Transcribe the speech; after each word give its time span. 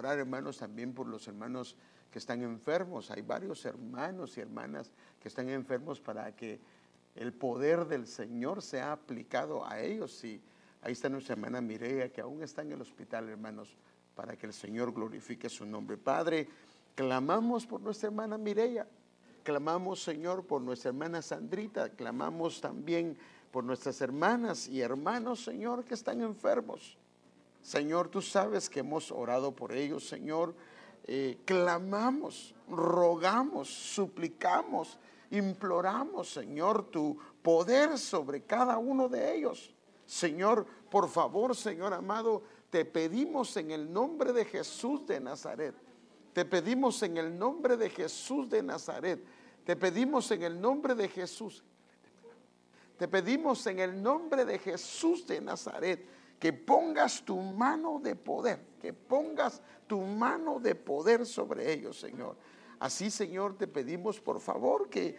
orar, 0.00 0.18
hermanos, 0.18 0.58
también 0.58 0.92
por 0.92 1.06
los 1.06 1.28
hermanos 1.28 1.76
que 2.10 2.18
están 2.18 2.42
enfermos. 2.42 3.10
Hay 3.10 3.22
varios 3.22 3.64
hermanos 3.64 4.36
y 4.36 4.40
hermanas 4.40 4.90
que 5.20 5.28
están 5.28 5.48
enfermos 5.48 6.00
para 6.00 6.34
que 6.34 6.58
el 7.14 7.32
poder 7.32 7.86
del 7.86 8.06
Señor 8.06 8.62
sea 8.62 8.92
aplicado 8.92 9.66
a 9.66 9.80
ellos. 9.80 10.22
Y 10.24 10.40
ahí 10.82 10.92
está 10.92 11.08
nuestra 11.08 11.34
hermana 11.34 11.60
Mireia, 11.60 12.12
que 12.12 12.20
aún 12.20 12.42
está 12.42 12.62
en 12.62 12.72
el 12.72 12.80
hospital, 12.80 13.28
hermanos, 13.28 13.76
para 14.14 14.36
que 14.36 14.46
el 14.46 14.52
Señor 14.52 14.92
glorifique 14.92 15.48
su 15.48 15.64
nombre. 15.64 15.96
Padre, 15.96 16.48
clamamos 16.94 17.66
por 17.66 17.80
nuestra 17.80 18.08
hermana 18.08 18.36
Mireia. 18.38 18.86
Clamamos, 19.42 20.02
Señor, 20.02 20.46
por 20.46 20.60
nuestra 20.60 20.90
hermana 20.90 21.22
Sandrita. 21.22 21.90
Clamamos 21.90 22.60
también 22.60 23.16
por 23.50 23.64
nuestras 23.64 24.00
hermanas 24.00 24.68
y 24.68 24.80
hermanos, 24.80 25.44
Señor, 25.44 25.84
que 25.84 25.94
están 25.94 26.20
enfermos. 26.20 26.96
Señor, 27.62 28.08
tú 28.08 28.22
sabes 28.22 28.68
que 28.68 28.80
hemos 28.80 29.10
orado 29.10 29.52
por 29.52 29.72
ellos, 29.72 30.08
Señor. 30.08 30.54
Eh, 31.04 31.38
clamamos, 31.44 32.54
rogamos, 32.68 33.68
suplicamos, 33.68 34.98
imploramos, 35.30 36.32
Señor, 36.32 36.90
tu 36.90 37.18
poder 37.42 37.98
sobre 37.98 38.42
cada 38.42 38.78
uno 38.78 39.08
de 39.08 39.34
ellos. 39.34 39.74
Señor, 40.06 40.66
por 40.90 41.08
favor, 41.08 41.54
Señor 41.54 41.94
amado, 41.94 42.42
te 42.70 42.84
pedimos 42.84 43.56
en 43.56 43.70
el 43.70 43.92
nombre 43.92 44.32
de 44.32 44.44
Jesús 44.44 45.06
de 45.06 45.20
Nazaret. 45.20 45.74
Te 46.32 46.44
pedimos 46.44 47.02
en 47.02 47.16
el 47.16 47.36
nombre 47.36 47.76
de 47.76 47.90
Jesús 47.90 48.48
de 48.48 48.62
Nazaret. 48.62 49.24
Te 49.64 49.76
pedimos 49.76 50.30
en 50.30 50.42
el 50.42 50.60
nombre 50.60 50.94
de 50.94 51.08
Jesús. 51.08 51.62
Te 52.96 53.08
pedimos 53.08 53.66
en 53.66 53.78
el 53.78 54.02
nombre 54.02 54.44
de 54.44 54.58
Jesús 54.58 55.26
de 55.26 55.40
Nazaret 55.40 56.06
que 56.40 56.54
pongas 56.54 57.22
tu 57.22 57.36
mano 57.36 58.00
de 58.02 58.16
poder, 58.16 58.60
que 58.80 58.94
pongas 58.94 59.60
tu 59.86 60.00
mano 60.00 60.58
de 60.58 60.74
poder 60.74 61.26
sobre 61.26 61.70
ellos, 61.70 62.00
Señor. 62.00 62.34
Así, 62.78 63.10
Señor, 63.10 63.58
te 63.58 63.68
pedimos 63.68 64.18
por 64.20 64.40
favor 64.40 64.88
que 64.88 65.18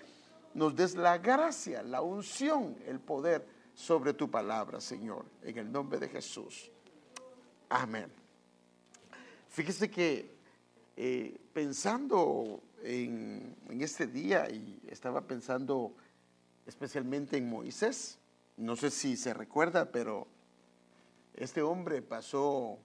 nos 0.55 0.75
des 0.75 0.95
la 0.95 1.19
gracia, 1.19 1.83
la 1.83 2.02
unción, 2.02 2.75
el 2.88 2.99
poder 2.99 3.47
sobre 3.75 4.16
tu 4.16 4.31
palabra, 4.31 4.81
Señor, 4.81 5.25
en 5.44 5.59
el 5.59 5.72
nombre 5.72 5.99
de 5.99 6.09
Jesús. 6.09 6.72
Amén. 7.69 8.11
Fíjese 9.47 9.92
que 9.92 10.36
eh, 10.97 11.39
pensando 11.53 12.64
en, 12.81 13.55
en 13.69 13.81
este 13.81 14.08
día 14.08 14.49
y 14.49 14.81
estaba 14.88 15.22
pensando 15.22 15.94
especialmente 16.66 17.38
en 17.38 17.47
Moisés, 17.47 18.17
no 18.58 18.75
sé 18.75 18.89
si 18.89 19.16
se 19.16 19.36
recuerda, 19.36 19.92
pero 19.92 20.27
este 21.35 21.61
hombre 21.61 22.01
pasó 22.01 22.77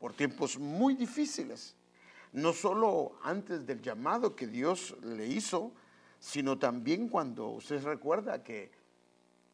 por 0.00 0.12
tiempos 0.12 0.58
muy 0.58 0.94
difíciles, 0.94 1.74
no 2.32 2.52
solo 2.52 3.12
antes 3.22 3.66
del 3.66 3.80
llamado 3.80 4.34
que 4.36 4.46
Dios 4.46 4.96
le 5.02 5.26
hizo, 5.26 5.72
sino 6.20 6.58
también 6.58 7.08
cuando 7.08 7.48
usted 7.48 7.82
recuerda 7.84 8.42
que 8.42 8.70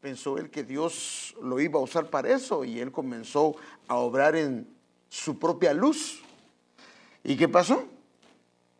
pensó 0.00 0.38
él 0.38 0.50
que 0.50 0.64
Dios 0.64 1.34
lo 1.42 1.60
iba 1.60 1.78
a 1.78 1.82
usar 1.82 2.10
para 2.10 2.30
eso 2.30 2.64
y 2.64 2.80
él 2.80 2.90
comenzó 2.90 3.56
a 3.86 3.96
obrar 3.96 4.34
en 4.36 4.66
su 5.08 5.38
propia 5.38 5.74
luz. 5.74 6.22
¿Y 7.22 7.36
qué 7.36 7.48
pasó? 7.48 7.86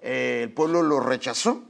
Eh, 0.00 0.40
el 0.44 0.52
pueblo 0.52 0.82
lo 0.82 1.00
rechazó. 1.00 1.62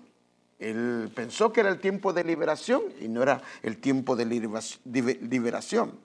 Él 0.59 1.11
pensó 1.15 1.53
que 1.53 1.61
era 1.61 1.71
el 1.71 1.81
tiempo 1.81 2.13
de 2.13 2.23
liberación 2.23 2.83
y 3.01 3.09
no 3.09 3.23
era 3.23 3.43
el 3.63 3.79
tiempo 3.79 4.15
de 4.15 4.27
liberación. 4.27 5.99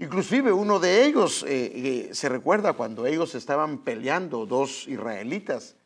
Inclusive 0.00 0.50
uno 0.50 0.80
de 0.80 1.04
ellos, 1.04 1.44
eh, 1.46 1.72
eh, 2.08 2.14
se 2.14 2.30
recuerda 2.30 2.72
cuando 2.72 3.04
ellos 3.04 3.34
estaban 3.34 3.84
peleando, 3.84 4.46
dos 4.46 4.88
israelitas, 4.88 5.76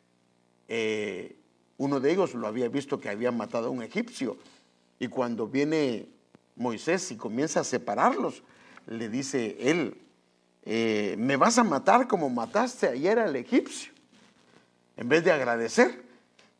eh, 0.69 1.35
uno 1.75 1.99
de 1.99 2.13
ellos 2.13 2.33
lo 2.33 2.47
había 2.47 2.69
visto 2.69 2.97
que 2.97 3.09
había 3.09 3.33
matado 3.33 3.67
a 3.67 3.71
un 3.71 3.83
egipcio. 3.83 4.37
Y 4.99 5.09
cuando 5.09 5.49
viene 5.49 6.07
Moisés 6.55 7.11
y 7.11 7.17
comienza 7.17 7.59
a 7.59 7.63
separarlos, 7.65 8.41
le 8.87 9.09
dice 9.09 9.57
él, 9.59 9.97
me 11.17 11.35
vas 11.35 11.57
a 11.57 11.65
matar 11.65 12.07
como 12.07 12.29
mataste 12.29 12.87
ayer 12.87 13.19
al 13.19 13.35
egipcio, 13.35 13.91
en 14.95 15.09
vez 15.09 15.25
de 15.25 15.33
agradecer. 15.33 16.05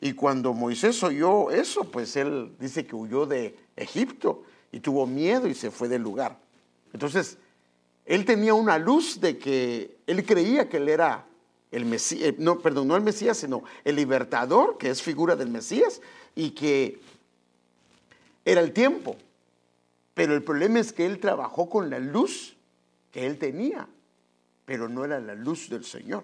Y 0.01 0.11
cuando 0.11 0.53
Moisés 0.53 1.01
oyó 1.03 1.51
eso, 1.51 1.89
pues 1.89 2.17
él 2.17 2.53
dice 2.59 2.85
que 2.85 2.97
huyó 2.97 3.25
de 3.25 3.55
Egipto 3.77 4.43
y 4.73 4.81
tuvo 4.81 5.07
miedo 5.07 5.47
y 5.47 5.53
se 5.53 5.71
fue 5.71 5.87
del 5.87 6.01
lugar. 6.01 6.37
Entonces, 6.91 7.37
él 8.05 8.25
tenía 8.25 8.53
una 8.53 8.77
luz 8.77 9.19
de 9.19 9.37
que 9.37 9.97
él 10.05 10.25
creía 10.25 10.69
que 10.69 10.77
él 10.77 10.89
era 10.89 11.25
el 11.71 11.85
Mesías, 11.85 12.29
eh, 12.29 12.35
no, 12.37 12.59
perdón, 12.59 12.87
no 12.87 12.95
el 12.95 13.03
Mesías, 13.03 13.37
sino 13.37 13.63
el 13.83 13.95
libertador, 13.95 14.77
que 14.77 14.89
es 14.89 15.01
figura 15.01 15.35
del 15.35 15.49
Mesías, 15.49 16.01
y 16.35 16.51
que 16.51 16.99
era 18.45 18.61
el 18.61 18.71
tiempo. 18.71 19.17
Pero 20.13 20.35
el 20.35 20.43
problema 20.43 20.79
es 20.79 20.93
que 20.93 21.05
él 21.05 21.19
trabajó 21.19 21.69
con 21.69 21.89
la 21.89 21.99
luz 21.99 22.55
que 23.11 23.25
él 23.25 23.37
tenía, 23.39 23.87
pero 24.65 24.87
no 24.87 25.03
era 25.03 25.19
la 25.19 25.35
luz 25.35 25.69
del 25.69 25.83
Señor. 25.83 26.23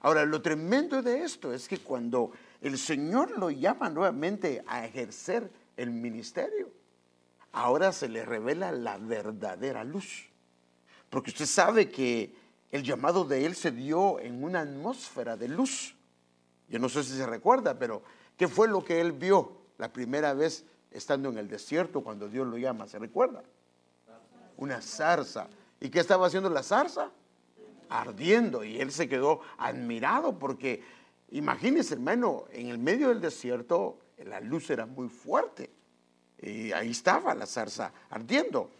Ahora, 0.00 0.24
lo 0.24 0.40
tremendo 0.40 1.02
de 1.02 1.22
esto 1.22 1.52
es 1.52 1.68
que 1.68 1.78
cuando 1.78 2.32
el 2.62 2.78
Señor 2.78 3.38
lo 3.38 3.50
llama 3.50 3.90
nuevamente 3.90 4.64
a 4.66 4.86
ejercer 4.86 5.50
el 5.76 5.90
ministerio, 5.90 6.70
ahora 7.52 7.92
se 7.92 8.08
le 8.08 8.24
revela 8.24 8.72
la 8.72 8.96
verdadera 8.96 9.84
luz. 9.84 10.29
Porque 11.10 11.30
usted 11.30 11.46
sabe 11.46 11.90
que 11.90 12.34
el 12.70 12.84
llamado 12.84 13.24
de 13.24 13.44
él 13.44 13.56
se 13.56 13.72
dio 13.72 14.20
en 14.20 14.42
una 14.42 14.60
atmósfera 14.60 15.36
de 15.36 15.48
luz. 15.48 15.96
Yo 16.68 16.78
no 16.78 16.88
sé 16.88 17.02
si 17.02 17.16
se 17.16 17.26
recuerda, 17.26 17.78
pero 17.78 18.02
¿qué 18.36 18.46
fue 18.46 18.68
lo 18.68 18.84
que 18.84 19.00
él 19.00 19.12
vio 19.12 19.58
la 19.76 19.92
primera 19.92 20.32
vez 20.34 20.64
estando 20.92 21.28
en 21.28 21.38
el 21.38 21.48
desierto 21.48 22.02
cuando 22.02 22.28
Dios 22.28 22.46
lo 22.46 22.56
llama? 22.56 22.86
¿Se 22.86 22.98
recuerda? 22.98 23.42
Una 24.56 24.80
zarza. 24.80 25.48
¿Y 25.80 25.88
qué 25.90 25.98
estaba 25.98 26.28
haciendo 26.28 26.48
la 26.48 26.62
zarza? 26.62 27.10
Ardiendo. 27.88 28.62
Y 28.62 28.80
él 28.80 28.92
se 28.92 29.08
quedó 29.08 29.40
admirado 29.58 30.38
porque, 30.38 30.84
imagínese 31.30 31.94
hermano, 31.94 32.44
en 32.52 32.68
el 32.68 32.78
medio 32.78 33.08
del 33.08 33.20
desierto 33.20 33.98
la 34.18 34.38
luz 34.40 34.70
era 34.70 34.86
muy 34.86 35.08
fuerte. 35.08 35.70
Y 36.40 36.70
ahí 36.72 36.90
estaba 36.90 37.34
la 37.34 37.46
zarza 37.46 37.92
ardiendo. 38.10 38.70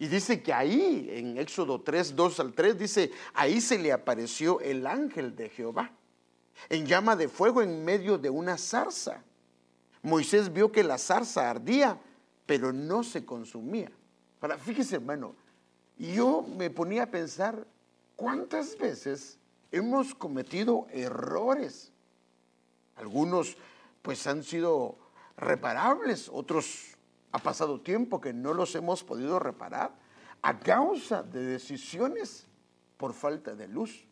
Y 0.00 0.08
dice 0.08 0.42
que 0.42 0.50
ahí, 0.50 1.10
en 1.12 1.36
Éxodo 1.36 1.82
3, 1.82 2.16
2 2.16 2.40
al 2.40 2.54
3, 2.54 2.78
dice, 2.78 3.12
ahí 3.34 3.60
se 3.60 3.78
le 3.78 3.92
apareció 3.92 4.58
el 4.60 4.86
ángel 4.86 5.36
de 5.36 5.50
Jehová, 5.50 5.92
en 6.70 6.86
llama 6.86 7.14
de 7.16 7.28
fuego 7.28 7.60
en 7.60 7.84
medio 7.84 8.16
de 8.16 8.30
una 8.30 8.56
zarza. 8.56 9.22
Moisés 10.00 10.50
vio 10.50 10.72
que 10.72 10.82
la 10.82 10.96
zarza 10.96 11.50
ardía, 11.50 12.00
pero 12.46 12.72
no 12.72 13.04
se 13.04 13.26
consumía. 13.26 13.92
Ahora, 14.40 14.56
fíjese, 14.56 14.96
hermano, 14.96 15.36
yo 15.98 16.46
me 16.56 16.70
ponía 16.70 17.02
a 17.02 17.10
pensar 17.10 17.66
cuántas 18.16 18.78
veces 18.78 19.38
hemos 19.70 20.14
cometido 20.14 20.86
errores. 20.92 21.92
Algunos 22.96 23.54
pues 24.00 24.26
han 24.26 24.44
sido 24.44 24.96
reparables, 25.36 26.30
otros 26.32 26.96
ha 27.32 27.38
pasado 27.38 27.80
tiempo 27.80 28.20
que 28.20 28.32
no 28.32 28.54
los 28.54 28.74
hemos 28.74 29.04
podido 29.04 29.38
reparar 29.38 29.94
a 30.42 30.58
causa 30.58 31.22
de 31.22 31.44
decisiones 31.44 32.46
por 32.96 33.12
falta 33.12 33.54
de 33.54 33.68
luz. 33.68 34.04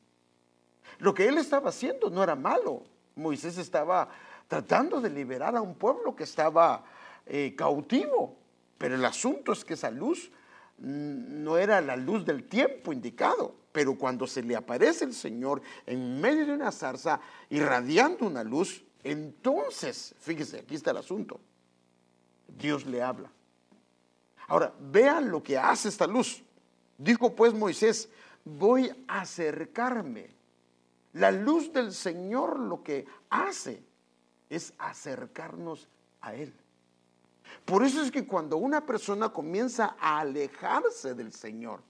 Lo 0.99 1.15
que 1.15 1.27
él 1.29 1.39
estaba 1.39 1.71
haciendo 1.71 2.11
no 2.11 2.23
era 2.23 2.35
malo. 2.35 2.85
Moisés 3.17 3.59
estaba 3.59 4.09
tratando 4.47 5.01
de 5.01 5.11
liberar 5.11 5.57
a 5.57 5.61
un 5.61 5.75
pueblo 5.75 6.15
que 6.15 6.25
estaba 6.25 6.85
eh, 7.27 7.55
cautivo. 7.57 8.37
Pero 8.79 8.95
el 8.95 9.05
asunto 9.05 9.53
es 9.53 9.65
que 9.65 9.75
esa 9.75 9.91
luz 9.91 10.31
no 10.79 11.59
era 11.59 11.81
la 11.81 11.97
luz 11.97 12.25
del 12.25 12.49
tiempo 12.49 12.93
indicado. 12.93 13.55
Pero 13.73 13.99
cuando 13.99 14.27
se 14.27 14.43
le 14.43 14.57
aparece 14.57 15.05
el 15.05 15.13
Señor 15.13 15.61
en 15.87 16.21
medio 16.21 16.47
de 16.47 16.53
una 16.53 16.73
zarza, 16.73 17.21
irradiando 17.51 18.27
una 18.27 18.45
luz, 18.45 18.85
entonces, 19.05 20.15
fíjese, 20.21 20.61
aquí 20.61 20.75
está 20.75 20.93
el 20.93 20.99
asunto. 20.99 21.41
Dios 22.59 22.85
le 22.87 23.03
habla. 23.03 23.31
Ahora, 24.49 24.73
vean 24.81 25.31
lo 25.31 25.43
que 25.43 25.59
hace 25.59 25.89
esta 25.89 26.07
luz. 26.07 26.43
Dijo 26.97 27.35
pues 27.35 27.55
Moisés, 27.55 28.09
voy 28.45 28.91
a 29.07 29.21
acercarme. 29.21 30.29
La 31.13 31.31
luz 31.31 31.73
del 31.73 31.93
Señor 31.93 32.59
lo 32.59 32.83
que 32.83 33.07
hace 33.31 33.83
es 34.51 34.73
acercarnos 34.79 35.89
a 36.21 36.35
Él. 36.35 36.53
Por 37.65 37.85
eso 37.85 38.03
es 38.03 38.11
que 38.11 38.27
cuando 38.27 38.57
una 38.57 38.85
persona 38.85 39.31
comienza 39.31 39.97
a 39.99 40.21
alejarse 40.21 41.15
del 41.15 41.33
Señor, 41.33 41.81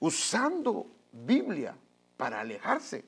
usando 0.00 0.86
Biblia 1.12 1.76
para 2.16 2.40
alejarse, 2.40 3.04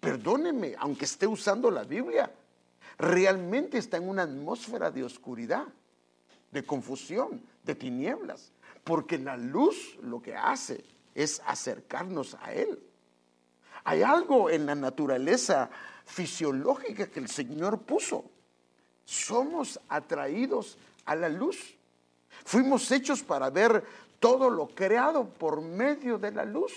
perdóneme, 0.00 0.74
aunque 0.78 1.04
esté 1.04 1.26
usando 1.26 1.70
la 1.70 1.84
Biblia, 1.84 2.32
realmente 2.98 3.78
está 3.78 3.96
en 3.96 4.08
una 4.08 4.22
atmósfera 4.22 4.90
de 4.90 5.04
oscuridad, 5.04 5.66
de 6.50 6.64
confusión, 6.64 7.42
de 7.64 7.74
tinieblas, 7.74 8.52
porque 8.84 9.18
la 9.18 9.36
luz 9.36 9.96
lo 10.02 10.20
que 10.22 10.36
hace 10.36 10.84
es 11.14 11.40
acercarnos 11.46 12.36
a 12.42 12.52
Él. 12.52 12.78
hay 13.84 14.02
algo 14.02 14.48
en 14.50 14.66
la 14.66 14.74
naturaleza 14.74 15.70
fisiológica 16.04 17.08
que 17.08 17.20
el 17.20 17.28
Señor 17.28 17.80
puso. 17.82 18.24
Somos 19.04 19.78
atraídos 19.88 20.78
a 21.04 21.14
la 21.14 21.28
luz. 21.28 21.76
Fuimos 22.44 22.90
hechos 22.90 23.22
para 23.22 23.50
ver 23.50 23.84
todo 24.18 24.48
lo 24.50 24.68
creado 24.68 25.28
por 25.28 25.60
medio 25.60 26.18
de 26.18 26.32
la 26.32 26.44
luz. 26.44 26.72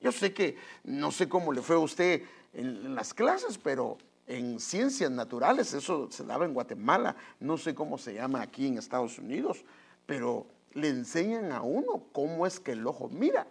Yo 0.00 0.12
sé 0.12 0.32
que 0.32 0.56
no 0.84 1.10
sé 1.10 1.28
cómo 1.28 1.52
le 1.52 1.60
fue 1.60 1.76
a 1.76 1.80
usted 1.80 2.22
en, 2.52 2.94
las 2.94 3.12
clases, 3.12 3.58
pero 3.58 3.98
en 4.30 4.60
ciencias 4.60 5.10
naturales, 5.10 5.74
eso 5.74 6.08
se 6.08 6.24
daba 6.24 6.44
en 6.44 6.54
Guatemala, 6.54 7.16
no 7.40 7.58
sé 7.58 7.74
cómo 7.74 7.98
se 7.98 8.14
llama 8.14 8.40
aquí 8.42 8.68
en 8.68 8.78
Estados 8.78 9.18
Unidos, 9.18 9.64
pero 10.06 10.46
le 10.74 10.88
enseñan 10.88 11.50
a 11.50 11.62
uno 11.62 12.04
cómo 12.12 12.46
es 12.46 12.60
que 12.60 12.72
el 12.72 12.86
ojo 12.86 13.08
mira. 13.08 13.48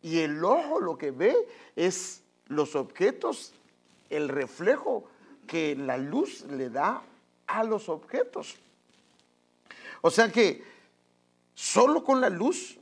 Y 0.00 0.20
el 0.20 0.44
ojo 0.44 0.78
lo 0.78 0.96
que 0.96 1.10
ve 1.10 1.34
es 1.74 2.22
los 2.46 2.76
objetos, 2.76 3.52
el 4.08 4.28
reflejo 4.28 5.02
que 5.48 5.74
la 5.74 5.96
luz 5.96 6.44
le 6.44 6.70
da 6.70 7.02
a 7.48 7.64
los 7.64 7.88
objetos. 7.88 8.54
O 10.00 10.12
sea 10.12 10.30
que 10.30 10.62
solo 11.54 12.04
con 12.04 12.20
la 12.20 12.30
luz 12.30 12.78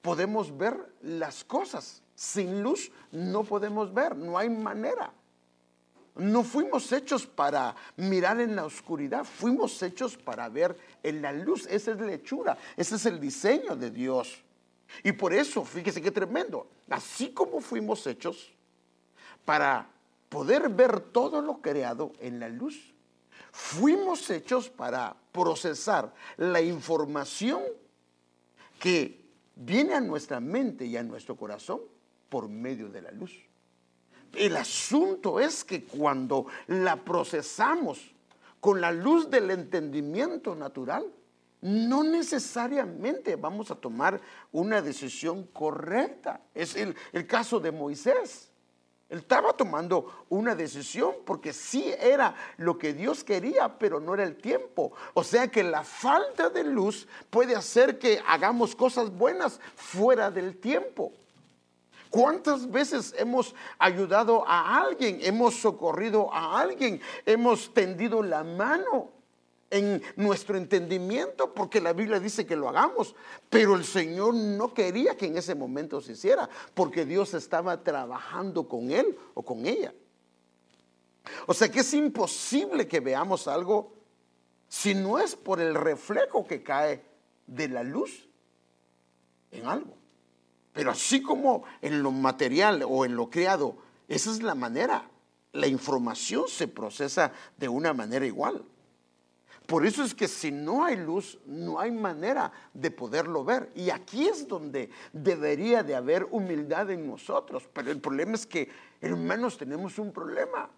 podemos 0.00 0.56
ver 0.56 0.90
las 1.02 1.44
cosas. 1.44 2.02
Sin 2.14 2.62
luz 2.62 2.90
no 3.12 3.44
podemos 3.44 3.92
ver, 3.92 4.16
no 4.16 4.38
hay 4.38 4.48
manera. 4.48 5.12
No 6.16 6.44
fuimos 6.44 6.92
hechos 6.92 7.26
para 7.26 7.74
mirar 7.96 8.40
en 8.40 8.54
la 8.54 8.64
oscuridad, 8.64 9.24
fuimos 9.24 9.82
hechos 9.82 10.16
para 10.16 10.48
ver 10.48 10.76
en 11.02 11.20
la 11.20 11.32
luz. 11.32 11.66
Esa 11.66 11.92
es 11.92 12.00
la 12.00 12.12
hechura, 12.12 12.56
ese 12.76 12.96
es 12.96 13.06
el 13.06 13.18
diseño 13.18 13.74
de 13.74 13.90
Dios. 13.90 14.42
Y 15.02 15.12
por 15.12 15.34
eso, 15.34 15.64
fíjese 15.64 16.00
qué 16.00 16.12
tremendo, 16.12 16.68
así 16.88 17.30
como 17.30 17.60
fuimos 17.60 18.06
hechos 18.06 18.52
para 19.44 19.88
poder 20.28 20.68
ver 20.68 21.00
todo 21.00 21.42
lo 21.42 21.60
creado 21.60 22.12
en 22.20 22.38
la 22.38 22.48
luz, 22.48 22.94
fuimos 23.50 24.30
hechos 24.30 24.70
para 24.70 25.16
procesar 25.32 26.14
la 26.36 26.60
información 26.60 27.62
que 28.78 29.24
viene 29.56 29.94
a 29.94 30.00
nuestra 30.00 30.38
mente 30.40 30.86
y 30.86 30.96
a 30.96 31.02
nuestro 31.02 31.36
corazón 31.36 31.80
por 32.28 32.48
medio 32.48 32.88
de 32.88 33.02
la 33.02 33.10
luz. 33.10 33.32
El 34.36 34.56
asunto 34.56 35.40
es 35.40 35.64
que 35.64 35.84
cuando 35.84 36.46
la 36.66 36.96
procesamos 36.96 38.14
con 38.60 38.80
la 38.80 38.90
luz 38.92 39.30
del 39.30 39.50
entendimiento 39.50 40.54
natural, 40.54 41.04
no 41.64 42.02
necesariamente 42.02 43.36
vamos 43.36 43.70
a 43.70 43.74
tomar 43.74 44.20
una 44.52 44.82
decisión 44.82 45.44
correcta. 45.44 46.40
Es 46.54 46.76
el, 46.76 46.94
caso 47.26 47.58
de 47.58 47.72
Moisés. 47.72 48.50
Él 49.08 49.20
estaba 49.20 49.54
tomando 49.54 50.26
una 50.28 50.54
decisión 50.54 51.14
porque 51.24 51.54
sí 51.54 51.94
era 51.98 52.34
lo 52.58 52.76
que 52.76 52.92
Dios 52.92 53.24
quería, 53.24 53.78
pero 53.78 53.98
no 53.98 54.12
era 54.12 54.24
el 54.24 54.36
tiempo. 54.36 54.92
O 55.14 55.24
sea 55.24 55.48
que 55.48 55.62
la 55.62 55.84
falta 55.84 56.50
de 56.50 56.64
luz 56.64 57.08
puede 57.30 57.56
hacer 57.56 57.98
que 57.98 58.20
hagamos 58.26 58.76
cosas 58.76 59.10
buenas 59.10 59.58
fuera 59.74 60.30
del 60.30 60.58
tiempo. 60.58 61.12
¿Cuántas 62.14 62.70
veces 62.70 63.12
hemos 63.18 63.56
ayudado 63.76 64.46
a 64.46 64.80
alguien, 64.80 65.18
hemos 65.20 65.56
socorrido 65.56 66.32
a 66.32 66.60
alguien, 66.60 67.00
hemos 67.26 67.74
tendido 67.74 68.22
la 68.22 68.44
mano 68.44 69.10
en 69.68 70.00
nuestro 70.14 70.56
entendimiento, 70.56 71.52
porque 71.52 71.80
la 71.80 71.92
Biblia 71.92 72.20
dice 72.20 72.46
que 72.46 72.54
lo 72.54 72.68
hagamos, 72.68 73.16
pero 73.50 73.74
el 73.74 73.84
Señor 73.84 74.32
no 74.32 74.72
quería 74.72 75.16
que 75.16 75.26
en 75.26 75.38
ese 75.38 75.56
momento 75.56 76.00
se 76.00 76.12
hiciera, 76.12 76.48
porque 76.72 77.04
Dios 77.04 77.34
estaba 77.34 77.82
trabajando 77.82 78.68
con 78.68 78.92
él 78.92 79.18
o 79.34 79.42
con 79.42 79.66
ella. 79.66 79.92
O 81.48 81.52
sea 81.52 81.68
que 81.68 81.80
es 81.80 81.94
imposible 81.94 82.86
que 82.86 83.00
veamos 83.00 83.48
algo 83.48 83.92
si 84.68 84.94
no 84.94 85.18
es 85.18 85.34
por 85.34 85.60
el 85.60 85.74
reflejo 85.74 86.46
que 86.46 86.62
cae 86.62 87.04
de 87.48 87.66
la 87.66 87.82
luz 87.82 88.28
en 89.50 89.66
algo. 89.66 90.03
Pero 90.74 90.90
así 90.90 91.22
como 91.22 91.62
en 91.80 92.02
lo 92.02 92.10
material 92.10 92.84
o 92.86 93.06
en 93.06 93.16
lo 93.16 93.30
creado, 93.30 93.76
esa 94.08 94.30
es 94.30 94.42
la 94.42 94.56
manera. 94.56 95.08
La 95.52 95.68
información 95.68 96.48
se 96.48 96.66
procesa 96.66 97.32
de 97.56 97.68
una 97.68 97.94
manera 97.94 98.26
igual. 98.26 98.64
Por 99.66 99.86
eso 99.86 100.02
es 100.02 100.14
que 100.14 100.26
si 100.26 100.50
no 100.50 100.84
hay 100.84 100.96
luz, 100.96 101.38
no 101.46 101.78
hay 101.78 101.92
manera 101.92 102.52
de 102.74 102.90
poderlo 102.90 103.44
ver. 103.44 103.70
Y 103.76 103.90
aquí 103.90 104.26
es 104.26 104.46
donde 104.48 104.90
debería 105.12 105.84
de 105.84 105.94
haber 105.94 106.26
humildad 106.32 106.90
en 106.90 107.06
nosotros. 107.06 107.68
Pero 107.72 107.92
el 107.92 108.00
problema 108.00 108.34
es 108.34 108.44
que, 108.44 108.68
hermanos, 109.00 109.56
tenemos 109.56 109.98
un 110.00 110.12
problema. 110.12 110.68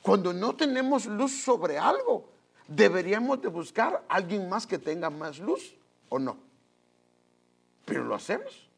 Cuando 0.00 0.32
no 0.32 0.56
tenemos 0.56 1.04
luz 1.04 1.44
sobre 1.44 1.78
algo, 1.78 2.30
deberíamos 2.66 3.42
de 3.42 3.48
buscar 3.48 4.04
a 4.08 4.14
alguien 4.14 4.48
más 4.48 4.66
que 4.66 4.78
tenga 4.78 5.10
más 5.10 5.38
luz, 5.38 5.76
¿o 6.08 6.18
no? 6.18 6.53
Pero 7.84 8.04
lo 8.04 8.14
hacemos. 8.14 8.68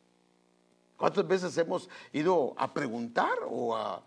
¿Cuántas 0.96 1.26
veces 1.26 1.56
hemos 1.58 1.88
ido 2.12 2.54
a 2.56 2.72
preguntar 2.72 3.38
o 3.48 3.76
a 3.76 4.02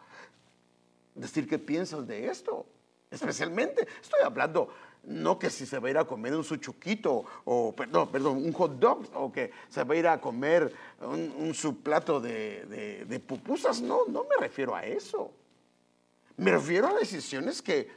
decir 1.15 1.47
qué 1.47 1.59
piensas 1.59 2.07
de 2.07 2.27
esto? 2.27 2.65
Especialmente, 3.11 3.87
estoy 4.01 4.21
hablando 4.23 4.69
no 5.03 5.39
que 5.39 5.49
si 5.49 5.65
se 5.65 5.79
va 5.79 5.87
a 5.87 5.91
ir 5.91 5.97
a 5.97 6.05
comer 6.05 6.35
un 6.35 6.43
suchuquito 6.43 7.23
o, 7.45 7.73
perdón, 7.73 8.11
perdón, 8.11 8.37
un 8.37 8.51
hot 8.53 8.73
dog 8.79 9.05
o 9.15 9.31
que 9.31 9.51
se 9.69 9.83
va 9.83 9.93
a 9.93 9.97
ir 9.97 10.07
a 10.07 10.19
comer 10.19 10.73
un, 11.01 11.53
subplato 11.53 12.19
de, 12.19 13.05
de, 13.07 13.19
pupusas, 13.19 13.81
no, 13.81 14.05
no 14.07 14.23
me 14.23 14.35
refiero 14.39 14.75
a 14.75 14.85
eso. 14.85 15.31
Me 16.37 16.51
refiero 16.51 16.87
a 16.87 16.93
decisiones 16.93 17.61
que 17.61 17.89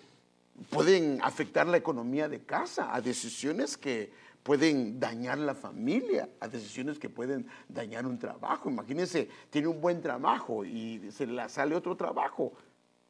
pueden 0.71 1.21
afectar 1.23 1.67
la 1.67 1.77
economía 1.77 2.29
de 2.29 2.45
casa, 2.45 2.95
a 2.95 3.01
decisiones 3.01 3.77
que 3.77 4.13
pueden 4.43 4.99
dañar 4.99 5.39
la 5.39 5.55
familia, 5.55 6.29
a 6.41 6.49
decisiones 6.49 6.99
que 6.99 7.09
pueden 7.09 7.47
dañar 7.69 8.07
un 8.07 8.19
trabajo. 8.19 8.69
Imagínense, 8.69 9.29
tiene 9.51 9.69
un 9.69 9.81
buen 9.81 10.01
trabajo 10.01 10.65
y 10.65 11.11
se 11.13 11.27
le 11.27 11.49
sale 11.49 11.75
otro 11.75 11.97
trabajo 11.97 12.53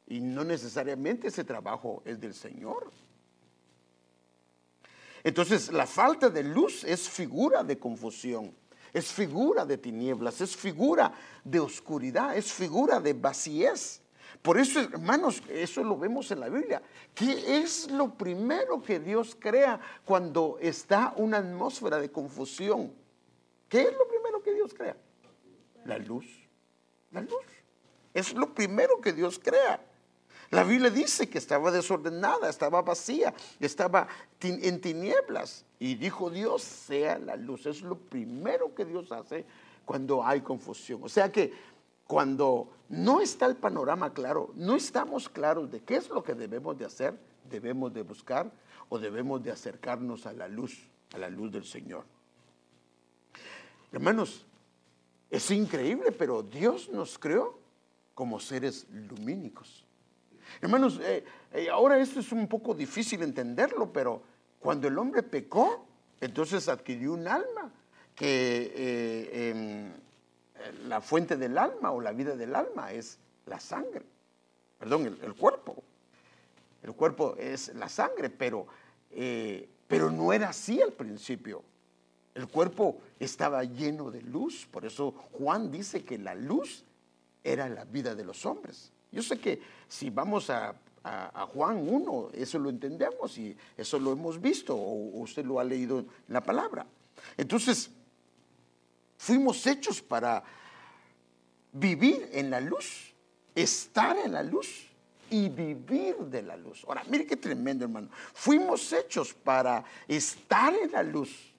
y 0.07 0.19
no 0.19 0.43
necesariamente 0.43 1.27
ese 1.27 1.43
trabajo 1.43 2.03
es 2.05 2.19
del 2.19 2.33
Señor. 2.33 2.91
Entonces, 5.23 5.71
la 5.71 5.87
falta 5.87 6.29
de 6.29 6.43
luz 6.43 6.83
es 6.83 7.09
figura 7.09 7.63
de 7.63 7.79
confusión, 7.79 8.53
es 8.91 9.11
figura 9.11 9.65
de 9.65 9.77
tinieblas, 9.77 10.41
es 10.41 10.55
figura 10.55 11.13
de 11.43 11.59
oscuridad, 11.59 12.35
es 12.35 12.51
figura 12.51 12.99
de 12.99 13.13
vacíez. 13.13 14.02
Por 14.43 14.57
eso, 14.57 14.81
hermanos, 14.81 15.41
eso 15.47 15.85
lo 15.85 15.97
vemos 15.97 16.29
en 16.31 16.41
la 16.41 16.49
Biblia. 16.49 16.81
¿Qué 17.15 17.61
es 17.61 17.89
lo 17.89 18.13
primero 18.13 18.81
que 18.81 18.99
Dios 18.99 19.37
crea 19.39 19.79
cuando 20.03 20.57
está 20.59 21.13
una 21.15 21.37
atmósfera 21.37 21.97
de 21.97 22.11
confusión? 22.11 22.93
¿Qué 23.69 23.83
es 23.83 23.93
lo 23.93 24.05
primero 24.05 24.43
que 24.43 24.53
Dios 24.53 24.73
crea? 24.73 24.97
La 25.85 25.97
luz. 25.97 26.25
La 27.11 27.21
luz. 27.21 27.45
Es 28.13 28.33
lo 28.33 28.53
primero 28.53 28.99
que 28.99 29.13
Dios 29.13 29.39
crea. 29.41 29.79
La 30.51 30.65
Biblia 30.65 30.89
dice 30.89 31.29
que 31.29 31.37
estaba 31.37 31.71
desordenada, 31.71 32.49
estaba 32.49 32.81
vacía, 32.81 33.33
estaba 33.61 34.09
en 34.41 34.81
tinieblas. 34.81 35.65
Y 35.79 35.95
dijo 35.95 36.29
Dios, 36.29 36.63
sea 36.63 37.17
la 37.17 37.37
luz. 37.37 37.65
Es 37.65 37.81
lo 37.81 37.97
primero 37.97 38.75
que 38.75 38.83
Dios 38.83 39.09
hace 39.13 39.45
cuando 39.85 40.23
hay 40.23 40.41
confusión. 40.41 41.01
O 41.03 41.09
sea 41.09 41.31
que 41.31 41.53
cuando 42.07 42.69
no 42.89 43.21
está 43.21 43.45
el 43.45 43.55
panorama 43.55 44.13
claro, 44.13 44.51
no 44.55 44.75
estamos 44.75 45.29
claros 45.29 45.71
de 45.71 45.81
qué 45.81 45.95
es 45.95 46.09
lo 46.09 46.23
que 46.23 46.35
debemos 46.35 46.77
de 46.77 46.85
hacer, 46.85 47.17
debemos 47.49 47.93
de 47.93 48.03
buscar 48.03 48.51
o 48.89 48.99
debemos 48.99 49.43
de 49.43 49.51
acercarnos 49.51 50.25
a 50.25 50.33
la 50.33 50.47
luz, 50.47 50.87
a 51.13 51.17
la 51.17 51.29
luz 51.29 51.51
del 51.51 51.65
Señor. 51.65 52.05
Hermanos, 53.91 54.45
es 55.29 55.49
increíble, 55.51 56.11
pero 56.11 56.43
Dios 56.43 56.89
nos 56.89 57.17
creó 57.17 57.59
como 58.13 58.39
seres 58.39 58.85
lumínicos. 58.91 59.83
Hermanos, 60.61 60.99
eh, 61.01 61.23
eh, 61.51 61.69
ahora 61.69 61.97
esto 61.99 62.19
es 62.19 62.31
un 62.31 62.47
poco 62.47 62.73
difícil 62.73 63.23
entenderlo, 63.23 63.91
pero 63.91 64.21
cuando 64.59 64.87
el 64.87 64.97
hombre 64.97 65.23
pecó, 65.23 65.85
entonces 66.21 66.67
adquirió 66.69 67.13
un 67.13 67.27
alma 67.27 67.71
que 68.15 68.71
eh, 68.75 69.49
em, 69.49 69.93
la 70.87 71.01
fuente 71.01 71.37
del 71.37 71.57
alma 71.57 71.91
o 71.91 72.01
la 72.01 72.11
vida 72.11 72.35
del 72.35 72.55
alma 72.55 72.91
es 72.91 73.17
la 73.45 73.59
sangre, 73.59 74.03
perdón, 74.79 75.17
el, 75.21 75.33
cuerpo. 75.35 75.83
El 76.81 76.93
cuerpo 76.93 77.35
es 77.37 77.73
la 77.75 77.89
sangre, 77.89 78.29
pero, 78.29 78.67
pero 79.87 80.11
no 80.11 80.33
era 80.33 80.49
así 80.49 80.81
al 80.81 80.93
principio. 80.93 81.63
El 82.35 82.47
cuerpo 82.47 82.99
estaba 83.19 83.63
lleno 83.63 84.09
de 84.09 84.21
luz, 84.21 84.67
por 84.71 84.85
eso 84.85 85.11
Juan 85.33 85.71
dice 85.71 86.03
que 86.03 86.17
la 86.17 86.33
luz 86.33 86.83
era 87.43 87.69
la 87.69 87.85
vida 87.85 88.15
de 88.15 88.23
los 88.23 88.45
hombres. 88.45 88.91
Yo 89.11 89.21
sé 89.21 89.37
que 89.37 89.61
si 89.87 90.09
vamos 90.09 90.49
a, 90.49 90.75
Juan 91.53 91.87
1, 91.87 92.29
eso 92.33 92.57
lo 92.57 92.69
entendemos 92.69 93.37
y 93.37 93.55
eso 93.77 93.99
lo 93.99 94.13
hemos 94.13 94.39
visto 94.39 94.75
o 94.75 95.19
usted 95.19 95.45
lo 95.45 95.59
ha 95.59 95.63
leído 95.63 95.99
en 95.99 96.07
la 96.29 96.41
palabra. 96.41 96.85
Entonces, 97.37 97.91
fuimos 99.23 99.65
hechos 99.65 100.01
para 100.01 100.43
vivir 101.71 102.29
en 102.33 102.49
la 102.49 102.59
luz, 102.59 103.13
estar 103.55 104.17
en 104.17 104.33
la 104.33 104.43
luz 104.43 104.85
y 105.29 105.47
vivir 105.47 106.17
de 106.17 106.41
la 106.41 106.57
luz. 106.57 106.83
Ahora, 106.85 107.05
mire 107.09 107.25
qué 107.25 107.37
tremendo, 107.37 107.85
hermano. 107.85 108.09
Fuimos 108.33 108.91
hechos 108.91 109.33
para 109.33 109.85
estar 110.09 110.73
en 110.73 110.91
la 110.91 111.03
luz, 111.03 111.53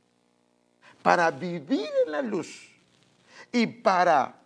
para 1.02 1.30
vivir 1.30 1.88
en 2.04 2.12
la 2.12 2.20
luz 2.20 2.68
y 3.50 3.66
para 3.66 4.38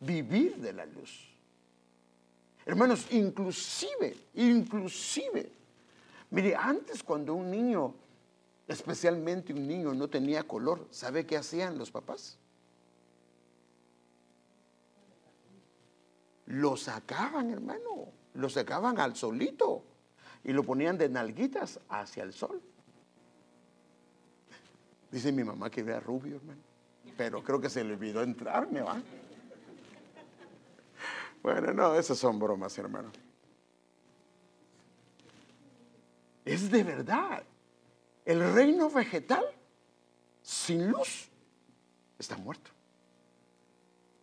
vivir 0.00 0.56
de 0.56 0.72
la 0.72 0.86
luz. 0.86 1.28
Hermanos, 2.64 3.06
inclusive, 3.10 4.16
inclusive, 4.34 5.52
mire, 6.30 6.56
antes 6.56 7.02
cuando 7.02 7.34
un 7.34 7.50
niño, 7.50 7.94
especialmente 8.68 9.54
un 9.54 9.66
niño 9.66 9.94
no 9.94 10.08
tenía 10.08 10.46
color, 10.46 10.86
¿sabe 10.90 11.26
qué 11.26 11.38
hacían 11.38 11.78
los 11.78 11.90
papás? 11.90 12.38
Lo 16.46 16.76
sacaban, 16.76 17.50
hermano, 17.50 18.12
lo 18.34 18.48
sacaban 18.48 19.00
al 19.00 19.16
solito 19.16 19.82
y 20.44 20.52
lo 20.52 20.62
ponían 20.62 20.98
de 20.98 21.08
nalguitas 21.08 21.80
hacia 21.88 22.22
el 22.22 22.32
sol. 22.32 22.62
Dice 25.10 25.32
mi 25.32 25.42
mamá 25.42 25.70
que 25.70 25.80
era 25.80 25.98
rubio, 26.00 26.36
hermano, 26.36 26.60
pero 27.16 27.42
creo 27.42 27.60
que 27.60 27.70
se 27.70 27.82
le 27.82 27.94
olvidó 27.94 28.22
entrarme, 28.22 28.82
¿va? 28.82 29.00
Bueno, 31.42 31.72
no, 31.72 31.94
esas 31.94 32.18
son 32.18 32.38
bromas, 32.38 32.76
hermano. 32.76 33.10
Es 36.44 36.70
de 36.70 36.82
verdad. 36.82 37.44
El 38.28 38.52
reino 38.52 38.90
vegetal 38.90 39.42
sin 40.42 40.90
luz 40.90 41.30
está 42.18 42.36
muerto. 42.36 42.70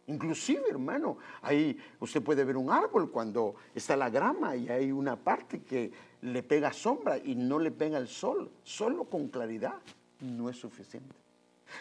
Inclusive, 0.06 0.62
hermano, 0.70 1.18
ahí 1.42 1.76
usted 2.00 2.22
puede 2.22 2.44
ver 2.44 2.56
un 2.56 2.70
árbol 2.70 3.10
cuando 3.10 3.56
está 3.74 3.98
la 3.98 4.12
grama 4.12 4.56
y 4.56 4.70
hay 4.70 4.92
una 4.92 5.16
parte 5.16 5.64
que 5.64 5.92
le 6.22 6.44
pega 6.44 6.72
sombra 6.72 7.18
y 7.18 7.34
no 7.34 7.58
le 7.58 7.72
pega 7.72 7.98
el 7.98 8.08
sol. 8.08 8.52
Solo 8.64 9.06
con 9.06 9.30
claridad 9.30 9.82
no 10.20 10.52
es 10.52 10.58
suficiente. 10.58 11.16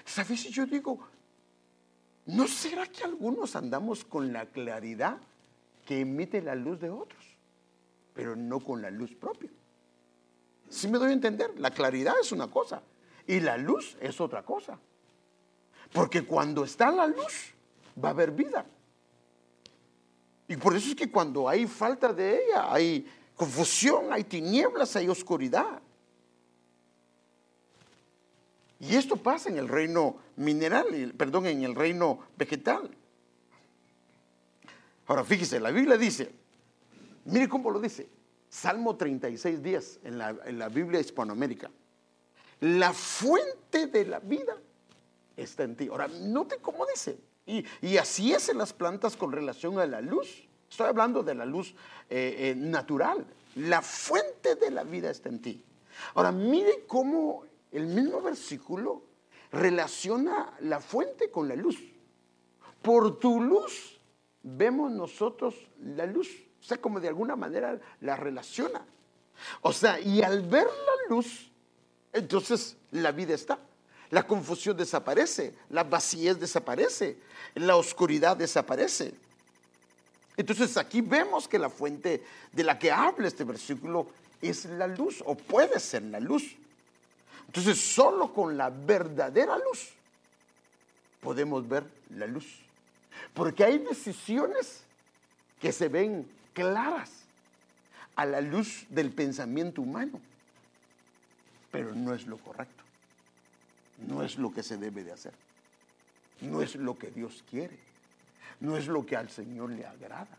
¿Sabes 0.07 0.41
si 0.41 0.49
yo 0.49 0.65
digo, 0.65 0.99
¿no 2.25 2.49
será 2.49 2.87
que 2.87 3.05
algunos 3.05 3.55
andamos 3.55 4.03
con 4.03 4.33
la 4.33 4.47
claridad 4.47 5.19
que 5.85 6.01
emite 6.01 6.41
la 6.41 6.55
luz 6.55 6.81
de 6.81 6.89
otros, 6.89 7.23
pero 8.15 8.35
no 8.35 8.61
con 8.61 8.81
la 8.81 8.91
luz 8.91 9.15
propia? 9.15 9.51
Si 10.69 10.89
me 10.89 10.99
doy 10.99 11.11
a 11.11 11.15
entender, 11.15 11.53
la 11.59 11.71
claridad 11.71 12.15
es 12.21 12.33
una 12.33 12.51
cosa 12.51 12.83
y 13.27 13.41
la 13.41 13.57
luz 13.57 13.97
es 14.01 14.21
otra 14.21 14.43
cosa. 14.43 14.79
Porque 15.93 16.25
cuando 16.25 16.65
está 16.65 16.91
la 16.91 17.07
luz, 17.07 17.55
va 18.03 18.09
a 18.09 18.13
haber 18.13 18.33
vida. 18.33 18.67
Y 20.49 20.57
por 20.57 20.77
eso 20.77 20.89
es 20.91 20.97
que 20.97 21.11
cuando 21.11 21.49
hay 21.49 21.67
falta 21.67 22.13
de 22.13 22.45
ella, 22.45 22.73
hay 22.73 23.07
confusión, 23.35 24.13
hay 24.13 24.25
tinieblas, 24.25 24.95
hay 24.97 25.09
oscuridad. 25.09 25.81
Y 28.81 28.97
esto 28.97 29.17
pasa 29.17 29.49
en 29.49 29.57
el 29.57 29.69
reino 29.69 30.17
mineral, 30.37 31.15
perdón, 31.17 31.47
en 31.47 31.63
el 31.63 31.75
reino 31.75 32.19
vegetal. 32.37 32.91
Ahora 35.07 35.25
fíjese, 35.25 35.61
la 35.61 35.71
Biblia 35.71 35.97
dice, 35.97 36.31
mire 37.25 37.49
cómo 37.49 37.71
lo 37.71 37.81
dice, 37.81 38.09
Salmo 38.55 38.95
36, 38.95 39.65
10 39.65 40.01
en 40.05 40.17
la, 40.17 40.37
en 40.45 40.61
la 40.61 40.69
Biblia 40.69 41.01
hispanoamérica. 41.01 41.73
La 42.61 42.93
fuente 42.93 43.89
de 43.89 44.05
la 44.05 44.21
vida 44.21 44.57
está 45.37 45.65
en 45.65 45.75
ti. 45.75 45.89
Ahora, 45.89 46.07
note 46.07 46.59
cómo 46.63 46.87
dice, 46.87 47.19
y, 47.47 47.97
así 47.97 48.33
es 48.33 48.49
en 48.49 48.59
las 48.59 48.73
plantas 48.73 49.17
con 49.17 49.33
relación 49.33 49.81
a 49.81 49.87
la 49.87 50.01
luz. 50.01 50.47
Estoy 50.71 50.87
hablando 50.87 51.25
de 51.25 51.35
la 51.35 51.45
luz 51.45 51.75
eh, 52.09 52.37
eh, 52.39 52.55
natural. 52.57 53.27
La 53.57 53.83
fuente 53.83 54.55
de 54.55 54.71
la 54.71 54.85
vida 54.85 55.11
está 55.11 55.31
en 55.31 55.43
ti. 55.43 55.65
Ahora, 56.15 56.31
mire 56.31 56.85
cómo 56.87 57.47
el 57.73 57.87
mismo 57.87 58.23
versículo 58.23 59.03
relaciona 59.51 60.55
la 60.61 60.79
fuente 60.79 61.29
con 61.29 61.49
la 61.49 61.57
luz. 61.57 61.77
Por 62.81 63.19
tu 63.19 63.41
luz 63.41 64.01
vemos 64.45 64.93
nosotros 64.93 65.57
la 65.81 66.07
luz. 66.07 66.44
O 66.65 66.67
sea, 66.67 66.79
como 66.79 66.99
de 66.99 67.09
alguna 67.09 67.37
manera 67.37 67.79
la 68.01 68.17
relaciona. 68.17 68.81
O 69.61 69.71
sea, 69.71 70.01
y 70.01 70.23
al 70.23 70.41
ver 70.41 70.65
la 70.65 71.15
luz, 71.15 71.51
entonces 72.11 72.79
la 72.91 73.13
vida 73.13 73.35
está. 73.35 73.59
La 74.09 74.27
confusión 74.27 74.75
desaparece, 74.75 75.53
la 75.69 75.85
vacíez 75.85 76.41
desaparece, 76.41 77.19
la 77.55 77.77
oscuridad 77.77 78.39
desaparece. 78.39 79.13
Entonces 80.39 80.79
aquí 80.79 81.03
vemos 81.03 81.47
que 81.47 81.59
la 81.59 81.69
fuente 81.69 82.25
de 82.51 82.65
la 82.65 82.79
que 82.79 82.91
habla 82.91 83.29
este 83.29 83.45
versículo 83.45 84.07
es 84.41 84.65
la 84.65 84.87
luz 84.87 85.23
o 85.27 85.35
puede 85.35 85.79
ser 85.79 86.05
la 86.05 86.19
luz. 86.19 86.57
Entonces 87.47 87.79
solo 87.79 88.33
con 88.33 88.57
la 88.57 88.71
verdadera 88.71 89.59
luz 89.59 89.91
podemos 91.21 91.69
ver 91.69 91.85
la 92.17 92.27
luz. 92.27 92.47
Porque 93.35 93.65
hay 93.65 93.79
decisiones 93.81 94.81
que 95.61 95.71
se 95.71 95.89
ven 95.89 96.27
claras 96.55 97.11
a 98.17 98.25
la 98.25 98.41
luz 98.41 98.87
del 98.89 99.11
pensamiento 99.11 99.83
humano, 99.83 100.21
pero 101.71 101.95
no 101.95 102.15
es 102.15 102.27
lo 102.27 102.39
correcto. 102.39 102.83
No 104.09 104.23
es 104.23 104.39
lo 104.39 104.53
que 104.53 104.63
se 104.63 104.77
debe 104.77 105.05
de 105.05 105.13
hacer. 105.13 105.35
No 106.41 106.63
es 106.63 106.75
lo 106.77 106.97
que 106.97 107.11
Dios 107.11 107.45
quiere. 107.51 107.79
No 108.61 108.77
es 108.77 108.87
lo 108.87 109.05
que 109.05 109.17
al 109.17 109.29
Señor 109.29 109.71
le 109.71 109.85
agrada. 109.85 110.39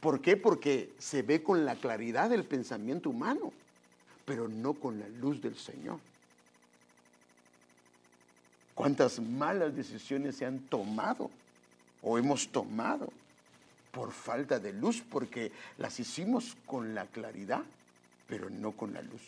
¿Por 0.00 0.20
qué? 0.20 0.36
Porque 0.36 0.92
se 0.98 1.22
ve 1.22 1.42
con 1.42 1.64
la 1.64 1.76
claridad 1.76 2.30
del 2.30 2.44
pensamiento 2.44 3.10
humano, 3.10 3.52
pero 4.24 4.48
no 4.48 4.74
con 4.74 4.98
la 4.98 5.08
luz 5.08 5.40
del 5.40 5.56
Señor. 5.56 5.98
¿Cuántas 8.74 9.20
malas 9.20 9.74
decisiones 9.74 10.36
se 10.36 10.44
han 10.44 10.58
tomado 10.58 11.30
o 12.02 12.18
hemos 12.18 12.48
tomado 12.48 13.10
por 13.96 14.12
falta 14.12 14.58
de 14.58 14.74
luz? 14.74 15.02
Porque 15.10 15.50
las 15.78 15.98
hicimos 15.98 16.54
con 16.66 16.94
la 16.94 17.06
claridad, 17.06 17.62
pero 18.28 18.50
no 18.50 18.72
con 18.72 18.92
la 18.92 19.00
luz. 19.00 19.22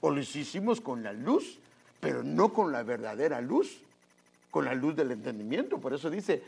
O 0.00 0.10
las 0.10 0.34
hicimos 0.34 0.80
con 0.80 1.04
la 1.04 1.12
luz, 1.12 1.58
pero 2.00 2.24
no 2.24 2.52
con 2.52 2.72
la 2.72 2.82
verdadera 2.82 3.40
luz, 3.40 3.78
con 4.50 4.64
la 4.64 4.74
luz 4.74 4.96
del 4.96 5.12
entendimiento. 5.12 5.78
Por 5.78 5.94
eso 5.94 6.10
dice, 6.10 6.42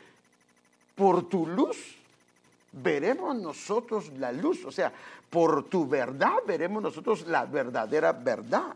por 0.96 1.28
tu 1.28 1.46
luz 1.46 1.76
veremos 2.72 3.36
nosotros 3.36 4.10
la 4.18 4.32
luz, 4.32 4.64
o 4.64 4.72
sea, 4.72 4.92
por 5.30 5.68
tu 5.68 5.88
verdad 5.88 6.38
veremos 6.44 6.82
nosotros 6.82 7.24
la 7.28 7.44
verdadera 7.44 8.10
verdad. 8.10 8.74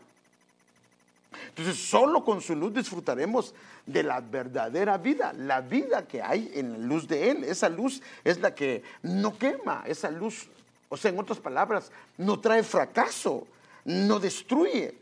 Entonces, 1.48 1.76
solo 1.76 2.24
con 2.24 2.40
su 2.40 2.54
luz 2.54 2.74
disfrutaremos 2.74 3.54
de 3.86 4.02
la 4.02 4.20
verdadera 4.20 4.98
vida, 4.98 5.32
la 5.32 5.60
vida 5.60 6.06
que 6.06 6.22
hay 6.22 6.50
en 6.54 6.72
la 6.72 6.78
luz 6.78 7.06
de 7.06 7.30
Él. 7.30 7.44
Esa 7.44 7.68
luz 7.68 8.02
es 8.22 8.40
la 8.40 8.54
que 8.54 8.82
no 9.02 9.36
quema, 9.38 9.84
esa 9.86 10.10
luz, 10.10 10.48
o 10.88 10.96
sea, 10.96 11.10
en 11.10 11.18
otras 11.18 11.38
palabras, 11.38 11.90
no 12.16 12.40
trae 12.40 12.62
fracaso, 12.62 13.46
no 13.84 14.18
destruye, 14.18 14.94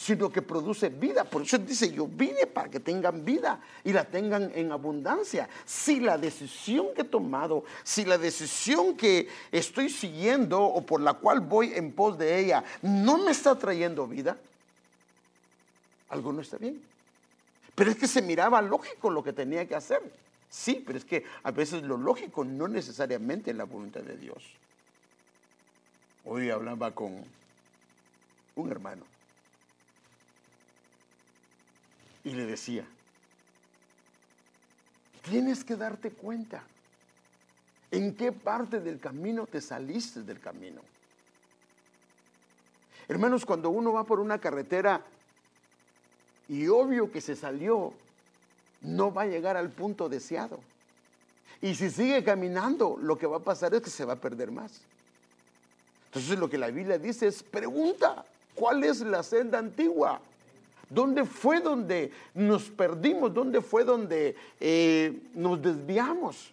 sino 0.00 0.32
que 0.32 0.40
produce 0.40 0.88
vida. 0.88 1.24
Por 1.24 1.42
eso 1.42 1.58
dice, 1.58 1.92
yo 1.92 2.06
vine 2.06 2.46
para 2.46 2.70
que 2.70 2.80
tengan 2.80 3.22
vida 3.22 3.60
y 3.84 3.92
la 3.92 4.04
tengan 4.04 4.50
en 4.54 4.72
abundancia. 4.72 5.46
Si 5.66 6.00
la 6.00 6.16
decisión 6.16 6.86
que 6.94 7.02
he 7.02 7.04
tomado, 7.04 7.64
si 7.82 8.06
la 8.06 8.16
decisión 8.16 8.96
que 8.96 9.28
estoy 9.52 9.90
siguiendo 9.90 10.62
o 10.62 10.80
por 10.80 11.02
la 11.02 11.12
cual 11.12 11.40
voy 11.40 11.74
en 11.74 11.92
pos 11.92 12.16
de 12.16 12.38
ella 12.38 12.64
no 12.80 13.18
me 13.18 13.32
está 13.32 13.58
trayendo 13.58 14.06
vida, 14.06 14.38
algo 16.10 16.32
no 16.32 16.42
está 16.42 16.58
bien. 16.58 16.82
Pero 17.74 17.90
es 17.90 17.96
que 17.96 18.06
se 18.06 18.20
miraba 18.20 18.60
lógico 18.60 19.10
lo 19.10 19.22
que 19.22 19.32
tenía 19.32 19.66
que 19.66 19.74
hacer. 19.74 20.02
Sí, 20.50 20.82
pero 20.84 20.98
es 20.98 21.04
que 21.04 21.24
a 21.44 21.52
veces 21.52 21.82
lo 21.84 21.96
lógico 21.96 22.44
no 22.44 22.68
necesariamente 22.68 23.52
es 23.52 23.56
la 23.56 23.64
voluntad 23.64 24.02
de 24.02 24.16
Dios. 24.16 24.44
Hoy 26.24 26.50
hablaba 26.50 26.90
con 26.90 27.24
un 28.56 28.70
hermano 28.70 29.04
y 32.24 32.32
le 32.32 32.44
decía, 32.44 32.84
tienes 35.22 35.64
que 35.64 35.76
darte 35.76 36.10
cuenta 36.10 36.62
en 37.90 38.14
qué 38.14 38.32
parte 38.32 38.80
del 38.80 38.98
camino 39.00 39.46
te 39.46 39.60
saliste 39.60 40.22
del 40.22 40.40
camino. 40.40 40.82
Hermanos, 43.08 43.46
cuando 43.46 43.70
uno 43.70 43.92
va 43.92 44.04
por 44.04 44.20
una 44.20 44.38
carretera 44.38 45.04
y 46.50 46.66
obvio 46.68 47.10
que 47.12 47.20
se 47.20 47.36
salió, 47.36 47.92
no 48.82 49.12
va 49.12 49.22
a 49.22 49.26
llegar 49.26 49.56
al 49.56 49.70
punto 49.70 50.08
deseado. 50.08 50.58
Y 51.62 51.74
si 51.76 51.90
sigue 51.90 52.24
caminando, 52.24 52.98
lo 53.00 53.16
que 53.16 53.26
va 53.26 53.36
a 53.36 53.40
pasar 53.40 53.72
es 53.74 53.82
que 53.82 53.90
se 53.90 54.04
va 54.04 54.14
a 54.14 54.20
perder 54.20 54.50
más. 54.50 54.80
Entonces 56.06 56.38
lo 56.38 56.50
que 56.50 56.58
la 56.58 56.68
Biblia 56.68 56.98
dice 56.98 57.28
es, 57.28 57.42
pregunta, 57.42 58.24
¿cuál 58.54 58.82
es 58.82 59.00
la 59.00 59.22
senda 59.22 59.58
antigua? 59.58 60.20
¿Dónde 60.88 61.24
fue 61.24 61.60
donde 61.60 62.12
nos 62.34 62.64
perdimos? 62.64 63.32
¿Dónde 63.32 63.60
fue 63.60 63.84
donde 63.84 64.34
eh, 64.58 65.16
nos 65.34 65.62
desviamos? 65.62 66.50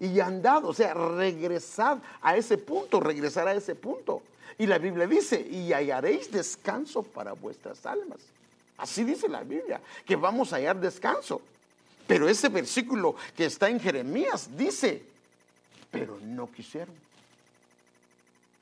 y 0.00 0.20
andad, 0.20 0.64
o 0.64 0.72
sea, 0.72 0.94
regresad 0.94 1.98
a 2.22 2.36
ese 2.36 2.56
punto, 2.56 3.00
regresar 3.00 3.48
a 3.48 3.54
ese 3.54 3.74
punto. 3.74 4.22
Y 4.56 4.66
la 4.66 4.78
Biblia 4.78 5.06
dice, 5.06 5.40
y 5.40 5.72
hallaréis 5.72 6.30
descanso 6.30 7.02
para 7.02 7.32
vuestras 7.32 7.84
almas. 7.84 8.18
Así 8.78 9.04
dice 9.04 9.28
la 9.28 9.42
Biblia, 9.42 9.80
que 10.06 10.16
vamos 10.16 10.52
a 10.52 10.56
hallar 10.56 10.80
descanso. 10.80 11.42
Pero 12.06 12.28
ese 12.28 12.48
versículo 12.48 13.16
que 13.36 13.44
está 13.44 13.68
en 13.68 13.80
Jeremías 13.80 14.56
dice, 14.56 15.02
pero 15.90 16.18
no 16.22 16.50
quisieron. 16.50 16.94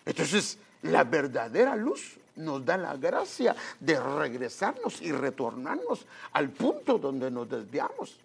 Entonces, 0.05 0.59
la 0.83 1.05
verdadera 1.05 1.77
luz 1.77 2.17
nos 2.37 2.65
da 2.65 2.77
la 2.77 2.97
gracia 2.97 3.55
de 3.81 4.01
regresarnos 4.01 5.01
y 5.01 5.13
retornarnos 5.13 6.07
al 6.33 6.51
punto 6.51 6.99
donde 6.99 7.31
nos 7.31 7.49
desviamos. 7.49 8.17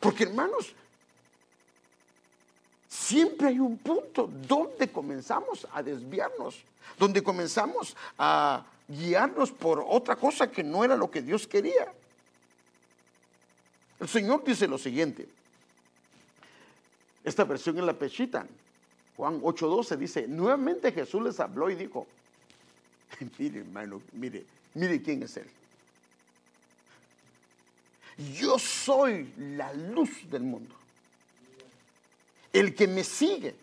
Porque 0.00 0.24
hermanos, 0.24 0.74
siempre 2.88 3.48
hay 3.48 3.58
un 3.58 3.78
punto 3.78 4.28
donde 4.48 4.88
comenzamos 4.88 5.66
a 5.72 5.82
desviarnos, 5.82 6.56
donde 6.98 7.22
comenzamos 7.22 7.96
a 8.18 8.64
guiarnos 8.88 9.50
por 9.50 9.84
otra 9.86 10.16
cosa 10.16 10.50
que 10.50 10.62
no 10.62 10.84
era 10.84 10.96
lo 10.96 11.10
que 11.10 11.22
Dios 11.22 11.46
quería. 11.46 11.92
El 13.98 14.08
Señor 14.08 14.44
dice 14.44 14.68
lo 14.68 14.78
siguiente. 14.78 15.26
Esta 17.24 17.44
versión 17.44 17.78
en 17.78 17.86
la 17.86 17.94
Pechita, 17.94 18.46
Juan 19.16 19.40
8:12 19.40 19.96
dice, 19.96 20.28
nuevamente 20.28 20.92
Jesús 20.92 21.22
les 21.22 21.40
habló 21.40 21.70
y 21.70 21.74
dijo, 21.74 22.06
mire 23.38 23.60
hermano, 23.60 24.00
mire, 24.12 24.44
mire 24.74 25.02
quién 25.02 25.22
es 25.22 25.36
Él. 25.36 25.48
Yo 28.34 28.58
soy 28.58 29.32
la 29.36 29.72
luz 29.72 30.30
del 30.30 30.42
mundo. 30.42 30.74
El 32.52 32.74
que 32.74 32.86
me 32.86 33.04
sigue, 33.04 33.54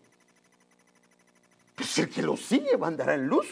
pues 1.76 1.98
el 1.98 2.10
que 2.10 2.22
lo 2.22 2.38
sigue 2.38 2.76
va 2.76 2.88
a 2.88 2.90
andar 2.90 3.10
en 3.10 3.28
luz. 3.28 3.48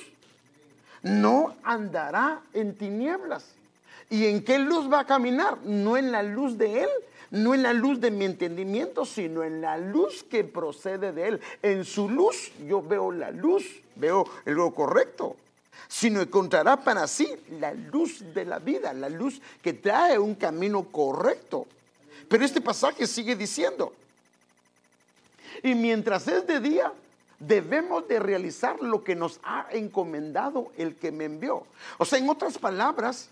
No 1.04 1.56
andará 1.64 2.42
en 2.54 2.76
tinieblas. 2.76 3.46
¿Y 4.10 4.28
en 4.28 4.44
qué 4.44 4.60
luz 4.60 4.92
va 4.92 5.02
a 5.02 5.06
caminar? 5.06 5.58
No 5.64 5.98
en 5.98 6.12
la 6.12 6.22
luz 6.22 6.58
de 6.58 6.84
Él, 6.84 6.90
no 7.32 7.54
en 7.54 7.64
la 7.64 7.74
luz 7.74 8.02
de 8.02 8.12
mi 8.12 8.26
entendimiento, 8.26 9.06
sino 9.06 9.44
en 9.44 9.62
la 9.62 9.78
luz 9.78 10.24
que 10.24 10.44
procede 10.44 11.12
de 11.14 11.28
Él. 11.28 11.42
En 11.62 11.86
su 11.86 12.10
luz 12.10 12.52
yo 12.68 12.82
veo 12.82 13.12
la 13.12 13.32
luz, 13.32 13.66
veo 13.96 14.28
lo 14.46 14.72
correcto 14.72 15.36
sino 15.92 16.22
encontrará 16.22 16.78
para 16.78 17.06
sí 17.06 17.28
la 17.60 17.74
luz 17.74 18.24
de 18.34 18.46
la 18.46 18.60
vida, 18.60 18.94
la 18.94 19.10
luz 19.10 19.42
que 19.62 19.74
trae 19.74 20.18
un 20.18 20.36
camino 20.36 20.84
correcto. 20.84 21.68
Pero 22.30 22.46
este 22.46 22.62
pasaje 22.62 23.06
sigue 23.06 23.36
diciendo, 23.36 23.92
y 25.62 25.76
mientras 25.76 26.30
es 26.30 26.48
de 26.48 26.62
día, 26.62 26.94
debemos 27.42 28.08
de 28.08 28.20
realizar 28.20 28.80
lo 28.82 29.04
que 29.04 29.16
nos 29.16 29.40
ha 29.44 29.66
encomendado 29.72 30.72
el 30.78 30.96
que 30.96 31.12
me 31.12 31.26
envió. 31.26 31.64
O 31.98 32.06
sea, 32.06 32.20
en 32.20 32.30
otras 32.30 32.58
palabras, 32.58 33.30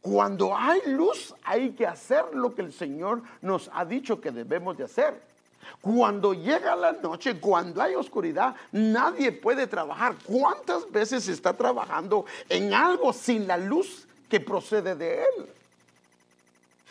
cuando 0.00 0.56
hay 0.56 0.80
luz 0.86 1.34
hay 1.44 1.70
que 1.72 1.86
hacer 1.86 2.24
lo 2.32 2.54
que 2.54 2.62
el 2.62 2.72
Señor 2.72 3.22
nos 3.42 3.70
ha 3.74 3.84
dicho 3.84 4.20
que 4.20 4.30
debemos 4.30 4.78
de 4.78 4.84
hacer. 4.84 5.20
Cuando 5.80 6.32
llega 6.32 6.74
la 6.74 6.92
noche, 6.92 7.38
cuando 7.38 7.82
hay 7.82 7.94
oscuridad, 7.94 8.54
nadie 8.72 9.32
puede 9.32 9.66
trabajar. 9.66 10.16
¿Cuántas 10.24 10.90
veces 10.90 11.28
está 11.28 11.52
trabajando 11.54 12.24
en 12.48 12.72
algo 12.72 13.12
sin 13.12 13.46
la 13.46 13.56
luz 13.56 14.06
que 14.28 14.40
procede 14.40 14.94
de 14.94 15.22
Él? 15.22 15.46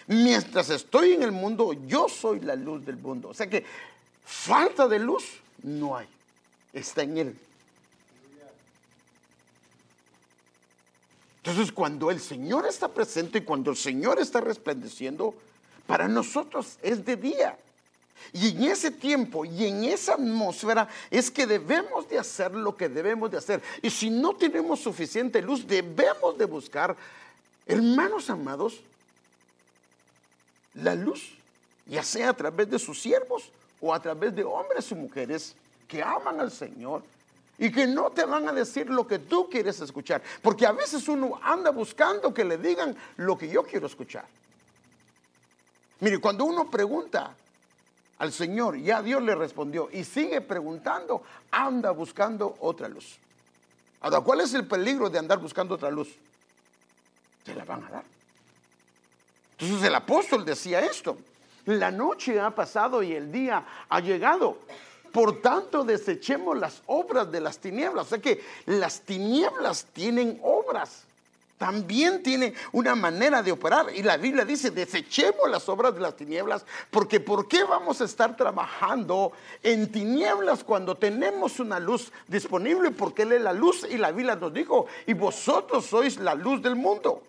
Mientras 0.07 0.69
estoy 0.69 1.13
en 1.13 1.23
el 1.23 1.31
mundo, 1.31 1.73
yo 1.87 2.09
soy 2.09 2.41
la 2.41 2.55
luz 2.55 2.85
del 2.85 2.97
mundo. 2.97 3.29
O 3.29 3.33
sea 3.33 3.49
que 3.49 3.63
falta 4.25 4.87
de 4.87 4.99
luz 4.99 5.39
no 5.63 5.97
hay. 5.97 6.07
Está 6.73 7.03
en 7.03 7.17
Él. 7.17 7.39
Entonces, 11.43 11.71
cuando 11.71 12.11
el 12.11 12.19
Señor 12.19 12.67
está 12.67 12.89
presente 12.89 13.39
y 13.39 13.41
cuando 13.41 13.71
el 13.71 13.77
Señor 13.77 14.19
está 14.19 14.41
resplandeciendo, 14.41 15.33
para 15.87 16.07
nosotros 16.07 16.77
es 16.81 17.03
de 17.05 17.15
día. 17.15 17.57
Y 18.33 18.49
en 18.49 18.63
ese 18.63 18.91
tiempo 18.91 19.45
y 19.45 19.65
en 19.65 19.85
esa 19.85 20.13
atmósfera 20.13 20.87
es 21.09 21.31
que 21.31 21.47
debemos 21.47 22.07
de 22.09 22.19
hacer 22.19 22.53
lo 22.53 22.75
que 22.75 22.89
debemos 22.89 23.31
de 23.31 23.37
hacer. 23.37 23.61
Y 23.81 23.89
si 23.89 24.09
no 24.09 24.35
tenemos 24.35 24.81
suficiente 24.81 25.41
luz, 25.41 25.65
debemos 25.65 26.37
de 26.37 26.45
buscar, 26.45 26.95
hermanos 27.65 28.29
amados, 28.29 28.81
la 30.75 30.93
luz, 30.93 31.33
ya 31.87 32.03
sea 32.03 32.29
a 32.29 32.33
través 32.33 32.69
de 32.69 32.77
sus 32.77 33.01
siervos 33.01 33.49
o 33.81 33.93
a 33.93 33.99
través 33.99 34.35
de 34.35 34.43
hombres 34.43 34.91
y 34.91 34.95
mujeres 34.95 35.55
que 35.87 36.03
aman 36.03 36.39
al 36.39 36.51
Señor 36.51 37.03
y 37.57 37.71
que 37.71 37.85
no 37.85 38.09
te 38.09 38.25
van 38.25 38.47
a 38.47 38.53
decir 38.53 38.89
lo 38.89 39.05
que 39.05 39.19
tú 39.19 39.49
quieres 39.49 39.79
escuchar. 39.81 40.21
Porque 40.41 40.65
a 40.65 40.71
veces 40.71 41.07
uno 41.07 41.39
anda 41.43 41.71
buscando 41.71 42.33
que 42.33 42.45
le 42.45 42.57
digan 42.57 42.95
lo 43.17 43.37
que 43.37 43.49
yo 43.49 43.63
quiero 43.63 43.87
escuchar. 43.87 44.25
Mire, 45.99 46.19
cuando 46.19 46.45
uno 46.45 46.69
pregunta, 46.71 47.35
al 48.19 48.31
Señor, 48.31 48.77
ya 48.77 49.01
Dios 49.01 49.21
le 49.23 49.35
respondió 49.35 49.89
y 49.91 50.03
sigue 50.03 50.41
preguntando, 50.41 51.23
anda 51.51 51.91
buscando 51.91 52.55
otra 52.59 52.87
luz. 52.87 53.17
Ahora, 54.01 54.21
¿cuál 54.21 54.41
es 54.41 54.53
el 54.53 54.65
peligro 54.65 55.09
de 55.09 55.19
andar 55.19 55.39
buscando 55.39 55.75
otra 55.75 55.89
luz? 55.89 56.09
Se 57.45 57.53
la 57.53 57.65
van 57.65 57.83
a 57.85 57.89
dar. 57.89 58.03
Entonces 59.57 59.85
el 59.85 59.95
apóstol 59.95 60.45
decía 60.45 60.79
esto, 60.79 61.17
la 61.77 61.91
noche 61.91 62.39
ha 62.39 62.51
pasado 62.51 63.03
y 63.03 63.13
el 63.13 63.31
día 63.31 63.63
ha 63.89 63.99
llegado. 63.99 64.57
Por 65.11 65.41
tanto, 65.41 65.83
desechemos 65.83 66.57
las 66.57 66.81
obras 66.85 67.31
de 67.31 67.41
las 67.41 67.57
tinieblas. 67.57 68.05
O 68.05 68.09
sea 68.09 68.19
que 68.19 68.43
las 68.65 69.01
tinieblas 69.01 69.85
tienen 69.93 70.39
obras 70.43 71.03
también 71.59 72.23
tiene 72.23 72.53
una 72.71 72.95
manera 72.95 73.43
de 73.43 73.51
operar. 73.51 73.87
Y 73.93 74.01
la 74.01 74.17
Biblia 74.17 74.45
dice, 74.45 74.71
desechemos 74.71 75.47
las 75.49 75.67
obras 75.69 75.93
de 75.93 75.99
las 75.99 76.15
tinieblas, 76.15 76.65
porque 76.89 77.19
¿por 77.19 77.47
qué 77.47 77.65
vamos 77.65 78.01
a 78.01 78.05
estar 78.05 78.35
trabajando 78.35 79.33
en 79.61 79.91
tinieblas 79.91 80.63
cuando 80.63 80.95
tenemos 80.95 81.59
una 81.59 81.79
luz 81.79 82.11
disponible? 82.27 82.91
Porque 82.91 83.23
Él 83.23 83.33
es 83.33 83.41
la 83.41 83.53
luz 83.53 83.85
y 83.87 83.97
la 83.97 84.11
Biblia 84.11 84.35
nos 84.35 84.53
dijo, 84.53 84.87
y 85.05 85.13
vosotros 85.13 85.85
sois 85.85 86.17
la 86.17 86.33
luz 86.33 86.63
del 86.63 86.77
mundo. 86.77 87.21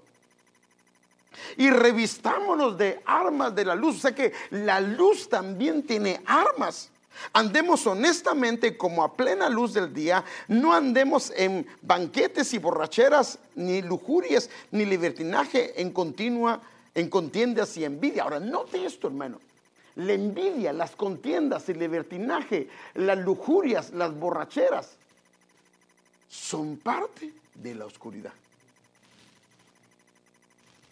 Y 1.56 1.70
revistámonos 1.70 2.76
de 2.76 3.00
armas 3.04 3.54
de 3.54 3.64
la 3.64 3.74
luz. 3.74 3.96
O 3.96 4.00
sea 4.00 4.14
que 4.14 4.32
la 4.50 4.80
luz 4.80 5.28
también 5.28 5.82
tiene 5.82 6.20
armas. 6.26 6.90
Andemos 7.32 7.86
honestamente 7.86 8.76
como 8.76 9.04
a 9.04 9.14
plena 9.14 9.48
luz 9.48 9.74
del 9.74 9.92
día, 9.92 10.24
no 10.48 10.72
andemos 10.72 11.32
en 11.36 11.66
banquetes 11.82 12.54
y 12.54 12.58
borracheras, 12.58 13.38
ni 13.56 13.82
lujurias, 13.82 14.48
ni 14.70 14.84
libertinaje 14.84 15.80
en 15.80 15.92
continua, 15.92 16.60
en 16.94 17.10
contiendas 17.10 17.76
y 17.76 17.84
envidia. 17.84 18.22
Ahora, 18.22 18.40
note 18.40 18.84
esto, 18.84 19.08
hermano. 19.08 19.38
La 19.96 20.12
envidia, 20.12 20.72
las 20.72 20.92
contiendas, 20.92 21.68
el 21.68 21.78
libertinaje, 21.78 22.68
las 22.94 23.18
lujurias, 23.18 23.90
las 23.90 24.14
borracheras, 24.14 24.90
son 26.28 26.76
parte 26.76 27.32
de 27.54 27.74
la 27.74 27.86
oscuridad. 27.86 28.32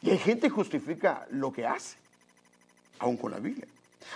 Y 0.03 0.11
hay 0.11 0.19
gente 0.19 0.49
que 0.49 0.55
justifica 0.55 1.27
lo 1.31 1.53
que 1.53 1.67
hace, 1.67 1.97
aún 2.99 3.17
con 3.17 3.33
la 3.33 3.39
Biblia. 3.39 3.67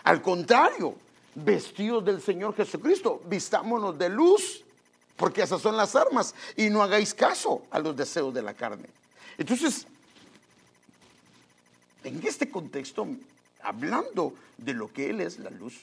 Al 0.04 0.22
contrario, 0.22 0.96
vestidos 1.34 2.04
del 2.04 2.22
Señor 2.22 2.54
Jesucristo, 2.54 3.20
vistámonos 3.26 3.98
de 3.98 4.08
luz, 4.08 4.64
porque 5.16 5.42
esas 5.42 5.60
son 5.60 5.76
las 5.76 5.94
armas, 5.96 6.34
y 6.56 6.70
no 6.70 6.82
hagáis 6.82 7.14
caso 7.14 7.62
a 7.70 7.78
los 7.78 7.96
deseos 7.96 8.32
de 8.32 8.42
la 8.42 8.54
carne. 8.54 8.88
Entonces, 9.38 9.86
en 12.04 12.24
este 12.26 12.50
contexto, 12.50 13.06
hablando 13.62 14.34
de 14.58 14.74
lo 14.74 14.92
que 14.92 15.10
Él 15.10 15.20
es 15.20 15.38
la 15.38 15.50
luz, 15.50 15.74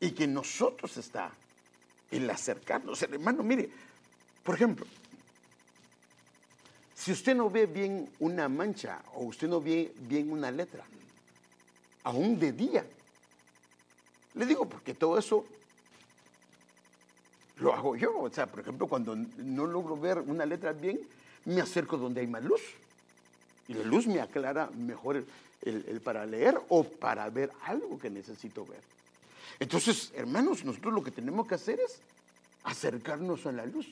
y 0.00 0.12
que 0.12 0.26
nosotros 0.26 0.96
está 0.96 1.32
el 2.10 2.28
acercarnos, 2.30 3.02
hermano, 3.02 3.42
mire, 3.42 3.68
por 4.44 4.54
ejemplo, 4.54 4.86
si 6.98 7.12
usted 7.12 7.36
no 7.36 7.48
ve 7.48 7.66
bien 7.66 8.08
una 8.18 8.48
mancha 8.48 9.00
o 9.14 9.24
usted 9.24 9.46
no 9.46 9.60
ve 9.60 9.92
bien 10.08 10.32
una 10.32 10.50
letra, 10.50 10.82
aún 12.02 12.40
de 12.40 12.52
día, 12.52 12.84
le 14.34 14.46
digo 14.46 14.68
porque 14.68 14.94
todo 14.94 15.16
eso 15.16 15.44
lo 17.60 17.72
hago 17.72 17.94
yo. 17.96 18.18
O 18.18 18.30
sea, 18.30 18.46
por 18.46 18.60
ejemplo, 18.60 18.88
cuando 18.88 19.14
no 19.14 19.66
logro 19.66 19.96
ver 19.96 20.18
una 20.18 20.44
letra 20.44 20.72
bien, 20.72 20.98
me 21.44 21.60
acerco 21.60 21.96
donde 21.96 22.20
hay 22.20 22.26
más 22.26 22.42
luz. 22.42 22.60
Y 23.68 23.74
la 23.74 23.84
luz 23.84 24.08
me 24.08 24.20
aclara 24.20 24.68
mejor 24.76 25.24
el, 25.62 26.00
para 26.02 26.26
leer 26.26 26.60
o 26.68 26.82
para 26.82 27.30
ver 27.30 27.52
algo 27.62 27.98
que 27.98 28.10
necesito 28.10 28.66
ver. 28.66 28.80
Entonces, 29.60 30.12
hermanos, 30.16 30.64
nosotros 30.64 30.92
lo 30.92 31.04
que 31.04 31.12
tenemos 31.12 31.46
que 31.46 31.54
hacer 31.54 31.78
es 31.78 31.98
acercarnos 32.64 33.46
a 33.46 33.52
la 33.52 33.66
luz. 33.66 33.86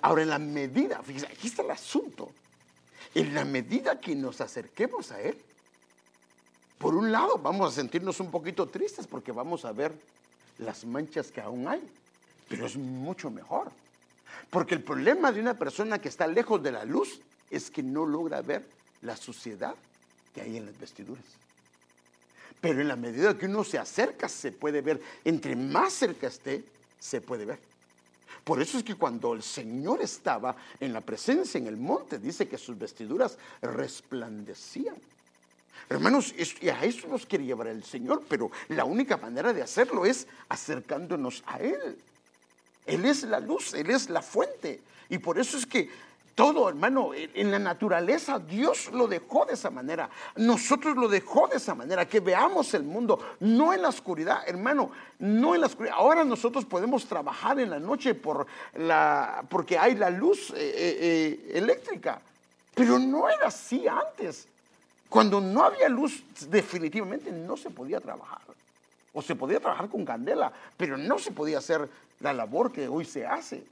Ahora, 0.00 0.22
en 0.22 0.30
la 0.30 0.38
medida, 0.38 1.02
fíjense, 1.02 1.26
aquí 1.26 1.48
está 1.48 1.62
el 1.62 1.70
asunto. 1.70 2.30
En 3.14 3.34
la 3.34 3.44
medida 3.44 4.00
que 4.00 4.14
nos 4.14 4.40
acerquemos 4.40 5.12
a 5.12 5.20
Él, 5.20 5.36
Por 6.82 6.96
un 6.96 7.12
lado, 7.12 7.38
vamos 7.38 7.72
a 7.72 7.76
sentirnos 7.76 8.18
un 8.18 8.32
poquito 8.32 8.66
tristes 8.66 9.06
porque 9.06 9.30
vamos 9.30 9.64
a 9.64 9.70
ver 9.70 9.92
las 10.58 10.84
manchas 10.84 11.30
que 11.30 11.40
aún 11.40 11.68
hay, 11.68 11.80
pero 12.48 12.66
es 12.66 12.76
mucho 12.76 13.30
mejor. 13.30 13.70
Porque 14.50 14.74
el 14.74 14.82
problema 14.82 15.30
de 15.30 15.40
una 15.40 15.54
persona 15.54 16.00
que 16.00 16.08
está 16.08 16.26
lejos 16.26 16.60
de 16.60 16.72
la 16.72 16.84
luz 16.84 17.20
es 17.52 17.70
que 17.70 17.84
no 17.84 18.04
logra 18.04 18.42
ver 18.42 18.66
la 19.02 19.16
suciedad 19.16 19.76
que 20.34 20.40
hay 20.40 20.56
en 20.56 20.66
las 20.66 20.76
vestiduras. 20.76 21.22
Pero 22.60 22.80
en 22.80 22.88
la 22.88 22.96
medida 22.96 23.38
que 23.38 23.46
uno 23.46 23.62
se 23.62 23.78
acerca, 23.78 24.28
se 24.28 24.50
puede 24.50 24.80
ver. 24.80 25.00
Entre 25.24 25.54
más 25.54 25.92
cerca 25.92 26.26
esté, 26.26 26.64
se 26.98 27.20
puede 27.20 27.44
ver. 27.44 27.60
Por 28.44 28.60
eso 28.60 28.78
es 28.78 28.84
que 28.84 28.96
cuando 28.96 29.34
el 29.34 29.42
Señor 29.42 30.02
estaba 30.02 30.56
en 30.80 30.92
la 30.92 31.00
presencia 31.00 31.58
en 31.58 31.66
el 31.66 31.76
monte, 31.76 32.18
dice 32.18 32.48
que 32.48 32.58
sus 32.58 32.76
vestiduras 32.78 33.38
resplandecían. 33.60 34.96
Hermanos, 35.88 36.34
a 36.72 36.84
eso 36.84 37.08
nos 37.08 37.26
quiere 37.26 37.44
llevar 37.44 37.68
el 37.68 37.84
Señor, 37.84 38.22
pero 38.28 38.50
la 38.68 38.84
única 38.84 39.16
manera 39.16 39.52
de 39.52 39.62
hacerlo 39.62 40.06
es 40.06 40.26
acercándonos 40.48 41.42
a 41.46 41.58
Él. 41.58 41.98
Él 42.86 43.04
es 43.04 43.22
la 43.24 43.40
luz, 43.40 43.74
Él 43.74 43.90
es 43.90 44.10
la 44.10 44.22
fuente. 44.22 44.80
Y 45.08 45.18
por 45.18 45.38
eso 45.38 45.56
es 45.58 45.66
que 45.66 45.90
todo, 46.34 46.68
hermano, 46.68 47.10
en 47.14 47.50
la 47.50 47.58
naturaleza 47.58 48.38
Dios 48.38 48.90
lo 48.92 49.06
dejó 49.06 49.44
de 49.44 49.54
esa 49.54 49.70
manera. 49.70 50.08
Nosotros 50.36 50.96
lo 50.96 51.08
dejó 51.08 51.46
de 51.46 51.56
esa 51.56 51.74
manera, 51.74 52.08
que 52.08 52.20
veamos 52.20 52.72
el 52.74 52.84
mundo, 52.84 53.18
no 53.40 53.74
en 53.74 53.82
la 53.82 53.88
oscuridad, 53.88 54.42
hermano, 54.46 54.90
no 55.18 55.54
en 55.54 55.60
la 55.60 55.66
oscuridad. 55.66 55.96
Ahora 55.98 56.24
nosotros 56.24 56.64
podemos 56.64 57.06
trabajar 57.06 57.60
en 57.60 57.70
la 57.70 57.78
noche 57.78 58.14
por 58.14 58.46
la, 58.76 59.44
porque 59.48 59.78
hay 59.78 59.94
la 59.94 60.08
luz 60.08 60.50
eh, 60.50 60.54
eh, 60.56 60.98
eh, 61.00 61.50
eléctrica, 61.54 62.20
pero 62.74 62.98
no 62.98 63.28
era 63.28 63.48
así 63.48 63.86
antes. 63.86 64.48
Cuando 65.08 65.40
no 65.42 65.62
había 65.62 65.90
luz, 65.90 66.22
definitivamente 66.48 67.30
no 67.30 67.58
se 67.58 67.68
podía 67.68 68.00
trabajar. 68.00 68.40
O 69.12 69.20
se 69.20 69.34
podía 69.34 69.60
trabajar 69.60 69.90
con 69.90 70.06
candela, 70.06 70.50
pero 70.78 70.96
no 70.96 71.18
se 71.18 71.32
podía 71.32 71.58
hacer 71.58 71.86
la 72.20 72.32
labor 72.32 72.72
que 72.72 72.88
hoy 72.88 73.04
se 73.04 73.26
hace. 73.26 73.62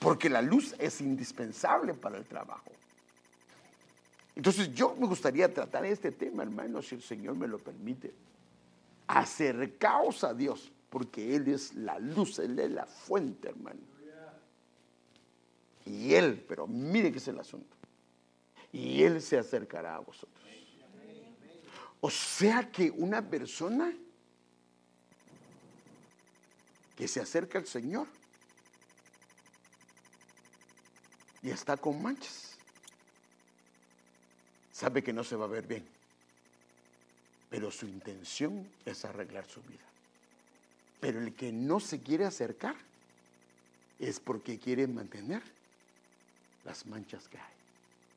Porque 0.00 0.30
la 0.30 0.40
luz 0.40 0.74
es 0.78 1.00
indispensable 1.02 1.92
para 1.92 2.16
el 2.16 2.24
trabajo. 2.24 2.72
Entonces 4.34 4.72
yo 4.74 4.96
me 4.98 5.06
gustaría 5.06 5.52
tratar 5.52 5.84
este 5.84 6.10
tema, 6.10 6.42
hermano, 6.42 6.80
si 6.80 6.94
el 6.94 7.02
Señor 7.02 7.36
me 7.36 7.46
lo 7.46 7.58
permite. 7.58 8.12
Acercaos 9.06 10.24
a 10.24 10.32
Dios, 10.32 10.72
porque 10.88 11.36
Él 11.36 11.48
es 11.48 11.74
la 11.74 11.98
luz, 11.98 12.38
Él 12.38 12.58
es 12.58 12.70
la 12.70 12.86
fuente, 12.86 13.50
hermano. 13.50 13.80
Y 15.84 16.14
Él, 16.14 16.42
pero 16.48 16.66
mire 16.66 17.12
que 17.12 17.18
es 17.18 17.28
el 17.28 17.38
asunto. 17.38 17.76
Y 18.72 19.02
Él 19.02 19.20
se 19.20 19.36
acercará 19.36 19.96
a 19.96 19.98
vosotros. 19.98 20.46
O 22.00 22.08
sea 22.08 22.70
que 22.70 22.90
una 22.90 23.20
persona 23.28 23.92
que 26.96 27.06
se 27.06 27.20
acerca 27.20 27.58
al 27.58 27.66
Señor 27.66 28.06
y 31.42 31.50
está 31.50 31.76
con 31.76 32.02
manchas, 32.02 32.56
sabe 34.72 35.02
que 35.02 35.12
no 35.12 35.24
se 35.24 35.36
va 35.36 35.46
a 35.46 35.48
ver 35.48 35.66
bien, 35.66 35.86
pero 37.48 37.70
su 37.70 37.86
intención 37.86 38.68
es 38.84 39.04
arreglar 39.04 39.46
su 39.46 39.62
vida. 39.62 39.84
Pero 41.00 41.20
el 41.20 41.34
que 41.34 41.50
no 41.50 41.80
se 41.80 42.00
quiere 42.00 42.26
acercar 42.26 42.76
es 43.98 44.20
porque 44.20 44.58
quiere 44.58 44.86
mantener 44.86 45.42
las 46.64 46.86
manchas 46.86 47.26
que 47.28 47.38
hay 47.38 47.54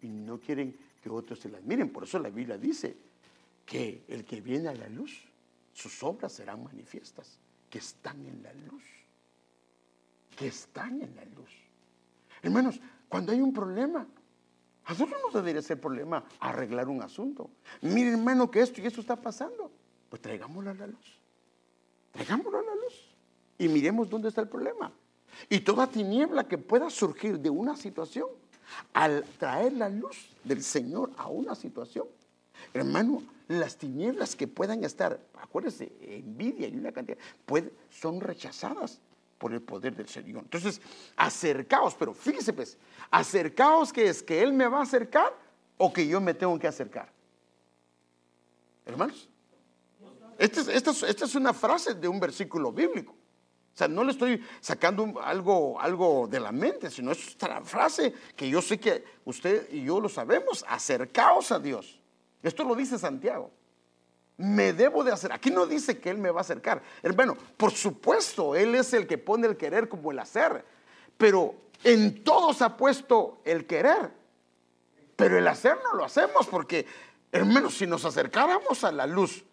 y 0.01 0.07
no 0.07 0.39
quieren 0.39 0.75
que 1.01 1.09
otros 1.09 1.39
se 1.39 1.49
las 1.49 1.63
miren. 1.63 1.89
Por 1.91 2.03
eso 2.03 2.19
la 2.19 2.29
Biblia 2.29 2.57
dice 2.57 2.95
que 3.65 4.03
el 4.07 4.25
que 4.25 4.41
viene 4.41 4.69
a 4.69 4.73
la 4.73 4.87
luz, 4.89 5.23
sus 5.73 6.03
obras 6.03 6.33
serán 6.33 6.63
manifiestas 6.63 7.39
que 7.69 7.79
están 7.79 8.25
en 8.25 8.43
la 8.43 8.53
luz. 8.53 8.83
Que 10.37 10.47
están 10.47 11.01
en 11.01 11.15
la 11.15 11.25
luz. 11.25 11.49
Hermanos, 12.41 12.79
cuando 13.13 13.31
hay 13.31 13.41
un 13.41 13.53
problema, 13.53 14.07
a 14.85 14.91
nosotros 14.91 15.21
no 15.21 15.39
debería 15.39 15.61
ser 15.61 15.79
problema 15.79 16.23
arreglar 16.39 16.89
un 16.89 16.99
asunto. 17.03 17.47
Mire, 17.83 18.09
hermano, 18.09 18.49
que 18.49 18.59
esto 18.59 18.81
y 18.81 18.87
esto 18.87 19.01
está 19.01 19.15
pasando. 19.15 19.69
Pues 20.09 20.19
traigámoslo 20.19 20.71
a 20.71 20.73
la 20.73 20.87
luz. 20.87 21.19
Traigámoslo 22.11 22.57
a 22.57 22.63
la 22.63 22.73
luz. 22.73 23.15
Y 23.59 23.67
miremos 23.67 24.09
dónde 24.09 24.29
está 24.29 24.41
el 24.41 24.47
problema. 24.47 24.91
Y 25.47 25.59
toda 25.59 25.85
tiniebla 25.85 26.47
que 26.47 26.57
pueda 26.57 26.89
surgir 26.89 27.37
de 27.37 27.51
una 27.51 27.77
situación, 27.77 28.29
al 28.93 29.23
traer 29.37 29.73
la 29.73 29.89
luz 29.89 30.29
del 30.43 30.63
Señor 30.63 31.11
a 31.15 31.27
una 31.27 31.53
situación, 31.53 32.07
hermano, 32.73 33.21
las 33.47 33.77
tinieblas 33.77 34.35
que 34.35 34.47
puedan 34.47 34.83
estar, 34.83 35.19
acuérdense, 35.39 35.91
envidia 36.01 36.67
y 36.67 36.75
una 36.75 36.91
cantidad, 36.91 37.19
son 37.91 38.21
rechazadas 38.21 38.99
por 39.43 39.53
el 39.53 39.61
poder 39.61 39.93
del 39.93 40.07
Señor. 40.07 40.43
Entonces, 40.43 40.79
acercaos, 41.17 41.95
pero 41.95 42.13
fíjese 42.13 42.53
pues, 42.53 42.77
acercaos 43.11 43.91
que 43.91 44.07
es 44.07 44.23
que 44.23 44.41
Él 44.41 44.53
me 44.53 44.65
va 44.69 44.79
a 44.79 44.83
acercar 44.83 45.37
o 45.77 45.91
que 45.91 46.07
yo 46.07 46.21
me 46.21 46.33
tengo 46.33 46.57
que 46.57 46.65
acercar. 46.65 47.11
Hermanos, 48.85 49.27
esta 50.37 50.61
es, 50.61 50.69
esta 51.03 51.25
es 51.25 51.35
una 51.35 51.53
frase 51.53 51.93
de 51.93 52.07
un 52.07 52.21
versículo 52.21 52.71
bíblico. 52.71 53.11
O 53.11 53.77
sea, 53.77 53.89
no 53.89 54.05
le 54.05 54.11
estoy 54.11 54.41
sacando 54.61 55.21
algo, 55.21 55.77
algo 55.77 56.25
de 56.29 56.39
la 56.39 56.53
mente, 56.53 56.89
sino 56.89 57.11
es 57.11 57.35
una 57.43 57.65
frase 57.65 58.13
que 58.37 58.47
yo 58.47 58.61
sé 58.61 58.79
que 58.79 59.03
usted 59.25 59.67
y 59.73 59.83
yo 59.83 59.99
lo 59.99 60.07
sabemos. 60.07 60.63
Acercaos 60.69 61.51
a 61.51 61.59
Dios. 61.59 61.99
Esto 62.41 62.63
lo 62.63 62.75
dice 62.75 62.97
Santiago. 62.97 63.51
Me 64.37 64.73
debo 64.73 65.03
de 65.03 65.11
hacer. 65.11 65.31
Aquí 65.31 65.51
no 65.51 65.65
dice 65.65 65.99
que 65.99 66.09
Él 66.09 66.17
me 66.17 66.31
va 66.31 66.39
a 66.39 66.41
acercar. 66.41 66.81
Hermano, 67.01 67.37
por 67.57 67.71
supuesto, 67.71 68.55
Él 68.55 68.75
es 68.75 68.93
el 68.93 69.07
que 69.07 69.17
pone 69.17 69.47
el 69.47 69.57
querer 69.57 69.87
como 69.87 70.11
el 70.11 70.19
hacer. 70.19 70.65
Pero 71.17 71.55
en 71.83 72.23
todos 72.23 72.61
ha 72.61 72.75
puesto 72.75 73.41
el 73.45 73.65
querer. 73.65 74.11
Pero 75.15 75.37
el 75.37 75.47
hacer 75.47 75.77
no 75.83 75.93
lo 75.93 76.05
hacemos 76.05 76.47
porque, 76.47 76.85
hermano, 77.31 77.69
si 77.69 77.85
nos 77.85 78.03
acercáramos 78.05 78.83
a 78.83 78.91
la 78.91 79.05
luz 79.05 79.43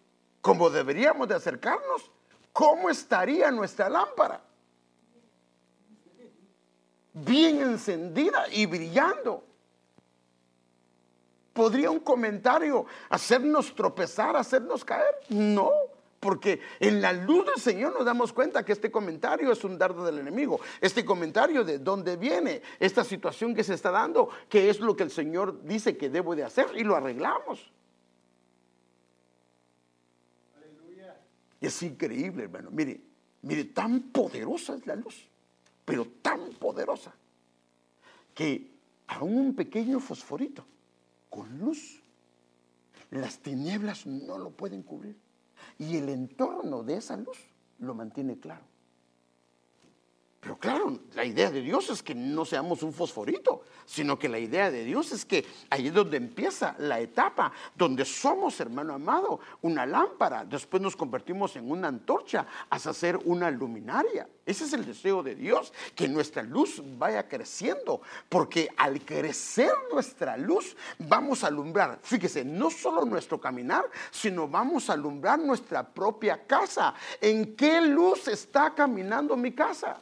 como 0.41 0.69
deberíamos 0.71 1.27
de 1.27 1.35
acercarnos, 1.35 2.09
¿cómo 2.51 2.89
estaría 2.89 3.51
nuestra 3.51 3.89
lámpara? 3.89 4.41
Bien 7.13 7.61
encendida 7.61 8.47
y 8.51 8.65
brillando. 8.65 9.43
¿Podría 11.53 11.91
un 11.91 11.99
comentario 11.99 12.85
hacernos 13.09 13.75
tropezar, 13.75 14.35
hacernos 14.37 14.85
caer? 14.85 15.15
No, 15.29 15.71
porque 16.19 16.61
en 16.79 17.01
la 17.01 17.11
luz 17.11 17.45
del 17.45 17.59
Señor 17.59 17.93
nos 17.93 18.05
damos 18.05 18.31
cuenta 18.31 18.63
que 18.63 18.71
este 18.71 18.91
comentario 18.91 19.51
es 19.51 19.63
un 19.63 19.77
dardo 19.77 20.05
del 20.05 20.19
enemigo. 20.19 20.61
Este 20.79 21.03
comentario 21.03 21.63
de 21.63 21.79
dónde 21.79 22.15
viene 22.15 22.61
esta 22.79 23.03
situación 23.03 23.53
que 23.53 23.63
se 23.63 23.73
está 23.73 23.91
dando, 23.91 24.29
qué 24.47 24.69
es 24.69 24.79
lo 24.79 24.95
que 24.95 25.03
el 25.03 25.11
Señor 25.11 25.63
dice 25.63 25.97
que 25.97 26.09
debo 26.09 26.35
de 26.35 26.43
hacer 26.43 26.67
y 26.75 26.83
lo 26.83 26.95
arreglamos. 26.95 27.71
Y 31.59 31.65
es 31.65 31.83
increíble, 31.83 32.43
hermano. 32.43 32.69
Mire, 32.71 33.01
mire, 33.41 33.65
tan 33.65 33.99
poderosa 34.11 34.75
es 34.75 34.85
la 34.87 34.95
luz, 34.95 35.27
pero 35.83 36.07
tan 36.21 36.51
poderosa 36.53 37.13
que 38.33 38.71
aún 39.07 39.37
un 39.37 39.55
pequeño 39.55 39.99
fosforito 39.99 40.65
con 41.31 41.57
luz. 41.57 42.03
Las 43.09 43.39
tinieblas 43.39 44.05
no 44.05 44.37
lo 44.37 44.51
pueden 44.51 44.83
cubrir. 44.83 45.17
Y 45.79 45.97
el 45.97 46.09
entorno 46.09 46.83
de 46.83 46.97
esa 46.97 47.17
luz 47.17 47.39
lo 47.79 47.95
mantiene 47.95 48.37
claro. 48.37 48.70
Pero 50.41 50.57
claro, 50.57 50.99
la 51.13 51.23
idea 51.23 51.51
de 51.51 51.61
Dios 51.61 51.91
es 51.91 52.01
que 52.01 52.15
no 52.15 52.45
seamos 52.45 52.81
un 52.81 52.91
fosforito, 52.93 53.61
sino 53.85 54.17
que 54.17 54.27
la 54.27 54.39
idea 54.39 54.71
de 54.71 54.83
Dios 54.83 55.11
es 55.11 55.23
que 55.23 55.45
ahí 55.69 55.87
es 55.87 55.93
donde 55.93 56.17
empieza 56.17 56.75
la 56.79 56.99
etapa, 56.99 57.51
donde 57.75 58.03
somos, 58.05 58.59
hermano 58.59 58.95
amado, 58.95 59.39
una 59.61 59.85
lámpara, 59.85 60.43
después 60.43 60.81
nos 60.81 60.95
convertimos 60.95 61.55
en 61.57 61.69
una 61.69 61.89
antorcha 61.89 62.47
hasta 62.71 62.91
ser 62.91 63.19
una 63.25 63.51
luminaria. 63.51 64.27
Ese 64.43 64.63
es 64.63 64.73
el 64.73 64.83
deseo 64.83 65.21
de 65.21 65.35
Dios, 65.35 65.71
que 65.93 66.07
nuestra 66.07 66.41
luz 66.41 66.81
vaya 66.97 67.27
creciendo, 67.27 68.01
porque 68.27 68.67
al 68.77 68.99
crecer 69.05 69.71
nuestra 69.93 70.37
luz 70.37 70.75
vamos 70.97 71.43
a 71.43 71.47
alumbrar, 71.47 71.99
fíjese, 72.01 72.43
no 72.43 72.71
solo 72.71 73.05
nuestro 73.05 73.39
caminar, 73.39 73.85
sino 74.09 74.47
vamos 74.47 74.89
a 74.89 74.93
alumbrar 74.93 75.37
nuestra 75.37 75.87
propia 75.87 76.47
casa. 76.47 76.95
¿En 77.21 77.55
qué 77.55 77.79
luz 77.79 78.27
está 78.27 78.73
caminando 78.73 79.37
mi 79.37 79.51
casa? 79.51 80.01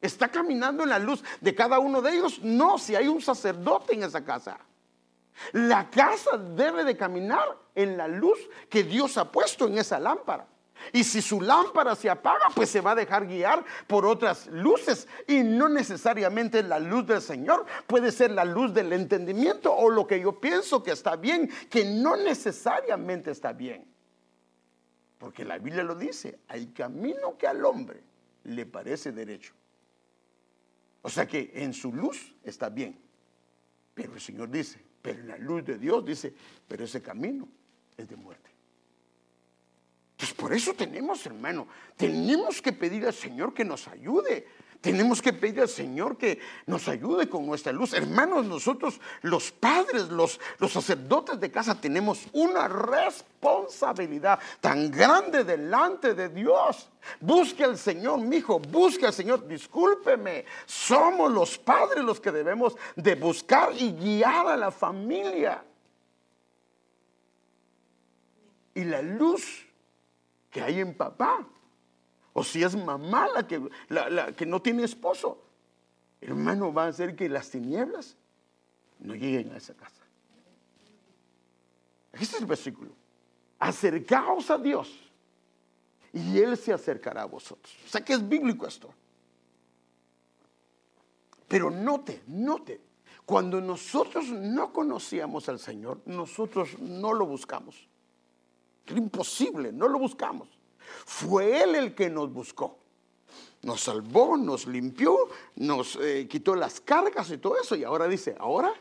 ¿Está 0.00 0.28
caminando 0.28 0.84
en 0.84 0.90
la 0.90 0.98
luz 0.98 1.24
de 1.40 1.54
cada 1.54 1.78
uno 1.78 2.00
de 2.00 2.12
ellos? 2.12 2.40
No, 2.42 2.78
si 2.78 2.94
hay 2.94 3.08
un 3.08 3.20
sacerdote 3.20 3.94
en 3.94 4.04
esa 4.04 4.24
casa. 4.24 4.58
La 5.52 5.88
casa 5.90 6.36
debe 6.36 6.84
de 6.84 6.96
caminar 6.96 7.56
en 7.74 7.96
la 7.96 8.08
luz 8.08 8.38
que 8.68 8.84
Dios 8.84 9.16
ha 9.18 9.30
puesto 9.30 9.66
en 9.66 9.78
esa 9.78 9.98
lámpara. 9.98 10.46
Y 10.92 11.04
si 11.04 11.20
su 11.20 11.40
lámpara 11.40 11.94
se 11.94 12.08
apaga, 12.08 12.46
pues 12.54 12.70
se 12.70 12.80
va 12.80 12.92
a 12.92 12.94
dejar 12.94 13.26
guiar 13.26 13.64
por 13.86 14.06
otras 14.06 14.46
luces. 14.46 15.08
Y 15.26 15.42
no 15.42 15.68
necesariamente 15.68 16.62
la 16.62 16.78
luz 16.78 17.06
del 17.06 17.20
Señor 17.20 17.66
puede 17.86 18.12
ser 18.12 18.30
la 18.30 18.44
luz 18.44 18.72
del 18.72 18.92
entendimiento 18.92 19.74
o 19.74 19.90
lo 19.90 20.06
que 20.06 20.20
yo 20.20 20.40
pienso 20.40 20.82
que 20.82 20.92
está 20.92 21.16
bien, 21.16 21.50
que 21.68 21.84
no 21.84 22.16
necesariamente 22.16 23.30
está 23.30 23.52
bien. 23.52 23.84
Porque 25.18 25.44
la 25.44 25.58
Biblia 25.58 25.82
lo 25.82 25.96
dice, 25.96 26.38
hay 26.46 26.68
camino 26.68 27.36
que 27.36 27.48
al 27.48 27.64
hombre 27.64 28.02
le 28.44 28.64
parece 28.64 29.10
derecho. 29.10 29.52
O 31.08 31.10
sea 31.10 31.26
que 31.26 31.52
en 31.54 31.72
su 31.72 31.90
luz 31.90 32.34
está 32.44 32.68
bien. 32.68 32.94
Pero 33.94 34.12
el 34.12 34.20
Señor 34.20 34.50
dice, 34.50 34.78
pero 35.00 35.20
en 35.20 35.28
la 35.28 35.38
luz 35.38 35.64
de 35.64 35.78
Dios 35.78 36.04
dice, 36.04 36.34
pero 36.68 36.84
ese 36.84 37.00
camino 37.00 37.48
es 37.96 38.06
de 38.06 38.14
muerte. 38.14 38.50
Pues 40.18 40.34
por 40.34 40.52
eso 40.52 40.74
tenemos, 40.74 41.24
hermano, 41.24 41.66
tenemos 41.96 42.60
que 42.60 42.74
pedir 42.74 43.06
al 43.06 43.14
Señor 43.14 43.54
que 43.54 43.64
nos 43.64 43.88
ayude. 43.88 44.46
Tenemos 44.80 45.20
que 45.20 45.32
pedir 45.32 45.62
al 45.62 45.68
Señor 45.68 46.16
que 46.16 46.38
nos 46.66 46.86
ayude 46.86 47.28
con 47.28 47.44
nuestra 47.44 47.72
luz. 47.72 47.94
Hermanos, 47.94 48.46
nosotros 48.46 49.00
los 49.22 49.50
padres, 49.50 50.08
los, 50.08 50.40
los 50.58 50.72
sacerdotes 50.72 51.40
de 51.40 51.50
casa, 51.50 51.80
tenemos 51.80 52.28
una 52.32 52.68
responsabilidad 52.68 54.38
tan 54.60 54.88
grande 54.88 55.42
delante 55.42 56.14
de 56.14 56.28
Dios. 56.28 56.88
Busque 57.20 57.64
al 57.64 57.76
Señor, 57.76 58.20
mi 58.20 58.36
hijo, 58.36 58.60
busque 58.60 59.06
al 59.06 59.12
Señor. 59.12 59.48
Discúlpeme, 59.48 60.44
somos 60.64 61.32
los 61.32 61.58
padres 61.58 62.04
los 62.04 62.20
que 62.20 62.30
debemos 62.30 62.76
de 62.94 63.16
buscar 63.16 63.72
y 63.76 63.92
guiar 63.92 64.46
a 64.46 64.56
la 64.56 64.70
familia. 64.70 65.64
Y 68.74 68.84
la 68.84 69.02
luz 69.02 69.66
que 70.52 70.62
hay 70.62 70.78
en 70.78 70.94
papá. 70.94 71.44
O 72.38 72.44
si 72.44 72.62
es 72.62 72.76
mamá 72.76 73.26
la 73.34 73.48
que, 73.48 73.60
que 74.36 74.46
no 74.46 74.62
tiene 74.62 74.84
esposo. 74.84 75.42
Hermano, 76.20 76.72
va 76.72 76.84
a 76.84 76.86
hacer 76.86 77.16
que 77.16 77.28
las 77.28 77.50
tinieblas 77.50 78.16
no 79.00 79.16
lleguen 79.16 79.50
a 79.50 79.56
esa 79.56 79.74
casa. 79.74 80.04
Este 82.12 82.36
es 82.36 82.40
el 82.40 82.46
versículo. 82.46 82.92
Acercaos 83.58 84.52
a 84.52 84.58
Dios 84.58 85.10
y 86.12 86.38
Él 86.38 86.56
se 86.56 86.72
acercará 86.72 87.22
a 87.22 87.24
vosotros. 87.24 87.76
O 87.84 87.88
sea 87.88 88.04
que 88.04 88.12
es 88.12 88.28
bíblico 88.28 88.68
esto. 88.68 88.94
Pero 91.48 91.72
note, 91.72 92.22
note, 92.28 92.80
cuando 93.26 93.60
nosotros 93.60 94.28
no 94.28 94.72
conocíamos 94.72 95.48
al 95.48 95.58
Señor, 95.58 96.02
nosotros 96.06 96.78
no 96.78 97.12
lo 97.14 97.26
buscamos. 97.26 97.88
Era 98.86 98.98
imposible, 98.98 99.72
no 99.72 99.88
lo 99.88 99.98
buscamos. 99.98 100.57
Fue 101.06 101.62
Él 101.62 101.74
el 101.74 101.94
que 101.94 102.10
nos 102.10 102.32
buscó. 102.32 102.78
Nos 103.62 103.82
salvó, 103.82 104.36
nos 104.36 104.66
limpió, 104.66 105.16
nos 105.56 105.96
eh, 105.96 106.28
quitó 106.28 106.54
las 106.54 106.80
cargas 106.80 107.30
y 107.30 107.38
todo 107.38 107.60
eso. 107.60 107.74
Y 107.74 107.84
ahora 107.84 108.06
dice, 108.06 108.36
ahora 108.38 108.72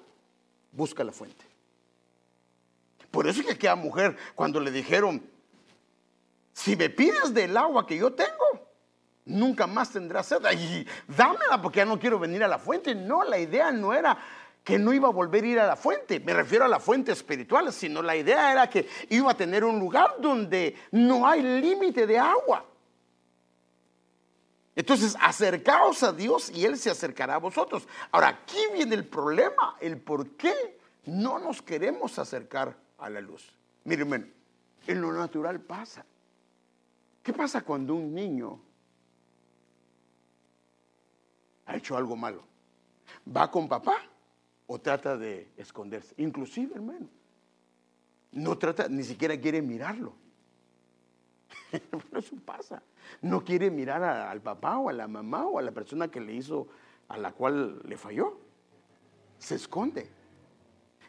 busca 0.71 1.03
la 1.03 1.11
fuente. 1.11 1.45
Por 3.09 3.27
eso 3.27 3.43
que 3.43 3.53
aquella 3.53 3.75
mujer, 3.75 4.15
cuando 4.35 4.59
le 4.59 4.69
dijeron, 4.69 5.23
si 6.53 6.75
me 6.75 6.89
pides 6.89 7.33
del 7.33 7.55
agua 7.57 7.87
que 7.87 7.97
yo 7.97 8.13
tengo, 8.13 8.67
nunca 9.25 9.67
más 9.67 9.91
tendrás 9.91 10.27
sed. 10.27 10.41
Dámela 11.07 11.61
porque 11.61 11.77
ya 11.77 11.85
no 11.85 11.99
quiero 11.99 12.19
venir 12.19 12.43
a 12.43 12.47
la 12.47 12.59
fuente. 12.59 12.95
No, 12.95 13.23
la 13.23 13.39
idea 13.39 13.71
no 13.71 13.93
era 13.93 14.17
que 14.67 14.77
no 14.77 14.91
iba 14.91 15.07
a 15.07 15.11
volver 15.11 15.45
a 15.45 15.47
ir 15.47 15.59
a 15.61 15.65
la 15.65 15.77
fuente, 15.77 16.19
me 16.19 16.33
refiero 16.33 16.65
a 16.65 16.67
la 16.67 16.81
fuente 16.81 17.13
espiritual, 17.13 17.71
sino 17.71 18.01
la 18.01 18.17
idea 18.17 18.51
era 18.51 18.69
que 18.69 18.85
iba 19.09 19.31
a 19.31 19.33
tener 19.33 19.63
un 19.63 19.79
lugar 19.79 20.15
donde 20.19 20.75
no 20.91 21.25
hay 21.25 21.41
límite 21.41 22.05
de 22.05 22.19
agua. 22.19 22.65
Entonces, 24.75 25.15
acercaos 25.21 26.03
a 26.03 26.11
Dios 26.11 26.49
y 26.49 26.65
Él 26.65 26.77
se 26.77 26.89
acercará 26.89 27.35
a 27.35 27.37
vosotros. 27.37 27.87
Ahora, 28.11 28.27
aquí 28.27 28.57
viene 28.73 28.95
el 28.95 29.05
problema, 29.05 29.77
el 29.79 30.01
por 30.01 30.31
qué 30.31 30.77
no 31.05 31.39
nos 31.39 31.61
queremos 31.61 32.19
acercar 32.19 32.75
a 32.97 33.09
la 33.09 33.21
luz. 33.21 33.49
Miren, 33.85 34.33
en 34.85 35.01
lo 35.01 35.13
natural 35.13 35.61
pasa. 35.61 36.05
¿Qué 37.23 37.31
pasa 37.31 37.61
cuando 37.61 37.95
un 37.95 38.13
niño 38.13 38.59
ha 41.67 41.77
hecho 41.77 41.95
algo 41.95 42.17
malo? 42.17 42.43
Va 43.33 43.49
con 43.49 43.69
papá 43.69 43.95
o 44.67 44.79
trata 44.79 45.17
de 45.17 45.47
esconderse. 45.57 46.13
Inclusive, 46.17 46.75
hermano, 46.75 47.07
no 48.33 48.57
trata, 48.57 48.87
ni 48.87 49.03
siquiera 49.03 49.39
quiere 49.39 49.61
mirarlo. 49.61 50.13
eso 52.15 52.35
pasa. 52.45 52.83
No 53.21 53.43
quiere 53.43 53.71
mirar 53.71 54.03
al 54.03 54.41
papá 54.41 54.77
o 54.77 54.89
a 54.89 54.93
la 54.93 55.07
mamá 55.07 55.45
o 55.45 55.57
a 55.57 55.61
la 55.61 55.71
persona 55.71 56.09
que 56.09 56.19
le 56.19 56.33
hizo, 56.33 56.67
a 57.07 57.17
la 57.17 57.31
cual 57.31 57.81
le 57.85 57.97
falló. 57.97 58.37
Se 59.39 59.55
esconde. 59.55 60.09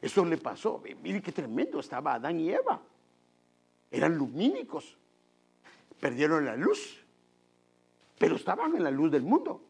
Eso 0.00 0.24
le 0.24 0.38
pasó. 0.38 0.82
Mire 1.02 1.20
qué 1.20 1.32
tremendo. 1.32 1.80
Estaba 1.80 2.14
Adán 2.14 2.38
y 2.38 2.50
Eva. 2.50 2.80
Eran 3.90 4.16
lumínicos. 4.16 4.96
Perdieron 5.98 6.44
la 6.44 6.56
luz. 6.56 7.04
Pero 8.18 8.36
estaban 8.36 8.76
en 8.76 8.84
la 8.84 8.90
luz 8.90 9.10
del 9.10 9.22
mundo. 9.22 9.64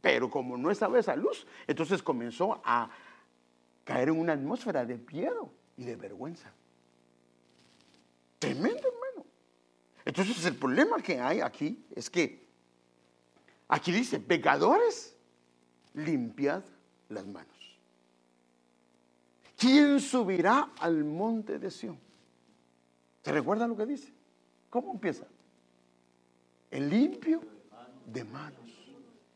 Pero 0.00 0.30
como 0.30 0.56
no 0.56 0.70
estaba 0.70 0.98
esa 0.98 1.14
luz, 1.14 1.46
entonces 1.66 2.02
comenzó 2.02 2.60
a 2.64 2.90
caer 3.84 4.08
en 4.08 4.18
una 4.18 4.32
atmósfera 4.34 4.84
de 4.84 4.98
miedo 4.98 5.52
y 5.76 5.84
de 5.84 5.96
vergüenza. 5.96 6.52
Tremendo, 8.38 8.80
hermano. 8.80 9.26
Entonces 10.04 10.44
el 10.44 10.56
problema 10.56 11.02
que 11.02 11.20
hay 11.20 11.40
aquí 11.40 11.84
es 11.94 12.08
que 12.08 12.46
aquí 13.68 13.92
dice, 13.92 14.18
pecadores, 14.18 15.16
limpiad 15.94 16.62
las 17.08 17.26
manos. 17.26 17.78
¿Quién 19.56 20.00
subirá 20.00 20.70
al 20.78 21.04
monte 21.04 21.58
de 21.58 21.70
Sión? 21.70 21.98
¿Se 23.22 23.30
recuerda 23.30 23.66
lo 23.66 23.76
que 23.76 23.84
dice? 23.84 24.12
¿Cómo 24.70 24.92
empieza? 24.92 25.26
El 26.70 26.88
limpio 26.88 27.42
de 28.06 28.24
manos 28.24 28.70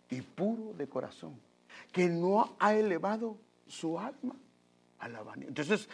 y 0.08 0.22
puro 0.22 0.72
de 0.74 0.88
corazón, 0.88 1.38
que 1.92 2.08
no 2.08 2.56
ha 2.58 2.74
elevado 2.74 3.36
su 3.66 3.98
alma 3.98 4.36
entonces, 5.46 5.88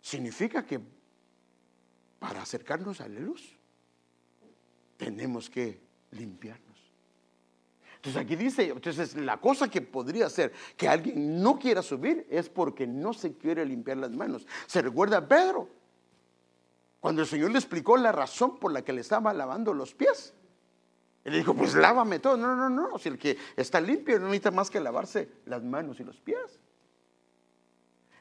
significa 0.00 0.64
que 0.64 0.80
para 2.18 2.42
acercarnos 2.42 3.00
a 3.00 3.08
la 3.08 3.20
luz, 3.20 3.56
tenemos 4.96 5.48
que 5.48 5.80
limpiarnos. 6.12 6.68
Entonces 7.96 8.22
aquí 8.22 8.36
dice, 8.36 8.68
entonces 8.68 9.14
la 9.16 9.38
cosa 9.38 9.68
que 9.70 9.82
podría 9.82 10.28
ser 10.30 10.52
que 10.76 10.88
alguien 10.88 11.42
no 11.42 11.58
quiera 11.58 11.82
subir 11.82 12.26
es 12.30 12.48
porque 12.48 12.86
no 12.86 13.12
se 13.12 13.36
quiere 13.36 13.64
limpiar 13.66 13.98
las 13.98 14.10
manos. 14.10 14.46
Se 14.66 14.80
recuerda 14.80 15.18
a 15.18 15.28
Pedro, 15.28 15.68
cuando 16.98 17.22
el 17.22 17.28
Señor 17.28 17.50
le 17.50 17.58
explicó 17.58 17.96
la 17.96 18.12
razón 18.12 18.58
por 18.58 18.72
la 18.72 18.82
que 18.82 18.92
le 18.92 19.00
estaba 19.00 19.32
lavando 19.32 19.74
los 19.74 19.94
pies. 19.94 20.34
Él 21.24 21.34
dijo, 21.34 21.54
pues 21.54 21.74
lávame 21.74 22.18
todo. 22.18 22.38
No, 22.38 22.56
no, 22.56 22.70
no, 22.70 22.98
si 22.98 23.10
el 23.10 23.18
que 23.18 23.36
está 23.56 23.80
limpio 23.80 24.18
no 24.18 24.26
necesita 24.26 24.50
más 24.50 24.70
que 24.70 24.80
lavarse 24.80 25.30
las 25.44 25.62
manos 25.62 26.00
y 26.00 26.04
los 26.04 26.18
pies. 26.20 26.60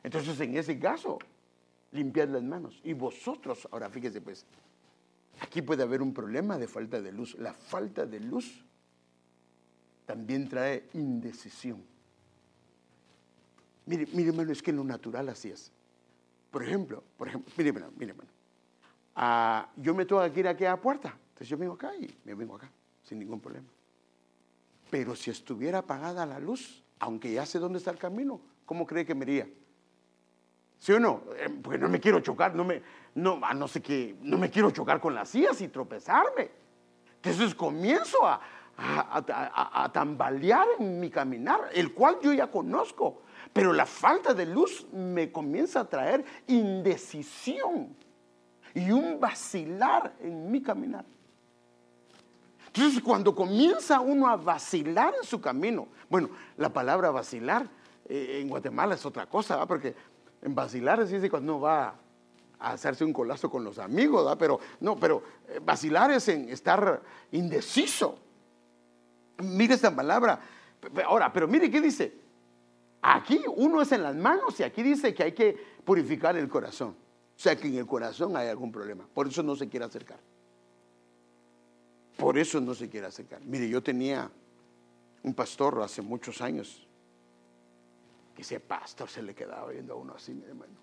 Entonces, 0.04 0.40
en 0.40 0.58
ese 0.58 0.80
caso, 0.80 1.20
limpiad 1.92 2.30
las 2.30 2.44
manos. 2.44 2.80
Y 2.84 2.94
vosotros, 2.94 3.68
ahora 3.72 3.90
fíjese 3.90 4.22
pues, 4.22 4.46
aquí 5.42 5.62
puede 5.62 5.84
haber 5.84 6.02
un 6.02 6.14
problema 6.14 6.58
de 6.58 6.68
falta 6.68 7.02
de 7.02 7.12
luz. 7.12 7.36
La 7.40 7.54
falta 7.54 8.06
de 8.06 8.20
luz 8.20 8.64
también 10.06 10.48
trae 10.48 10.88
indecisión. 10.94 11.84
Mire, 13.86 14.08
mire, 14.14 14.30
hermano, 14.30 14.52
es 14.52 14.62
que 14.62 14.72
en 14.72 14.78
lo 14.78 14.84
natural 14.84 15.30
así 15.30 15.50
es. 15.50 15.72
Por 16.52 16.64
ejemplo, 16.64 17.04
por 17.18 17.28
ejemplo, 17.28 17.52
mire, 17.58 17.70
hermano, 17.70 17.94
mire, 17.98 18.12
hermano. 18.12 18.30
Ah, 19.16 19.70
yo 19.76 19.94
me 19.94 20.06
tengo 20.06 20.22
que 20.32 20.40
ir 20.40 20.48
aquí 20.48 20.66
a 20.66 20.72
la 20.72 20.82
puerta. 20.82 21.10
Entonces 21.30 21.50
yo 21.50 21.58
vengo 21.58 21.74
acá 21.74 21.96
y 21.96 22.10
me 22.24 22.34
vengo 22.34 22.56
acá, 22.56 22.72
sin 23.04 23.20
ningún 23.20 23.40
problema. 23.40 23.68
Pero 24.90 25.16
si 25.16 25.30
estuviera 25.30 25.80
apagada 25.80 26.26
la 26.26 26.40
luz, 26.40 26.84
aunque 27.00 27.32
ya 27.34 27.46
sé 27.46 27.60
dónde 27.60 27.80
está 27.80 27.92
el 27.92 27.98
camino, 27.98 28.42
¿cómo 28.66 28.86
cree 28.86 29.06
que 29.06 29.16
me 29.16 29.26
iría? 29.26 29.50
¿Sí 30.80 30.94
o 30.94 31.00
no? 31.00 31.24
Eh, 31.38 31.50
porque 31.62 31.78
no 31.78 31.90
me 31.90 32.00
quiero 32.00 32.22
chocar, 32.22 32.56
no 32.56 32.64
me, 32.64 32.82
no, 33.16 33.40
no 33.54 33.68
sé 33.68 33.82
qué, 33.82 34.16
no 34.22 34.38
me 34.38 34.50
quiero 34.50 34.72
chocar 34.72 35.00
con 35.00 35.14
las 35.14 35.30
sillas 35.30 35.60
y 35.62 35.68
tropezarme. 35.68 36.50
Entonces 37.16 37.54
comienzo 37.54 38.26
a, 38.26 38.40
a, 38.78 39.92
tambalear 39.92 40.66
en 40.80 41.02
mi 41.02 41.10
caminar, 41.10 41.70
el 41.74 41.94
cual 41.94 42.18
yo 42.22 42.32
ya 42.32 42.48
conozco, 42.48 43.24
pero 43.52 43.74
la 43.74 43.86
falta 43.86 44.34
de 44.34 44.46
luz 44.46 44.88
me 44.94 45.32
comienza 45.32 45.82
a 45.82 45.90
traer 45.90 46.24
indecisión 46.48 47.96
y 48.74 48.92
un 48.92 49.20
vacilar 49.20 50.14
en 50.22 50.50
mi 50.50 50.62
caminar. 50.62 51.04
Entonces 52.68 53.02
cuando 53.02 53.36
comienza 53.36 54.00
uno 54.00 54.28
a 54.28 54.38
vacilar 54.38 55.14
en 55.20 55.28
su 55.28 55.42
camino, 55.42 55.90
bueno, 56.10 56.30
la 56.56 56.72
palabra 56.72 57.12
vacilar 57.12 57.68
eh, 58.08 58.40
en 58.42 58.48
Guatemala 58.48 58.96
es 58.96 59.06
otra 59.06 59.26
cosa, 59.26 59.66
porque 59.66 59.96
en 60.42 60.56
vacilar 60.56 61.06
dice 61.06 61.30
cuando 61.30 61.56
uno 61.56 61.62
va 61.62 61.96
hacerse 62.60 63.06
un 63.06 63.14
colazo 63.14 63.50
con 63.50 63.64
los 63.64 63.80
amigos, 63.80 64.36
pero 64.38 64.60
no, 64.82 64.98
pero 64.98 65.24
eh, 65.48 65.60
vacilar 65.64 66.12
es 66.12 66.28
en 66.28 66.50
estar 66.50 67.02
indeciso. 67.32 68.20
Mire 69.38 69.76
esta 69.76 69.96
palabra. 69.96 70.40
Ahora, 71.06 71.32
pero 71.32 71.48
mire 71.48 71.72
qué 71.72 71.82
dice. 71.82 72.14
Aquí 73.02 73.42
uno 73.56 73.82
es 73.82 73.92
en 73.94 74.04
las 74.04 74.16
manos 74.16 74.60
y 74.60 74.64
aquí 74.64 74.84
dice 74.84 75.14
que 75.14 75.24
hay 75.24 75.32
que 75.32 75.58
purificar 75.86 76.36
el 76.36 76.50
corazón. 76.50 76.90
O 76.90 77.42
sea 77.42 77.56
que 77.56 77.70
en 77.70 77.76
el 77.76 77.88
corazón 77.88 78.36
hay 78.36 78.50
algún 78.50 78.72
problema. 78.72 79.08
Por 79.14 79.28
eso 79.28 79.42
no 79.42 79.56
se 79.56 79.70
quiere 79.70 79.86
acercar. 79.86 80.20
Por 82.18 82.38
eso 82.38 82.60
no 82.60 82.76
se 82.76 82.90
quiere 82.90 83.08
acercar. 83.08 83.42
Mire, 83.46 83.70
yo 83.70 83.82
tenía 83.82 84.30
un 85.24 85.34
pastor 85.34 85.82
hace 85.82 86.02
muchos 86.02 86.42
años 86.42 86.89
ese 88.42 88.60
pastor 88.60 89.10
se 89.10 89.22
le 89.22 89.34
quedaba 89.34 89.72
viendo 89.72 89.94
a 89.94 89.98
uno 89.98 90.14
así, 90.16 90.34
mi 90.34 90.46
hermano. 90.46 90.74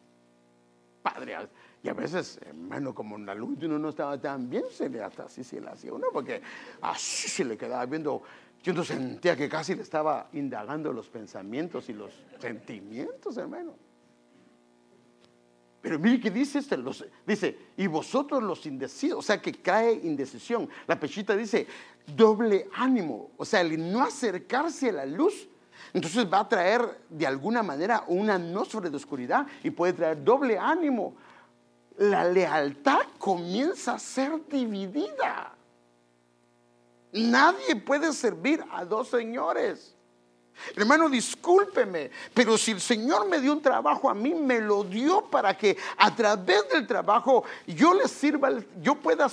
Padre, 1.03 1.37
y 1.83 1.89
a 1.89 1.95
veces, 1.95 2.41
hermano, 2.45 2.95
como 2.95 3.17
la 3.19 3.35
luz 3.35 3.59
uno 3.63 3.79
no 3.79 3.91
estaba 3.91 4.21
tan 4.21 4.51
bien, 4.51 4.65
se 4.73 4.89
le 4.89 5.03
hasta 5.03 5.25
así 5.25 5.45
se 5.45 5.61
le 5.61 5.69
hacía 5.69 5.93
uno, 5.93 6.09
porque 6.13 6.43
así 6.81 7.29
se 7.29 7.45
le 7.45 7.57
quedaba 7.57 7.87
viendo. 7.87 8.23
Yo 8.63 8.73
no 8.73 8.83
sentía 8.83 9.37
que 9.37 9.49
casi 9.49 9.77
le 9.77 9.83
estaba 9.83 10.29
indagando 10.33 10.93
los 10.93 11.09
pensamientos 11.09 11.89
y 11.89 11.93
los 11.93 12.13
sentimientos, 12.41 13.37
hermano. 13.37 13.75
Pero 15.81 16.01
mire 16.01 16.19
que 16.19 16.33
dice 16.33 16.59
este, 16.59 16.77
dice, 17.25 17.59
y 17.77 17.87
vosotros 17.87 18.43
los 18.43 18.67
indecisos, 18.67 19.21
o 19.21 19.23
sea 19.23 19.41
que 19.41 19.53
cae 19.53 19.93
indecisión. 19.93 20.69
La 20.89 20.99
pechita 20.99 21.37
dice, 21.37 21.69
doble 22.05 22.69
ánimo, 22.75 23.31
o 23.37 23.45
sea, 23.45 23.61
el 23.61 23.93
no 23.93 24.03
acercarse 24.03 24.89
a 24.89 24.93
la 24.95 25.07
luz, 25.07 25.49
entonces 25.93 26.31
va 26.31 26.41
a 26.41 26.49
traer 26.49 27.01
de 27.09 27.27
alguna 27.27 27.63
manera 27.63 28.05
una 28.07 28.35
atmósfera 28.35 28.91
de 28.91 28.97
oscuridad 28.97 29.47
y 29.63 29.71
puede 29.71 29.95
traer 29.95 30.23
doble 30.23 30.59
ánimo. 30.59 31.15
La 31.97 32.25
lealtad 32.25 33.01
comienza 33.19 33.95
a 33.95 33.99
ser 33.99 34.47
dividida. 34.49 35.55
Nadie 37.13 37.77
puede 37.77 38.13
servir 38.13 38.63
a 38.71 38.85
dos 38.85 39.09
señores. 39.09 39.96
Hermano, 40.75 41.09
discúlpeme, 41.09 42.11
pero 42.35 42.59
si 42.59 42.73
el 42.73 42.81
Señor 42.81 43.29
me 43.29 43.41
dio 43.41 43.53
un 43.53 43.63
trabajo 43.63 44.11
a 44.11 44.15
mí, 44.15 44.35
me 44.35 44.61
lo 44.61 44.85
dio 44.85 45.23
para 45.23 45.57
que 45.57 45.77
a 45.97 46.15
través 46.15 46.69
del 46.71 46.87
trabajo 46.87 47.45
yo 47.67 47.95
le 47.95 48.09
sirva, 48.09 48.51
yo 48.81 48.97
pueda 48.97 49.31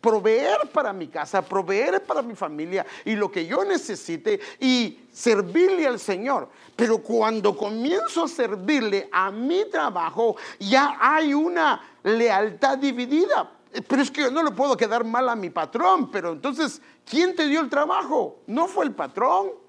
proveer 0.00 0.68
para 0.72 0.92
mi 0.92 1.08
casa, 1.08 1.42
proveer 1.42 2.02
para 2.04 2.22
mi 2.22 2.34
familia 2.34 2.86
y 3.04 3.16
lo 3.16 3.30
que 3.30 3.46
yo 3.46 3.64
necesite 3.64 4.40
y 4.60 5.00
servirle 5.12 5.86
al 5.86 5.98
Señor. 5.98 6.48
Pero 6.76 6.98
cuando 6.98 7.56
comienzo 7.56 8.24
a 8.24 8.28
servirle 8.28 9.08
a 9.10 9.30
mi 9.30 9.64
trabajo, 9.70 10.36
ya 10.58 10.98
hay 11.00 11.34
una 11.34 11.80
lealtad 12.02 12.78
dividida. 12.78 13.50
Pero 13.88 14.02
es 14.02 14.10
que 14.10 14.22
yo 14.22 14.30
no 14.30 14.42
le 14.42 14.50
puedo 14.52 14.76
quedar 14.76 15.04
mal 15.04 15.28
a 15.28 15.36
mi 15.36 15.50
patrón, 15.50 16.10
pero 16.10 16.32
entonces, 16.32 16.80
¿quién 17.04 17.34
te 17.34 17.46
dio 17.46 17.60
el 17.60 17.68
trabajo? 17.68 18.38
No 18.46 18.68
fue 18.68 18.84
el 18.84 18.92
patrón. 18.92 19.65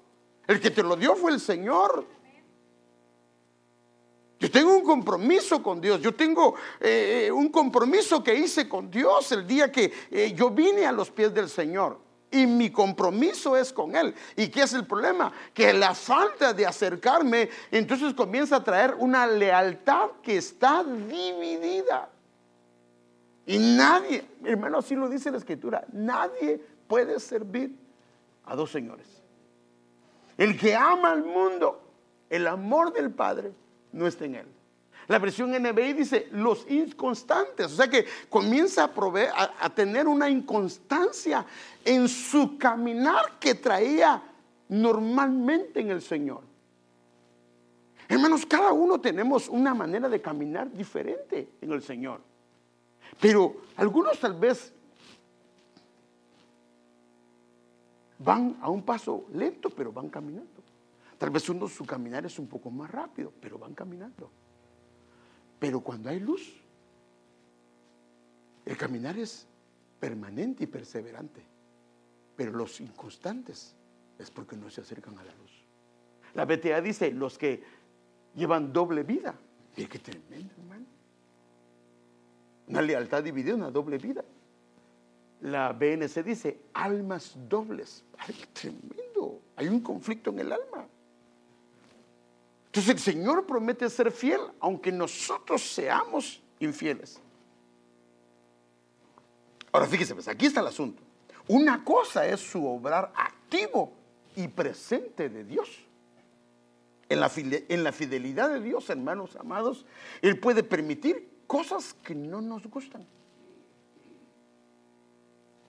El 0.48 0.60
que 0.60 0.70
te 0.70 0.82
lo 0.82 0.96
dio 0.96 1.14
fue 1.14 1.30
el 1.30 1.40
Señor. 1.40 2.06
Yo 4.40 4.50
tengo 4.50 4.74
un 4.74 4.82
compromiso 4.82 5.62
con 5.62 5.78
Dios. 5.78 6.00
Yo 6.00 6.14
tengo 6.14 6.54
eh, 6.80 7.30
un 7.30 7.50
compromiso 7.50 8.24
que 8.24 8.34
hice 8.34 8.66
con 8.66 8.90
Dios 8.90 9.30
el 9.32 9.46
día 9.46 9.70
que 9.70 9.92
eh, 10.10 10.32
yo 10.34 10.50
vine 10.50 10.86
a 10.86 10.92
los 10.92 11.10
pies 11.10 11.34
del 11.34 11.50
Señor. 11.50 12.00
Y 12.30 12.46
mi 12.46 12.70
compromiso 12.70 13.56
es 13.56 13.72
con 13.72 13.94
Él. 13.94 14.14
¿Y 14.36 14.48
qué 14.48 14.62
es 14.62 14.72
el 14.72 14.86
problema? 14.86 15.32
Que 15.52 15.74
la 15.74 15.94
falta 15.94 16.54
de 16.54 16.64
acercarme 16.64 17.50
entonces 17.70 18.14
comienza 18.14 18.56
a 18.56 18.64
traer 18.64 18.94
una 18.98 19.26
lealtad 19.26 20.10
que 20.22 20.38
está 20.38 20.82
dividida. 20.82 22.08
Y 23.44 23.58
nadie, 23.58 24.24
hermano, 24.44 24.78
así 24.78 24.94
lo 24.94 25.08
dice 25.08 25.30
la 25.30 25.38
Escritura, 25.38 25.84
nadie 25.92 26.60
puede 26.86 27.18
servir 27.20 27.74
a 28.44 28.54
dos 28.54 28.70
señores. 28.70 29.17
El 30.38 30.56
que 30.56 30.74
ama 30.74 31.10
al 31.10 31.24
mundo, 31.24 31.82
el 32.30 32.46
amor 32.46 32.92
del 32.92 33.10
Padre 33.10 33.52
no 33.92 34.06
está 34.06 34.24
en 34.24 34.36
él. 34.36 34.46
La 35.08 35.18
versión 35.18 35.50
NBI 35.50 35.94
dice 35.94 36.28
los 36.32 36.64
inconstantes, 36.70 37.66
o 37.66 37.76
sea 37.76 37.88
que 37.88 38.06
comienza 38.28 38.84
a, 38.84 39.50
a, 39.58 39.70
tener 39.70 40.06
una 40.06 40.28
inconstancia 40.28 41.44
en 41.84 42.06
su 42.08 42.56
caminar 42.58 43.38
que 43.40 43.54
traía 43.54 44.22
normalmente 44.68 45.80
en 45.80 45.90
el 45.90 46.02
Señor. 46.02 46.42
Hermanos, 48.06 48.46
cada 48.46 48.72
uno 48.72 49.00
tenemos 49.00 49.48
una 49.48 49.74
manera 49.74 50.08
de 50.08 50.20
caminar 50.20 50.70
diferente 50.70 51.48
en 51.60 51.72
el 51.72 51.82
Señor. 51.82 52.20
Pero 53.20 53.56
algunos 53.76 54.20
tal 54.20 54.34
vez 54.34 54.72
van 58.18 58.58
a 58.60 58.68
un 58.70 58.82
paso 58.82 59.26
lento, 59.32 59.70
pero 59.70 59.92
van 59.92 60.08
caminando. 60.08 60.62
Tal 61.16 61.30
vez 61.30 61.48
uno 61.48 61.68
su 61.68 61.84
caminar 61.84 62.26
es 62.26 62.38
un 62.38 62.46
poco 62.46 62.70
más 62.70 62.90
rápido, 62.90 63.32
pero 63.40 63.58
van 63.58 63.74
caminando. 63.74 64.30
Pero 65.58 65.80
cuando 65.80 66.08
hay 66.08 66.20
luz, 66.20 66.60
el 68.64 68.76
caminar 68.76 69.18
es 69.18 69.46
permanente 69.98 70.64
y 70.64 70.66
perseverante. 70.66 71.42
Pero 72.36 72.52
los 72.52 72.80
inconstantes 72.80 73.74
es 74.18 74.30
porque 74.30 74.56
no 74.56 74.70
se 74.70 74.80
acercan 74.80 75.18
a 75.18 75.24
la 75.24 75.34
luz. 75.34 75.64
La 76.34 76.44
BTA 76.44 76.80
dice, 76.80 77.10
los 77.10 77.36
que 77.36 77.62
llevan 78.34 78.72
doble 78.72 79.02
vida. 79.02 79.34
Qué 79.74 79.86
tremendo, 79.86 80.54
hermano. 80.56 80.86
Una 82.68 82.82
lealtad 82.82 83.24
dividida, 83.24 83.54
una 83.54 83.70
doble 83.70 83.98
vida 83.98 84.24
la 85.40 85.72
BNC 85.72 86.24
dice, 86.24 86.60
almas 86.74 87.34
dobles. 87.48 88.04
¡Ay, 88.18 88.34
tremendo! 88.52 89.40
Hay 89.56 89.68
un 89.68 89.80
conflicto 89.80 90.30
en 90.30 90.40
el 90.40 90.52
alma. 90.52 90.86
Entonces 92.66 92.90
el 92.90 92.98
Señor 92.98 93.46
promete 93.46 93.88
ser 93.88 94.10
fiel, 94.12 94.40
aunque 94.60 94.92
nosotros 94.92 95.62
seamos 95.62 96.42
infieles. 96.60 97.20
Ahora 99.72 99.86
fíjese, 99.86 100.14
pues 100.14 100.28
aquí 100.28 100.46
está 100.46 100.60
el 100.60 100.66
asunto. 100.66 101.02
Una 101.46 101.84
cosa 101.84 102.26
es 102.26 102.40
su 102.40 102.66
obrar 102.66 103.12
activo 103.16 103.92
y 104.36 104.48
presente 104.48 105.28
de 105.28 105.44
Dios. 105.44 105.68
En 107.08 107.20
la 107.20 107.92
fidelidad 107.92 108.50
de 108.50 108.60
Dios, 108.60 108.90
hermanos 108.90 109.34
amados, 109.36 109.86
Él 110.20 110.38
puede 110.38 110.62
permitir 110.62 111.28
cosas 111.46 111.94
que 111.94 112.14
no 112.14 112.42
nos 112.42 112.66
gustan 112.66 113.06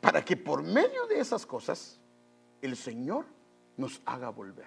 para 0.10 0.26
que 0.26 0.36
por 0.36 0.64
medio 0.64 1.06
de 1.06 1.20
esas 1.20 1.46
cosas 1.46 2.00
el 2.64 2.76
Señor 2.76 3.28
nos 3.78 4.02
haga 4.08 4.30
volver. 4.30 4.66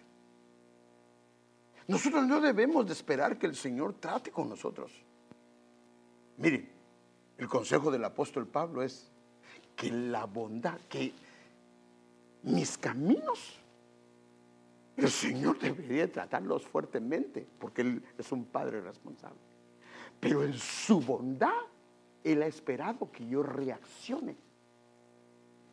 Nosotros 1.88 2.24
no 2.28 2.40
debemos 2.40 2.86
de 2.86 2.92
esperar 2.92 3.36
que 3.36 3.46
el 3.46 3.56
Señor 3.56 3.94
trate 3.94 4.30
con 4.30 4.48
nosotros. 4.48 4.92
Miren, 6.36 6.70
el 7.38 7.48
consejo 7.48 7.90
del 7.90 8.04
apóstol 8.04 8.46
Pablo 8.46 8.84
es 8.84 9.10
que 9.74 9.90
la 9.90 10.26
bondad, 10.26 10.78
que 10.88 11.12
mis 12.44 12.78
caminos, 12.78 13.58
el 14.96 15.10
Señor 15.10 15.58
debería 15.58 16.12
tratarlos 16.12 16.64
fuertemente, 16.64 17.44
porque 17.58 17.82
Él 17.82 18.04
es 18.16 18.30
un 18.30 18.44
Padre 18.44 18.80
responsable. 18.80 19.40
Pero 20.20 20.44
en 20.44 20.52
su 20.52 21.00
bondad, 21.00 21.62
Él 22.22 22.42
ha 22.42 22.46
esperado 22.46 23.10
que 23.10 23.26
yo 23.26 23.42
reaccione 23.42 24.51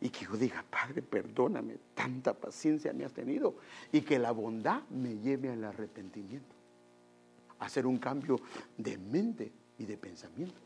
y 0.02 0.10
que 0.10 0.26
yo 0.26 0.38
diga, 0.38 0.64
Padre, 0.70 1.02
perdóname, 1.02 1.78
tanta 1.94 2.34
paciencia 2.34 2.94
me 2.94 3.06
has 3.06 3.14
tenido 3.14 3.56
y 3.92 4.02
que 4.02 4.18
la 4.18 4.32
bondad 4.32 4.82
me 4.90 5.18
lleve 5.18 5.50
al 5.50 5.64
arrepentimiento, 5.64 6.56
hacer 7.60 7.86
un 7.86 7.98
cambio 7.98 8.40
de 8.78 8.98
mente 8.98 9.52
y 9.78 9.86
de 9.86 9.98
pensamiento. 9.98 10.60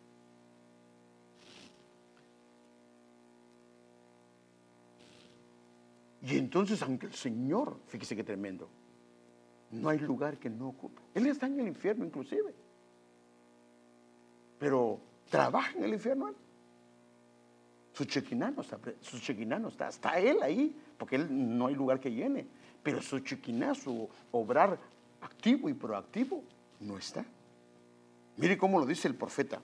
Y 6.22 6.38
entonces, 6.38 6.82
aunque 6.82 7.08
el 7.08 7.14
Señor, 7.14 7.78
fíjese 7.88 8.16
qué 8.16 8.24
tremendo, 8.24 8.70
no 9.72 9.90
hay 9.90 10.00
lugar 10.00 10.38
que 10.38 10.50
no 10.50 10.70
ocupe. 10.70 11.02
Él 11.14 11.26
está 11.26 11.48
en 11.48 11.60
el 11.60 11.68
infierno 11.68 12.06
inclusive. 12.06 12.54
Pero 14.58 15.02
trabaja 15.30 15.78
en 15.78 15.84
el 15.84 15.94
infierno 15.94 16.34
su 17.94 18.06
chequinano 18.06 18.62
está, 18.62 18.80
su 19.02 19.18
está, 19.18 19.88
está 19.88 20.20
él 20.20 20.42
ahí, 20.42 20.76
porque 20.98 21.16
él 21.16 21.28
no 21.30 21.68
hay 21.68 21.76
lugar 21.76 22.00
que 22.00 22.12
llene. 22.12 22.46
Pero 22.82 23.02
su 23.02 23.20
chequiná, 23.20 23.74
su 23.76 24.10
obrar 24.32 24.78
activo 25.22 25.70
y 25.70 25.74
proactivo, 25.74 26.44
no 26.80 26.98
está. 26.98 27.24
Mire 28.38 28.58
cómo 28.58 28.80
lo 28.80 28.86
dice 28.86 29.08
el 29.08 29.16
profeta. 29.16 29.62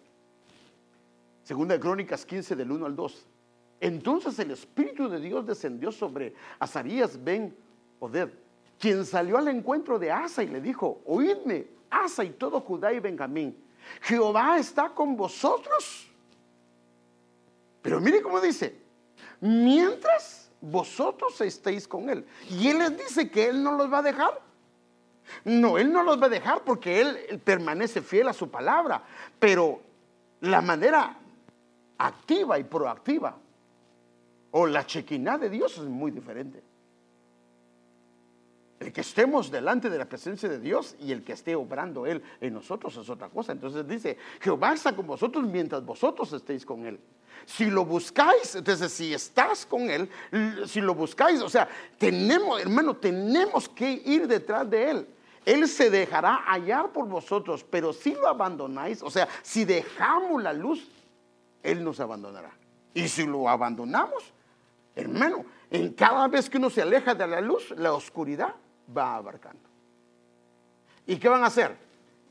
Segunda 1.44 1.74
de 1.74 1.80
Crónicas 1.80 2.26
15 2.26 2.56
del 2.56 2.72
1 2.72 2.86
al 2.86 2.96
2. 2.96 3.26
Entonces 3.82 4.38
el 4.40 4.52
Espíritu 4.52 5.10
de 5.10 5.20
Dios 5.20 5.46
descendió 5.46 5.92
sobre 5.92 6.34
Azarías 6.60 7.22
ben 7.22 7.56
Oded, 8.00 8.30
quien 8.78 9.06
salió 9.06 9.38
al 9.38 9.48
encuentro 9.48 9.98
de 9.98 10.12
Asa 10.12 10.44
y 10.44 10.48
le 10.48 10.62
dijo, 10.62 11.02
oídme, 11.06 11.68
Asa 11.90 12.24
y 12.24 12.30
todo 12.32 12.62
Judá 12.62 12.94
y 12.94 13.00
Benjamín 13.00 13.56
Jehová 14.02 14.58
está 14.58 14.90
con 14.90 15.16
vosotros. 15.16 16.09
Pero 17.82 18.00
mire 18.00 18.22
cómo 18.22 18.42
dice, 18.42 18.80
mientras 19.42 20.50
vosotros 20.62 21.40
estéis 21.42 21.88
con 21.88 22.10
Él. 22.10 22.26
Y 22.50 22.68
Él 22.70 22.80
les 22.80 22.98
dice 22.98 23.30
que 23.30 23.48
Él 23.48 23.64
no 23.64 23.74
los 23.74 23.92
va 23.92 24.00
a 24.00 24.04
dejar. 24.04 24.42
No, 25.46 25.78
Él 25.78 25.92
no 25.92 26.04
los 26.04 26.22
va 26.22 26.26
a 26.26 26.30
dejar 26.30 26.64
porque 26.64 27.02
él, 27.02 27.40
permanece 27.44 28.02
fiel 28.02 28.28
a 28.28 28.34
su 28.34 28.50
palabra. 28.50 29.04
Pero 29.40 29.82
la 30.42 30.62
manera 30.62 31.18
activa 31.98 32.58
y 32.60 32.64
proactiva 32.64 33.38
o 34.52 34.66
la 34.66 34.86
chequina 34.86 35.38
de 35.38 35.50
Dios 35.50 35.78
es 35.78 35.86
muy 35.86 36.12
diferente. 36.12 36.64
El 38.80 38.94
que 38.94 39.02
estemos 39.02 39.52
delante 39.52 39.90
de 39.90 39.98
la 39.98 40.06
presencia 40.06 40.48
de 40.48 40.58
Dios 40.58 40.96
y 41.02 41.12
el 41.12 41.24
que 41.24 41.34
esté 41.34 41.54
obrando 41.54 42.06
Él 42.06 42.24
en 42.40 42.54
nosotros 42.54 42.96
es 42.96 43.10
otra 43.10 43.28
cosa. 43.28 43.52
Entonces 43.52 43.86
dice, 43.86 44.18
Jehová 44.40 44.74
está 44.74 44.96
con 44.96 45.06
vosotros 45.06 45.46
mientras 45.46 45.86
vosotros 45.86 46.32
estéis 46.32 46.66
con 46.66 46.86
Él. 46.86 47.00
Si 47.46 47.66
lo 47.66 47.86
buscáis, 47.86 48.56
entonces 48.56 48.92
si 48.92 49.14
estás 49.14 49.66
con 49.66 49.90
Él, 49.90 50.10
si 50.68 50.82
lo 50.82 50.96
buscáis, 50.96 51.42
o 51.42 51.50
sea, 51.50 51.68
tenemos, 51.98 52.62
hermano, 52.62 52.96
tenemos 52.96 53.68
que 53.68 54.02
ir 54.06 54.28
detrás 54.28 54.70
de 54.70 54.92
Él. 54.92 55.08
Él 55.46 55.68
se 55.68 55.90
dejará 55.90 56.36
hallar 56.46 56.92
por 56.92 57.08
vosotros, 57.08 57.66
pero 57.70 57.94
si 57.94 58.14
lo 58.14 58.28
abandonáis, 58.28 59.02
o 59.02 59.10
sea, 59.10 59.28
si 59.42 59.66
dejamos 59.66 60.44
la 60.44 60.54
luz, 60.54 60.88
Él 61.64 61.84
nos 61.84 62.00
abandonará. 62.00 62.52
Y 62.94 63.08
si 63.08 63.26
lo 63.26 63.50
abandonamos, 63.50 64.24
hermano, 64.96 65.46
en 65.72 65.94
cada 65.94 66.28
vez 66.28 66.50
que 66.50 66.58
uno 66.58 66.70
se 66.70 66.82
aleja 66.82 67.16
de 67.16 67.28
la 67.28 67.42
luz, 67.42 67.72
la 67.78 67.94
oscuridad 67.94 68.54
va 68.96 69.16
abarcando. 69.16 69.70
¿Y 71.06 71.18
qué 71.18 71.30
van 71.30 71.44
a 71.44 71.48
hacer? 71.48 71.76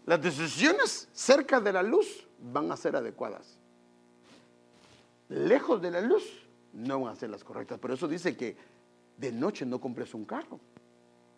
Las 0.06 0.22
decisiones 0.22 1.08
cerca 1.12 1.60
de 1.60 1.72
la 1.72 1.82
luz 1.82 2.26
van 2.38 2.70
a 2.70 2.76
ser 2.76 2.96
adecuadas. 2.96 3.57
Lejos 5.28 5.80
de 5.82 5.90
la 5.90 6.00
luz 6.00 6.24
no 6.72 7.00
van 7.00 7.12
a 7.12 7.16
ser 7.16 7.30
las 7.30 7.44
correctas. 7.44 7.78
Por 7.78 7.90
eso 7.90 8.08
dice 8.08 8.36
que 8.36 8.56
de 9.16 9.32
noche 9.32 9.66
no 9.66 9.80
compres 9.80 10.14
un 10.14 10.24
carro 10.24 10.60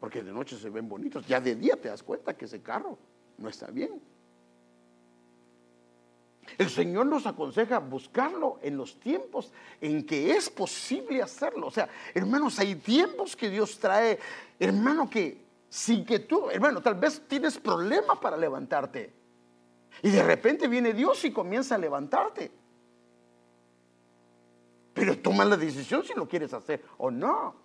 porque 0.00 0.22
de 0.22 0.32
noche 0.32 0.56
se 0.56 0.70
ven 0.70 0.88
bonitos. 0.88 1.26
Ya 1.26 1.40
de 1.40 1.54
día 1.54 1.76
te 1.76 1.88
das 1.88 2.02
cuenta 2.02 2.34
que 2.34 2.46
ese 2.46 2.62
carro 2.62 2.98
no 3.36 3.48
está 3.48 3.70
bien. 3.70 4.00
El 6.56 6.70
Señor 6.70 7.06
nos 7.06 7.26
aconseja 7.26 7.78
buscarlo 7.78 8.58
en 8.62 8.76
los 8.76 8.98
tiempos 8.98 9.52
en 9.80 10.04
que 10.04 10.32
es 10.32 10.48
posible 10.48 11.22
hacerlo. 11.22 11.66
O 11.66 11.70
sea, 11.70 11.88
hermanos, 12.14 12.58
hay 12.58 12.74
tiempos 12.76 13.36
que 13.36 13.50
Dios 13.50 13.78
trae, 13.78 14.18
hermano, 14.58 15.08
que 15.08 15.44
sin 15.68 16.04
que 16.04 16.18
tú, 16.20 16.50
hermano, 16.50 16.80
tal 16.80 16.94
vez 16.94 17.22
tienes 17.28 17.58
problemas 17.58 18.18
para 18.18 18.36
levantarte. 18.36 19.12
Y 20.02 20.10
de 20.10 20.22
repente 20.22 20.66
viene 20.66 20.94
Dios 20.94 21.24
y 21.24 21.30
comienza 21.30 21.74
a 21.74 21.78
levantarte. 21.78 22.50
Pero 25.00 25.18
toma 25.18 25.46
la 25.46 25.56
decisión 25.56 26.04
si 26.04 26.12
lo 26.14 26.28
quieres 26.28 26.52
hacer 26.52 26.84
o 26.98 27.10
no. 27.10 27.56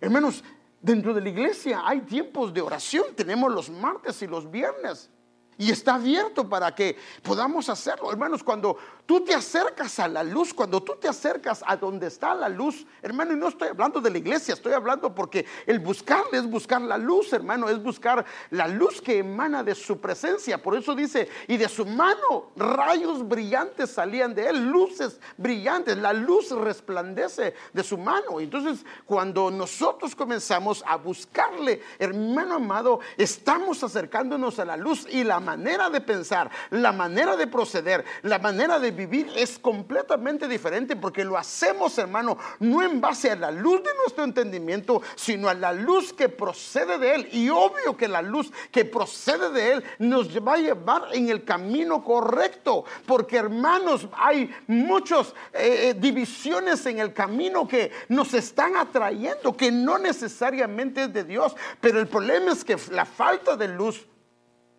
Hermanos, 0.00 0.42
Dentro 0.86 1.12
de 1.14 1.20
la 1.20 1.30
iglesia 1.30 1.82
hay 1.84 2.02
tiempos 2.02 2.54
de 2.54 2.60
oración, 2.60 3.06
tenemos 3.16 3.52
los 3.52 3.70
martes 3.70 4.22
y 4.22 4.28
los 4.28 4.48
viernes. 4.48 5.10
Y 5.58 5.70
está 5.70 5.94
abierto 5.94 6.46
para 6.48 6.74
que 6.74 6.96
podamos 7.22 7.68
hacerlo. 7.70 8.10
Hermanos, 8.12 8.42
cuando 8.42 8.76
tú 9.06 9.24
te 9.24 9.34
acercas 9.34 9.98
a 9.98 10.06
la 10.06 10.22
luz, 10.22 10.52
cuando 10.52 10.82
tú 10.82 10.94
te 11.00 11.08
acercas 11.08 11.64
a 11.66 11.76
donde 11.76 12.08
está 12.08 12.34
la 12.34 12.48
luz, 12.48 12.86
hermano, 13.00 13.32
y 13.32 13.36
no 13.36 13.48
estoy 13.48 13.68
hablando 13.68 14.00
de 14.00 14.10
la 14.10 14.18
iglesia, 14.18 14.52
estoy 14.52 14.74
hablando 14.74 15.14
porque 15.14 15.46
el 15.64 15.78
buscarle 15.78 16.38
es 16.38 16.46
buscar 16.46 16.82
la 16.82 16.98
luz, 16.98 17.32
hermano, 17.32 17.70
es 17.70 17.82
buscar 17.82 18.24
la 18.50 18.68
luz 18.68 19.00
que 19.00 19.18
emana 19.18 19.62
de 19.62 19.74
su 19.74 19.98
presencia. 19.98 20.62
Por 20.62 20.76
eso 20.76 20.94
dice, 20.94 21.28
y 21.48 21.56
de 21.56 21.68
su 21.68 21.86
mano 21.86 22.50
rayos 22.56 23.26
brillantes 23.26 23.90
salían 23.90 24.34
de 24.34 24.50
él, 24.50 24.68
luces 24.68 25.20
brillantes, 25.38 25.96
la 25.96 26.12
luz 26.12 26.50
resplandece 26.50 27.54
de 27.72 27.82
su 27.82 27.96
mano. 27.96 28.40
Entonces, 28.40 28.84
cuando 29.06 29.50
nosotros 29.50 30.14
comenzamos 30.14 30.84
a 30.86 30.96
buscarle, 30.96 31.82
hermano 31.98 32.56
amado, 32.56 33.00
estamos 33.16 33.82
acercándonos 33.82 34.58
a 34.58 34.64
la 34.66 34.76
luz 34.76 35.06
y 35.10 35.24
la 35.24 35.36
manera 35.46 35.88
de 35.88 36.00
pensar, 36.00 36.50
la 36.70 36.92
manera 36.92 37.36
de 37.36 37.46
proceder, 37.46 38.04
la 38.22 38.38
manera 38.38 38.78
de 38.78 38.90
vivir 38.90 39.30
es 39.36 39.58
completamente 39.58 40.48
diferente 40.48 40.96
porque 40.96 41.24
lo 41.24 41.38
hacemos, 41.38 41.96
hermano, 41.96 42.36
no 42.58 42.82
en 42.82 43.00
base 43.00 43.30
a 43.30 43.36
la 43.36 43.52
luz 43.52 43.82
de 43.82 43.90
nuestro 44.02 44.24
entendimiento, 44.24 45.00
sino 45.14 45.48
a 45.48 45.54
la 45.54 45.72
luz 45.72 46.12
que 46.12 46.28
procede 46.28 46.98
de 46.98 47.14
Él. 47.14 47.28
Y 47.32 47.48
obvio 47.48 47.96
que 47.96 48.08
la 48.08 48.22
luz 48.22 48.52
que 48.72 48.84
procede 48.84 49.50
de 49.50 49.72
Él 49.72 49.84
nos 50.00 50.36
va 50.46 50.54
a 50.54 50.58
llevar 50.58 51.02
en 51.12 51.28
el 51.28 51.44
camino 51.44 52.02
correcto, 52.02 52.84
porque 53.06 53.36
hermanos, 53.36 54.08
hay 54.12 54.52
muchas 54.66 55.28
eh, 55.52 55.90
eh, 55.90 55.94
divisiones 55.96 56.84
en 56.86 56.98
el 56.98 57.12
camino 57.12 57.68
que 57.68 57.92
nos 58.08 58.34
están 58.34 58.76
atrayendo, 58.76 59.56
que 59.56 59.70
no 59.70 59.98
necesariamente 59.98 61.04
es 61.04 61.12
de 61.12 61.22
Dios, 61.22 61.54
pero 61.80 62.00
el 62.00 62.08
problema 62.08 62.50
es 62.50 62.64
que 62.64 62.76
la 62.90 63.04
falta 63.04 63.56
de 63.56 63.68
luz 63.68 64.06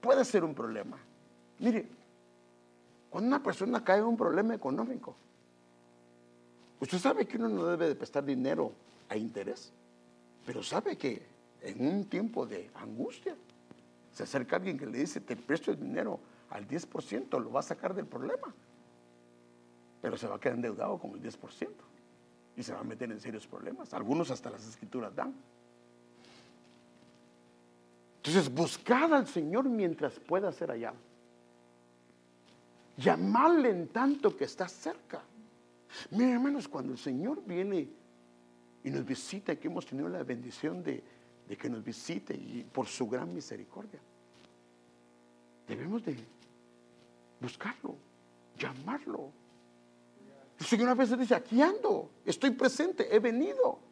puede 0.08 0.24
ser 0.24 0.46
un 0.46 0.56
problema. 0.56 0.98
Mire, 1.60 1.86
cuando 3.10 3.28
una 3.28 3.44
persona 3.44 3.84
cae 3.84 4.00
en 4.00 4.06
un 4.06 4.16
problema 4.16 4.56
económico, 4.56 5.18
usted 6.80 6.98
sabe 6.98 7.28
que 7.28 7.36
uno 7.36 7.50
no 7.50 7.66
debe 7.66 7.90
de 7.90 7.96
prestar 7.96 8.24
dinero 8.24 8.72
a 9.10 9.18
interés, 9.18 9.74
pero 10.46 10.64
sabe 10.64 10.98
que 10.98 11.28
en 11.62 11.86
un 11.86 12.06
tiempo 12.06 12.46
de 12.46 12.72
angustia 12.76 13.36
se 14.14 14.24
acerca 14.24 14.56
alguien 14.56 14.78
que 14.78 14.86
le 14.86 15.00
dice, 15.00 15.20
te 15.20 15.36
presto 15.36 15.72
el 15.72 15.78
dinero 15.78 16.22
al 16.52 16.66
10%, 16.66 17.44
lo 17.44 17.52
va 17.52 17.60
a 17.60 17.64
sacar 17.64 17.94
del 17.94 18.06
problema, 18.06 18.56
pero 20.02 20.16
se 20.16 20.26
va 20.26 20.38
a 20.38 20.40
quedar 20.40 20.56
endeudado 20.56 20.98
con 21.00 21.12
el 21.12 21.22
10% 21.22 21.68
y 22.56 22.64
se 22.64 22.72
va 22.72 22.80
a 22.80 22.86
meter 22.86 23.12
en 23.12 23.20
serios 23.20 23.46
problemas. 23.46 23.94
Algunos 23.94 24.32
hasta 24.32 24.50
las 24.52 24.66
escrituras 24.66 25.14
dan. 25.14 25.36
Entonces, 28.28 28.54
buscad 28.54 29.14
al 29.14 29.26
Señor 29.26 29.70
mientras 29.70 30.20
pueda 30.20 30.52
ser 30.52 30.70
hallado. 30.70 30.98
Llamarle 32.98 33.70
en 33.70 33.88
tanto 33.88 34.36
que 34.36 34.44
está 34.44 34.68
cerca. 34.68 35.22
Miren, 36.12 36.34
hermanos, 36.34 36.68
cuando 36.68 36.92
el 36.92 36.98
Señor 36.98 37.42
viene 37.46 37.88
y 38.84 38.90
nos 38.90 39.06
visita, 39.06 39.56
que 39.56 39.70
hemos 39.70 39.86
tenido 39.86 40.10
la 40.10 40.24
bendición 40.24 40.84
de, 40.84 41.02
que 41.58 41.70
nos 41.70 41.82
visite 41.82 42.34
y 42.34 42.68
por 42.70 42.88
su 42.88 43.08
gran 43.08 43.34
misericordia, 43.34 44.02
debemos 45.66 46.04
de 46.04 46.18
buscarlo, 47.40 47.96
llamarlo. 48.58 49.32
El 50.60 50.66
Señor 50.66 50.90
a 50.90 50.96
veces 50.96 51.18
dice, 51.18 51.34
aquí 51.34 51.62
ando, 51.62 52.10
estoy 52.26 52.50
presente, 52.50 53.08
he 53.16 53.20
venido. 53.20 53.87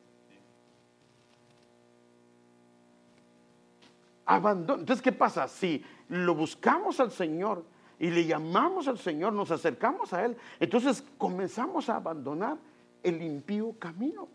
Abandono. 4.25 4.79
Entonces, 4.79 5.03
¿qué 5.03 5.11
pasa? 5.11 5.47
Si 5.47 5.83
lo 6.09 6.35
buscamos 6.35 6.99
al 6.99 7.11
Señor 7.11 7.63
y 7.99 8.09
le 8.09 8.25
llamamos 8.25 8.87
al 8.87 8.97
Señor, 8.97 9.33
nos 9.33 9.51
acercamos 9.51 10.13
a 10.13 10.25
Él, 10.25 10.37
entonces 10.59 11.03
comenzamos 11.17 11.89
a 11.89 11.97
abandonar 11.97 12.57
el 13.03 13.21
impío 13.21 13.75
camino 13.79 14.27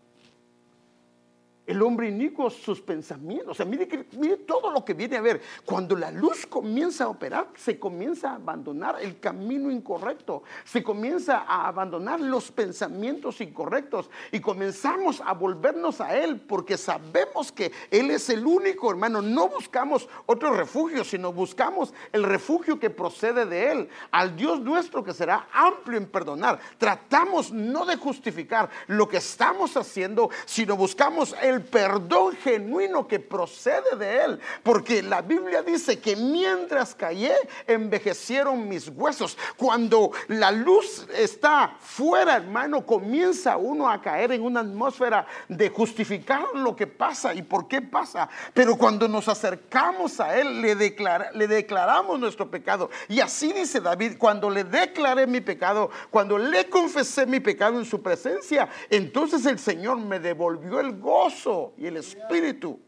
el 1.67 1.81
hombre 1.81 2.09
inicuo 2.09 2.49
sus 2.49 2.81
pensamientos. 2.81 3.51
O 3.51 3.53
sea, 3.53 3.65
mire, 3.65 3.87
mire 4.13 4.37
todo 4.37 4.71
lo 4.71 4.83
que 4.83 4.93
viene 4.93 5.17
a 5.17 5.21
ver. 5.21 5.41
Cuando 5.63 5.95
la 5.95 6.11
luz 6.11 6.45
comienza 6.45 7.05
a 7.05 7.09
operar, 7.09 7.47
se 7.55 7.79
comienza 7.79 8.31
a 8.31 8.35
abandonar 8.35 8.97
el 9.01 9.19
camino 9.19 9.69
incorrecto. 9.69 10.43
Se 10.63 10.83
comienza 10.83 11.45
a 11.47 11.67
abandonar 11.67 12.19
los 12.19 12.51
pensamientos 12.51 13.41
incorrectos. 13.41 14.09
Y 14.31 14.39
comenzamos 14.39 15.21
a 15.25 15.33
volvernos 15.33 16.01
a 16.01 16.17
Él 16.17 16.41
porque 16.41 16.77
sabemos 16.77 17.51
que 17.51 17.71
Él 17.89 18.11
es 18.11 18.29
el 18.29 18.45
único, 18.45 18.89
hermano. 18.89 19.21
No 19.21 19.47
buscamos 19.47 20.09
otro 20.25 20.53
refugio, 20.53 21.03
sino 21.03 21.31
buscamos 21.31 21.93
el 22.11 22.23
refugio 22.23 22.79
que 22.79 22.89
procede 22.89 23.45
de 23.45 23.71
Él. 23.71 23.89
Al 24.11 24.35
Dios 24.35 24.59
nuestro 24.59 25.03
que 25.03 25.13
será 25.13 25.47
amplio 25.53 25.97
en 25.97 26.07
perdonar. 26.07 26.59
Tratamos 26.77 27.51
no 27.51 27.85
de 27.85 27.95
justificar 27.95 28.69
lo 28.87 29.07
que 29.07 29.17
estamos 29.17 29.77
haciendo, 29.77 30.29
sino 30.45 30.75
buscamos 30.75 31.35
el 31.41 31.60
perdón 31.61 32.35
genuino 32.35 33.07
que 33.07 33.19
procede 33.19 33.95
de 33.97 34.23
Él. 34.23 34.39
Porque 34.63 35.01
la 35.01 35.21
Biblia 35.21 35.61
dice 35.61 35.99
que 35.99 36.15
mientras 36.15 36.95
callé, 36.95 37.33
envejecieron 37.67 38.67
mis 38.67 38.89
huesos. 38.89 39.37
Cuando 39.57 40.11
la 40.27 40.51
luz 40.51 41.07
está 41.15 41.75
fuera, 41.79 42.37
hermano, 42.37 42.85
comienza 42.85 43.57
uno 43.57 43.89
a 43.89 44.01
caer 44.01 44.31
en 44.31 44.43
una 44.43 44.61
atmósfera 44.61 45.25
de 45.47 45.69
justificar 45.69 46.45
lo 46.53 46.75
que 46.75 46.87
pasa 46.87 47.33
y 47.33 47.41
por 47.41 47.67
qué 47.67 47.81
pasa. 47.81 48.29
Pero 48.53 48.77
cuando 48.77 49.07
nos 49.07 49.27
acercamos 49.27 50.19
a 50.19 50.37
Él, 50.37 50.61
le, 50.61 50.75
le 50.75 51.47
declaramos 51.47 52.19
nuestro 52.19 52.49
pecado. 52.49 52.89
Y 53.07 53.19
así 53.19 53.51
dice 53.53 53.81
David, 53.81 54.17
cuando 54.17 54.49
le 54.49 54.63
declaré 54.63 55.27
mi 55.27 55.41
pecado, 55.41 55.89
cuando 56.09 56.37
le 56.37 56.69
confesé 56.69 57.25
mi 57.25 57.39
pecado 57.39 57.79
en 57.79 57.85
su 57.85 58.01
presencia, 58.01 58.69
entonces 58.89 59.45
el 59.45 59.59
Señor 59.59 59.97
me 59.97 60.19
devolvió 60.19 60.79
el 60.79 60.99
gozo 60.99 61.40
y 61.77 61.85
el 61.87 61.97
espíritu. 61.97 62.79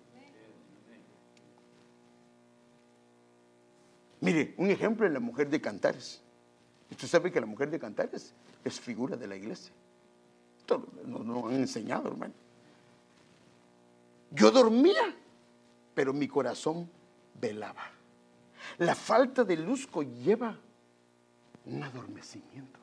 Mire, 4.21 4.53
un 4.57 4.69
ejemplo 4.69 5.05
en 5.05 5.13
la 5.13 5.19
mujer 5.19 5.49
de 5.49 5.59
Cantares. 5.59 6.21
Usted 6.91 7.07
sabe 7.07 7.31
que 7.31 7.39
la 7.39 7.45
mujer 7.45 7.69
de 7.69 7.79
Cantares 7.79 8.33
es 8.63 8.79
figura 8.79 9.17
de 9.17 9.27
la 9.27 9.35
iglesia. 9.35 9.73
Esto 10.59 10.87
nos 11.05 11.45
han 11.45 11.55
enseñado, 11.55 12.07
hermano. 12.07 12.33
Yo 14.31 14.49
dormía, 14.51 15.15
pero 15.93 16.13
mi 16.13 16.27
corazón 16.27 16.89
velaba. 17.39 17.91
La 18.77 18.95
falta 18.95 19.43
de 19.43 19.57
luz 19.57 19.85
conlleva 19.85 20.57
un 21.65 21.83
adormecimiento. 21.83 22.79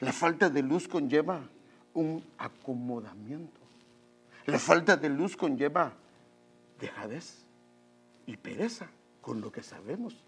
La 0.00 0.12
falta 0.12 0.50
de 0.50 0.62
luz 0.62 0.86
conlleva 0.86 1.40
un 1.94 2.22
acomodamiento. 2.36 3.63
La 4.46 4.58
falta 4.58 4.96
de 4.96 5.08
luz 5.08 5.36
conlleva 5.36 5.94
dejadez 6.78 7.44
y 8.26 8.36
pereza 8.36 8.88
con 9.20 9.40
lo 9.40 9.50
que 9.50 9.62
sabemos 9.62 10.22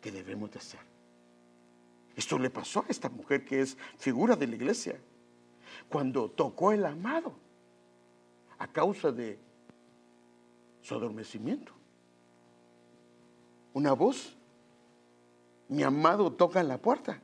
que 0.00 0.12
debemos 0.12 0.50
de 0.50 0.58
hacer. 0.58 0.80
Esto 2.14 2.38
le 2.38 2.50
pasó 2.50 2.80
a 2.80 2.86
esta 2.88 3.08
mujer 3.08 3.44
que 3.44 3.60
es 3.60 3.76
figura 3.96 4.36
de 4.36 4.46
la 4.46 4.54
iglesia. 4.54 5.00
Cuando 5.88 6.30
tocó 6.30 6.72
el 6.72 6.84
amado 6.84 7.34
a 8.58 8.68
causa 8.68 9.10
de 9.10 9.38
su 10.82 10.94
adormecimiento. 10.94 11.72
Una 13.72 13.94
voz, 13.94 14.36
mi 15.68 15.82
amado 15.82 16.30
toca 16.32 16.60
en 16.60 16.68
la 16.68 16.78
puerta. 16.78 17.20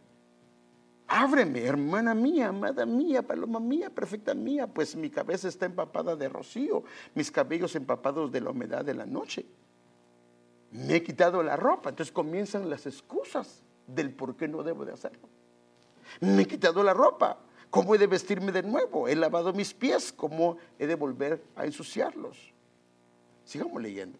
Ábreme, 1.13 1.65
hermana 1.65 2.15
mía, 2.15 2.51
amada 2.51 2.87
mía, 2.87 3.21
paloma 3.27 3.59
mía, 3.59 3.91
perfecta 3.91 4.33
mía, 4.33 4.69
pues 4.69 4.95
mi 4.95 5.11
cabeza 5.11 5.49
está 5.49 5.67
empapada 5.67 6.15
de 6.15 6.29
rocío, 6.29 6.85
mis 7.17 7.33
cabellos 7.33 7.75
empapados 7.75 8.31
de 8.31 8.41
la 8.41 8.51
humedad 8.51 8.85
de 8.85 8.95
la 8.95 9.07
noche. 9.07 9.45
Me 10.71 10.95
he 10.95 11.03
quitado 11.03 11.43
la 11.43 11.57
ropa, 11.57 11.89
entonces 11.89 12.13
comienzan 12.13 12.71
las 12.71 12.87
excusas 12.87 13.65
del 13.89 14.15
por 14.15 14.37
qué 14.37 14.47
no 14.47 14.63
debo 14.63 14.85
de 14.85 14.93
hacerlo. 14.93 15.29
Me 16.21 16.43
he 16.43 16.47
quitado 16.47 16.81
la 16.85 16.95
ropa, 16.95 17.41
¿cómo 17.71 17.97
he 17.97 17.99
de 17.99 18.07
vestirme 18.07 18.53
de 18.53 18.63
nuevo? 18.63 19.09
He 19.09 19.17
lavado 19.17 19.53
mis 19.53 19.75
pies, 19.75 20.13
¿cómo 20.13 20.59
he 20.79 20.87
de 20.87 20.95
volver 20.95 21.43
a 21.57 21.67
ensuciarlos? 21.67 22.55
Sigamos 23.45 23.83
leyendo. 23.83 24.17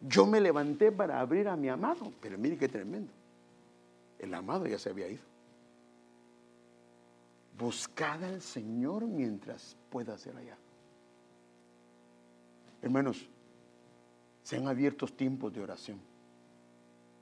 Yo 0.00 0.26
me 0.26 0.40
levanté 0.40 0.90
para 0.92 1.20
abrir 1.20 1.48
a 1.48 1.56
mi 1.56 1.68
amado, 1.68 2.12
pero 2.20 2.38
mire 2.38 2.56
qué 2.56 2.68
tremendo. 2.68 3.12
El 4.18 4.32
amado 4.34 4.66
ya 4.66 4.78
se 4.78 4.90
había 4.90 5.08
ido. 5.08 5.22
Buscad 7.58 8.24
al 8.24 8.40
Señor 8.40 9.04
mientras 9.06 9.76
pueda 9.90 10.16
ser 10.16 10.36
allá. 10.36 10.56
Hermanos, 12.80 13.26
sean 14.42 14.66
abiertos 14.66 15.14
tiempos 15.14 15.52
de 15.52 15.60
oración 15.60 16.00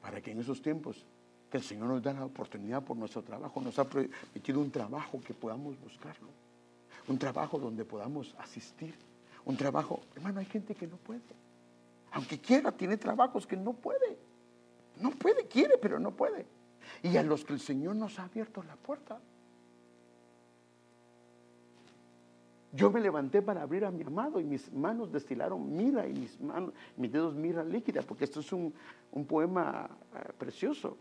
para 0.01 0.21
que 0.21 0.31
en 0.31 0.39
esos 0.39 0.63
tiempos 0.63 1.05
que 1.51 1.57
el 1.57 1.63
Señor 1.63 1.89
nos 1.89 2.03
da 2.03 2.13
la 2.13 2.25
oportunidad 2.25 2.83
por 2.83 2.97
nuestro 2.97 3.23
trabajo, 3.23 3.61
nos 3.61 3.79
ha 3.79 3.85
permitido 3.89 4.61
un 4.61 4.71
trabajo 4.71 5.21
que 5.21 5.35
podamos 5.35 5.81
buscarlo, 5.81 6.29
un 7.09 7.19
trabajo 7.19 7.59
donde 7.59 7.85
podamos 7.85 8.35
asistir, 8.39 8.95
un 9.45 9.57
trabajo, 9.57 10.01
hermano, 10.15 10.41
hay 10.41 10.47
gente 10.47 10.75
que 10.75 10.87
no 10.87 10.97
puede. 10.97 11.21
Aunque 12.13 12.41
quiera, 12.41 12.73
tiene 12.73 12.97
trabajos 12.97 13.47
que 13.47 13.57
no 13.57 13.73
puede. 13.73 14.19
No 15.01 15.11
puede, 15.11 15.47
quiere, 15.47 15.79
pero 15.79 15.99
no 15.99 16.13
puede. 16.13 16.47
Y 17.03 17.17
a 17.17 17.23
los 17.23 17.45
que 17.45 17.53
el 17.53 17.61
Señor 17.61 17.97
nos 17.97 18.19
ha 18.19 18.25
abierto 18.25 18.63
la 18.63 18.77
puerta. 18.77 19.21
Yo 22.73 22.91
me 22.91 23.01
levanté 23.01 23.41
para 23.41 23.63
abrir 23.63 23.85
a 23.85 23.91
mi 23.91 24.03
amado 24.03 24.41
y 24.41 24.45
mis 24.45 24.71
manos 24.73 25.11
destilaron 25.11 25.75
mira 25.75 26.07
y 26.07 26.13
mis, 26.13 26.39
manos, 26.41 26.75
mis 26.97 27.11
dedos 27.11 27.35
mira 27.35 27.65
líquida, 27.65 28.03
porque 28.03 28.25
esto 28.25 28.41
es 28.41 28.53
un, 28.53 28.75
poema 29.27 29.89
eh, 30.15 30.33
precioso 30.37 30.97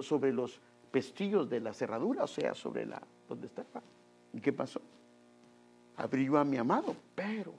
sobre 0.00 0.32
los 0.32 0.60
pestillos 0.90 1.48
de 1.48 1.60
la 1.60 1.72
cerradura, 1.72 2.24
o 2.24 2.28
sea, 2.28 2.54
sobre 2.54 2.86
la 2.86 3.02
donde 3.28 3.46
estaba. 3.46 3.82
¿Y 4.32 4.40
qué 4.40 4.52
pasó? 4.52 4.80
Abrió 5.96 6.38
a 6.38 6.44
mi 6.44 6.56
amado, 6.56 6.94
pero 7.14 7.52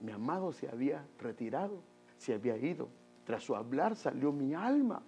mi 0.00 0.12
amado 0.12 0.52
se 0.52 0.68
había 0.68 1.06
retirado, 1.18 1.82
se 2.18 2.34
había 2.34 2.56
ido. 2.56 2.88
Tras 3.24 3.42
su 3.42 3.56
hablar 3.56 3.96
salió 3.96 4.32
mi 4.32 4.54
alma. 4.54 5.02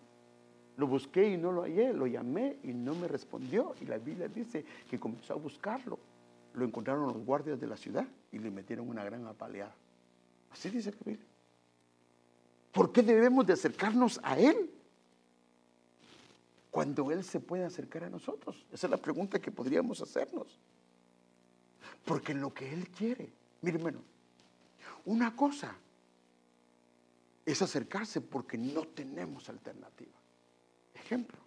Lo 0.76 0.86
busqué 0.86 1.28
y 1.28 1.36
no 1.36 1.52
lo 1.52 1.62
hallé, 1.62 1.92
lo 1.92 2.06
llamé 2.06 2.58
y 2.62 2.72
no 2.72 2.94
me 2.94 3.08
respondió. 3.08 3.74
Y 3.80 3.84
la 3.84 3.98
Biblia 3.98 4.28
dice 4.28 4.64
que 4.88 4.98
comenzó 4.98 5.34
a 5.34 5.36
buscarlo. 5.36 5.98
Lo 6.54 6.64
encontraron 6.64 7.04
los 7.04 7.24
guardias 7.24 7.60
de 7.60 7.66
la 7.66 7.76
ciudad 7.76 8.06
y 8.32 8.38
le 8.38 8.50
metieron 8.50 8.88
una 8.88 9.04
gran 9.04 9.26
apaleada. 9.26 9.74
Así 10.50 10.70
dice 10.70 10.90
la 10.90 10.98
Biblia. 11.04 11.26
¿Por 12.72 12.92
qué 12.92 13.02
debemos 13.02 13.46
de 13.46 13.54
acercarnos 13.54 14.20
a 14.22 14.38
Él? 14.38 14.70
Cuando 16.70 17.10
Él 17.10 17.24
se 17.24 17.40
puede 17.40 17.64
acercar 17.64 18.04
a 18.04 18.10
nosotros. 18.10 18.64
Esa 18.72 18.86
es 18.86 18.90
la 18.90 18.96
pregunta 18.96 19.40
que 19.40 19.50
podríamos 19.50 20.00
hacernos. 20.00 20.58
Porque 22.04 22.34
lo 22.34 22.54
que 22.54 22.72
Él 22.72 22.88
quiere, 22.90 23.32
mire 23.62 23.78
hermano, 23.78 24.00
una 25.08 25.34
cosa 25.34 25.74
es 27.46 27.62
acercarse 27.62 28.20
porque 28.20 28.58
no 28.58 28.82
tenemos 28.88 29.48
alternativa. 29.48 30.18
Ejemplo, 30.92 31.38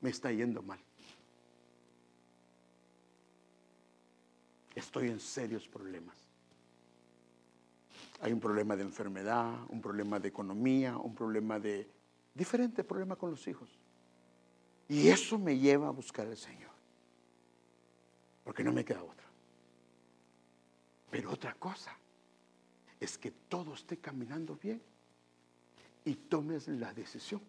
me 0.00 0.10
está 0.10 0.32
yendo 0.32 0.60
mal. 0.60 0.80
Estoy 4.74 5.06
en 5.08 5.20
serios 5.20 5.68
problemas. 5.68 6.16
Hay 8.22 8.32
un 8.32 8.40
problema 8.40 8.74
de 8.74 8.82
enfermedad, 8.82 9.54
un 9.68 9.80
problema 9.80 10.18
de 10.18 10.28
economía, 10.28 10.96
un 10.96 11.14
problema 11.14 11.60
de 11.60 11.88
diferente 12.34 12.82
problema 12.82 13.14
con 13.14 13.30
los 13.30 13.46
hijos. 13.46 13.70
Y 14.88 15.06
eso 15.10 15.38
me 15.38 15.56
lleva 15.56 15.86
a 15.86 15.92
buscar 15.92 16.26
al 16.26 16.36
Señor. 16.36 16.72
Porque 18.42 18.64
no 18.64 18.72
me 18.72 18.84
queda 18.84 19.04
otra. 19.04 19.23
Pero 21.14 21.30
otra 21.30 21.54
cosa 21.54 21.96
es 22.98 23.16
que 23.16 23.30
todo 23.30 23.74
esté 23.74 23.98
caminando 23.98 24.58
bien 24.60 24.82
y 26.04 26.16
tomes 26.16 26.66
la 26.66 26.92
decisión 26.92 27.40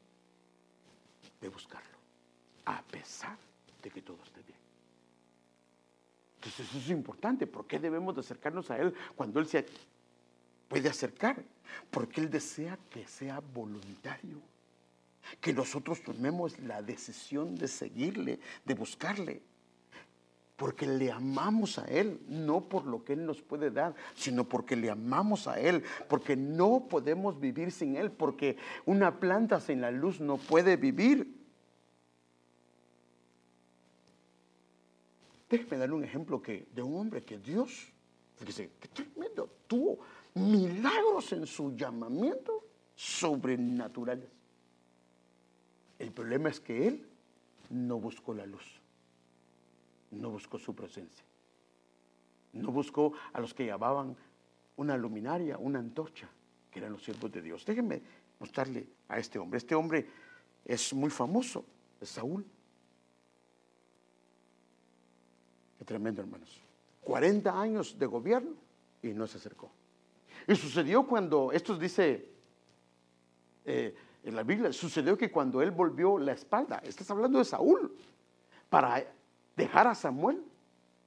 de 1.42 1.50
buscarlo, 1.50 1.98
a 2.66 2.84
pesar 2.84 3.36
de 3.82 3.90
que 3.90 4.04
todo 4.04 4.20
esté 4.24 4.44
bien. 4.44 4.60
Entonces 6.36 6.70
eso 6.70 6.78
es 6.78 6.90
importante. 6.92 7.48
¿Por 7.48 7.66
qué 7.66 7.80
debemos 7.80 8.14
de 8.14 8.22
acercarnos 8.22 8.70
a 8.70 8.78
Él 8.78 8.94
cuando 9.16 9.40
Él 9.40 9.48
se 9.48 9.66
puede 10.68 10.88
acercar? 10.88 11.44
Porque 11.90 12.22
Él 12.22 12.30
desea 12.30 12.78
que 12.92 13.08
sea 13.08 13.40
voluntario. 13.40 14.44
Que 15.42 15.54
nosotros 15.54 16.04
tomemos 16.04 16.60
la 16.60 16.84
decisión 16.84 17.56
de 17.56 17.68
seguirle, 17.68 18.40
de 18.64 18.76
buscarle 18.76 19.42
porque 20.56 20.88
le 20.88 21.12
amamos 21.12 21.78
a 21.80 21.86
Él, 21.86 22.20
no 22.28 22.62
por 22.62 22.86
lo 22.86 23.04
que 23.04 23.14
Él 23.14 23.26
nos 23.26 23.42
puede 23.42 23.72
dar, 23.72 23.94
sino 24.16 24.48
porque 24.48 24.76
le 24.76 24.90
amamos 24.90 25.48
a 25.48 25.60
Él, 25.60 25.84
porque 26.08 26.36
no 26.36 26.88
podemos 26.90 27.40
vivir 27.40 27.72
sin 27.72 27.98
Él, 27.98 28.12
porque 28.12 28.58
una 28.86 29.20
planta 29.20 29.60
sin 29.60 29.82
la 29.82 29.92
luz 29.92 30.22
no 30.22 30.38
puede 30.38 30.78
vivir. 30.78 31.44
Déjeme 35.50 35.78
darle 35.78 35.96
un 35.96 36.04
ejemplo 36.04 36.42
que, 36.42 36.68
de 36.74 36.82
un 36.82 37.00
hombre 37.00 37.24
que 37.24 37.38
Dios, 37.38 37.92
fíjese, 38.38 38.72
que 38.80 38.88
tremendo, 38.88 39.50
tuvo 39.68 40.00
milagros 40.36 41.34
en 41.34 41.46
su 41.46 41.76
llamamiento 41.76 42.66
sobrenaturales. 42.96 44.30
El 46.00 46.12
problema 46.12 46.50
es 46.50 46.60
que 46.62 46.88
Él 46.88 47.06
no 47.70 48.00
buscó 48.00 48.34
la 48.34 48.46
luz 48.46 48.85
no 50.16 50.30
buscó 50.30 50.58
su 50.58 50.74
presencia. 50.74 51.26
No 52.54 52.72
buscó 52.72 53.14
a 53.34 53.40
los 53.40 53.54
que 53.54 53.66
llamaban 53.66 54.16
una 54.78 54.98
luminaria, 54.98 55.58
una 55.58 55.80
antorcha, 55.80 56.30
que 56.72 56.80
eran 56.80 56.94
los 56.94 57.04
siervos 57.04 57.32
de 57.32 57.42
Dios. 57.42 57.66
Déjenme 57.66 58.02
mostrarle 58.40 58.88
a 59.08 59.20
este 59.20 59.40
hombre. 59.40 59.58
Este 59.58 59.76
hombre 59.76 60.08
es 60.64 60.94
muy 60.94 61.10
famoso, 61.10 61.66
es 62.00 62.10
Saúl. 62.10 62.46
Qué 65.78 65.86
tremendo, 65.86 66.22
hermanos. 66.22 66.62
40 67.02 67.62
años 67.62 67.98
de 68.00 68.06
gobierno 68.06 68.56
y 69.02 69.10
no 69.10 69.28
se 69.28 69.38
acercó. 69.38 69.70
Y 70.48 70.56
sucedió 70.56 71.06
cuando, 71.06 71.52
esto 71.52 71.78
dice 71.78 72.30
eh, 73.66 73.96
en 74.24 74.36
la 74.36 74.44
Biblia, 74.44 74.72
sucedió 74.74 75.18
que 75.18 75.32
cuando 75.32 75.62
él 75.62 75.72
volvió 75.72 76.18
la 76.18 76.34
espalda, 76.34 76.80
estás 76.80 77.10
hablando 77.12 77.40
de 77.40 77.46
Saúl, 77.46 77.96
para 78.70 79.06
dejar 79.56 79.88
a 79.88 79.96
Samuel, 79.96 80.44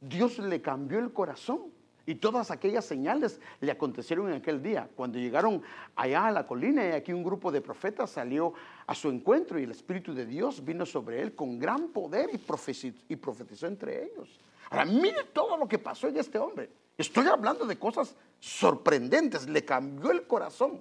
Dios 0.00 0.38
le 0.38 0.60
cambió 0.60 0.98
el 0.98 1.12
corazón. 1.12 1.78
Y 2.06 2.14
todas 2.14 2.50
aquellas 2.50 2.86
señales 2.86 3.38
le 3.60 3.70
acontecieron 3.70 4.30
en 4.30 4.36
aquel 4.36 4.62
día. 4.62 4.88
Cuando 4.96 5.18
llegaron 5.18 5.62
allá 5.94 6.28
a 6.28 6.30
la 6.30 6.46
colina 6.46 6.88
y 6.88 6.92
aquí 6.92 7.12
un 7.12 7.22
grupo 7.22 7.52
de 7.52 7.60
profetas 7.60 8.08
salió 8.08 8.54
a 8.86 8.94
su 8.94 9.10
encuentro 9.10 9.58
y 9.58 9.64
el 9.64 9.72
Espíritu 9.72 10.14
de 10.14 10.24
Dios 10.24 10.64
vino 10.64 10.86
sobre 10.86 11.20
él 11.20 11.34
con 11.34 11.58
gran 11.58 11.88
poder 11.88 12.30
y 12.32 12.38
profetizó, 12.38 13.66
entre 13.66 14.04
ellos. 14.04 14.40
Ahora, 14.70 14.86
mire 14.86 15.24
todo 15.34 15.58
lo 15.58 15.68
que 15.68 15.78
pasó 15.78 16.08
en 16.08 16.16
este 16.16 16.38
hombre. 16.38 16.70
Estoy 16.96 17.26
hablando 17.26 17.66
de 17.66 17.78
cosas 17.78 18.16
sorprendentes. 18.40 19.46
Le 19.46 19.62
cambió 19.66 20.10
el 20.10 20.26
corazón. 20.26 20.80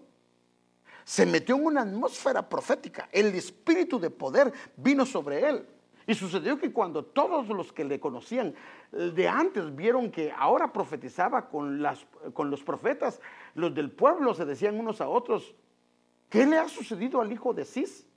Se 1.04 1.26
metió 1.26 1.58
en 1.58 1.66
una 1.66 1.82
atmósfera 1.82 2.48
profética. 2.48 3.10
El 3.12 3.36
espíritu 3.36 4.00
de 4.00 4.12
poder 4.12 4.54
vino 4.78 5.06
sobre 5.06 5.50
él. 5.50 5.68
Y 6.08 6.16
sucedió 6.16 6.58
que 6.58 6.72
cuando 6.72 7.04
todos 7.04 7.50
los 7.50 7.74
que 7.74 7.84
le 7.84 8.00
conocían 8.00 8.56
de 8.92 9.28
antes 9.28 9.76
vieron 9.76 10.10
que 10.10 10.32
ahora 10.32 10.72
profetizaba 10.72 11.50
con 11.50 11.82
los 11.82 12.64
profetas, 12.64 13.20
los 13.56 13.76
del 13.76 13.92
pueblo 13.92 14.34
se 14.34 14.46
decían 14.46 14.80
unos 14.80 15.02
a 15.02 15.10
otros, 15.10 15.54
¿qué 16.30 16.46
le 16.46 16.58
ha 16.58 16.70
sucedido 16.70 17.20
al 17.20 17.32
hijo 17.32 17.54
de 17.54 17.66
Cis? 17.66 18.08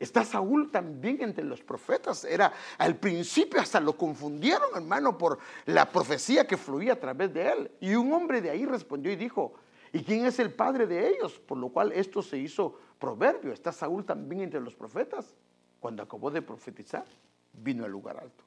Está 0.00 0.24
Saúl 0.24 0.70
también 0.72 1.22
entre 1.22 1.44
los 1.44 1.62
profetas. 1.62 2.24
Era 2.24 2.52
al 2.78 2.96
principio 2.96 3.60
hasta 3.60 3.78
lo 3.80 3.96
confundieron, 3.96 4.68
hermano, 4.74 5.16
por 5.16 5.38
la 5.66 5.86
profecía 5.88 6.48
que 6.48 6.56
fluía 6.56 6.94
a 6.94 7.00
través 7.00 7.32
de 7.32 7.48
él. 7.48 7.70
Y 7.80 7.94
un 7.94 8.12
hombre 8.12 8.42
de 8.42 8.50
ahí 8.50 8.66
respondió 8.66 9.12
y 9.12 9.16
dijo, 9.16 9.54
¿y 9.92 10.02
quién 10.02 10.26
es 10.26 10.40
el 10.40 10.52
padre 10.52 10.86
de 10.86 11.08
ellos? 11.08 11.38
Por 11.38 11.58
lo 11.58 11.68
cual 11.68 11.92
esto 11.92 12.22
se 12.22 12.36
hizo 12.36 12.76
proverbio. 12.98 13.52
Está 13.52 13.70
Saúl 13.70 14.04
también 14.04 14.42
entre 14.42 14.60
los 14.60 14.74
profetas. 14.74 15.34
Cuando 15.80 16.02
acabó 16.02 16.30
de 16.30 16.42
profetizar, 16.42 17.04
vino 17.52 17.84
al 17.84 17.90
lugar 17.90 18.18
alto. 18.18 18.44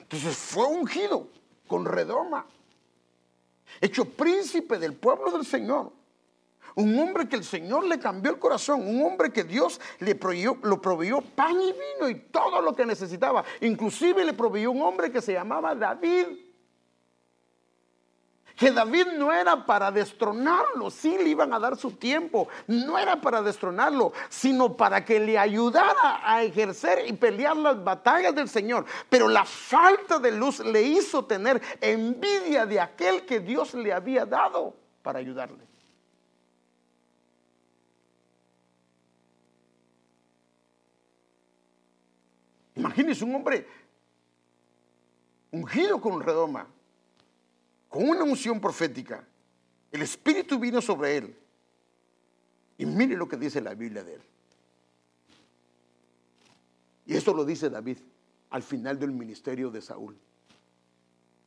Entonces 0.00 0.36
fue 0.36 0.66
ungido 0.66 1.28
con 1.66 1.84
redoma, 1.84 2.46
hecho 3.80 4.04
príncipe 4.04 4.78
del 4.78 4.94
pueblo 4.94 5.32
del 5.32 5.44
Señor 5.44 5.92
un 6.76 6.98
hombre 6.98 7.26
que 7.26 7.36
el 7.36 7.44
Señor 7.44 7.86
le 7.86 7.98
cambió 7.98 8.30
el 8.30 8.38
corazón, 8.38 8.86
un 8.86 9.02
hombre 9.02 9.32
que 9.32 9.44
Dios 9.44 9.80
le 10.00 10.14
proveyó, 10.14 10.60
proveyó 10.60 11.22
pan 11.22 11.58
y 11.58 11.72
vino 11.72 12.08
y 12.10 12.16
todo 12.30 12.60
lo 12.60 12.76
que 12.76 12.84
necesitaba. 12.84 13.44
Inclusive 13.62 14.24
le 14.24 14.34
proveyó 14.34 14.70
un 14.70 14.82
hombre 14.82 15.10
que 15.10 15.22
se 15.22 15.32
llamaba 15.32 15.74
David. 15.74 16.26
Que 18.56 18.72
David 18.72 19.08
no 19.18 19.32
era 19.32 19.66
para 19.66 19.90
destronarlo, 19.90 20.90
sí 20.90 21.18
le 21.18 21.28
iban 21.28 21.52
a 21.52 21.58
dar 21.58 21.76
su 21.76 21.92
tiempo, 21.92 22.48
no 22.66 22.98
era 22.98 23.20
para 23.20 23.42
destronarlo, 23.42 24.14
sino 24.30 24.74
para 24.76 25.04
que 25.04 25.20
le 25.20 25.38
ayudara 25.38 26.22
a 26.24 26.42
ejercer 26.42 27.06
y 27.06 27.12
pelear 27.12 27.54
las 27.54 27.84
batallas 27.84 28.34
del 28.34 28.48
Señor. 28.48 28.86
Pero 29.10 29.28
la 29.28 29.44
falta 29.44 30.18
de 30.18 30.32
luz 30.32 30.60
le 30.60 30.82
hizo 30.82 31.26
tener 31.26 31.60
envidia 31.82 32.64
de 32.64 32.80
aquel 32.80 33.26
que 33.26 33.40
Dios 33.40 33.74
le 33.74 33.92
había 33.92 34.24
dado 34.24 34.74
para 35.02 35.18
ayudarle. 35.18 35.66
Imagínense 42.74 43.24
un 43.24 43.34
hombre 43.34 43.66
ungido 45.50 46.00
con 46.00 46.20
redoma, 46.20 46.66
con 47.96 48.10
una 48.10 48.24
unción 48.24 48.60
profética. 48.60 49.26
El 49.90 50.02
Espíritu 50.02 50.58
vino 50.58 50.82
sobre 50.82 51.16
él. 51.16 51.36
Y 52.76 52.84
mire 52.84 53.16
lo 53.16 53.26
que 53.26 53.38
dice 53.38 53.62
la 53.62 53.72
Biblia 53.72 54.04
de 54.04 54.16
él. 54.16 54.20
Y 57.06 57.16
esto 57.16 57.32
lo 57.32 57.42
dice 57.42 57.70
David 57.70 57.96
al 58.50 58.62
final 58.62 58.98
del 58.98 59.12
ministerio 59.12 59.70
de 59.70 59.80
Saúl. 59.80 60.14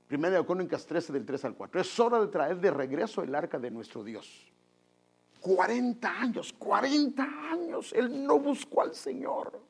Primera 0.08 0.38
de 0.38 0.46
Crónicas 0.46 0.88
13 0.88 1.14
del 1.14 1.24
3 1.24 1.46
al 1.46 1.54
4. 1.54 1.82
Es 1.82 2.00
hora 2.00 2.20
de 2.20 2.28
traer 2.28 2.60
de 2.60 2.72
regreso 2.72 3.22
el 3.22 3.36
arca 3.36 3.60
de 3.60 3.70
nuestro 3.70 4.04
Dios. 4.04 4.52
40 5.42 6.10
años, 6.10 6.52
40 6.58 7.24
años. 7.52 7.94
Él 7.94 8.26
no 8.26 8.40
buscó 8.40 8.82
al 8.82 8.96
Señor. 8.96 9.62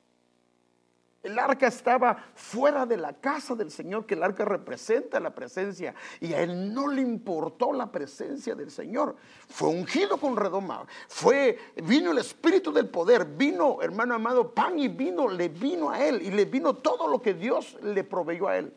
El 1.22 1.38
arca 1.38 1.67
estaba 1.67 2.15
fuera 2.34 2.86
de 2.86 2.95
la 2.95 3.11
casa 3.11 3.53
del 3.53 3.72
Señor, 3.72 4.05
que 4.05 4.13
el 4.13 4.24
arca 4.24 4.45
representa 4.45 5.20
la 5.20 5.36
presencia, 5.36 5.93
y 6.22 6.34
a 6.34 6.41
él 6.41 6.74
no 6.74 6.88
le 6.88 7.01
importó 7.01 7.74
la 7.74 7.91
presencia 7.91 8.55
del 8.55 8.72
Señor. 8.72 9.17
Fue 9.49 9.67
ungido 9.67 10.17
con 10.17 10.38
redoma, 10.38 10.86
fue, 11.09 11.59
vino 11.84 12.11
el 12.11 12.20
espíritu 12.20 12.72
del 12.72 12.88
poder, 12.88 13.26
vino, 13.26 13.82
hermano 13.82 14.15
amado, 14.15 14.53
pan 14.53 14.80
y 14.80 14.88
vino, 14.88 15.28
le 15.28 15.49
vino 15.49 15.89
a 15.89 16.05
él, 16.05 16.22
y 16.22 16.32
le 16.32 16.45
vino 16.45 16.76
todo 16.76 17.09
lo 17.09 17.22
que 17.22 17.34
Dios 17.34 17.78
le 17.82 18.05
proveyó 18.05 18.47
a 18.47 18.57
él. 18.57 18.74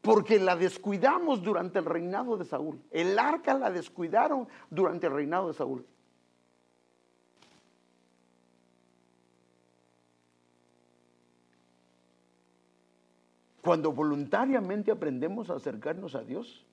Porque 0.00 0.40
la 0.40 0.56
descuidamos 0.56 1.40
durante 1.42 1.78
el 1.78 1.84
reinado 1.84 2.36
de 2.36 2.44
Saúl. 2.44 2.80
El 2.90 3.16
arca 3.18 3.54
la 3.54 3.70
descuidaron 3.70 4.48
durante 4.70 5.06
el 5.06 5.12
reinado 5.12 5.48
de 5.48 5.54
Saúl. 5.54 5.86
Cuando 13.68 13.92
voluntariamente 13.92 14.90
aprendemos 14.90 15.50
a 15.50 15.56
acercarnos 15.56 16.14
a 16.14 16.22
Dios, 16.22 16.64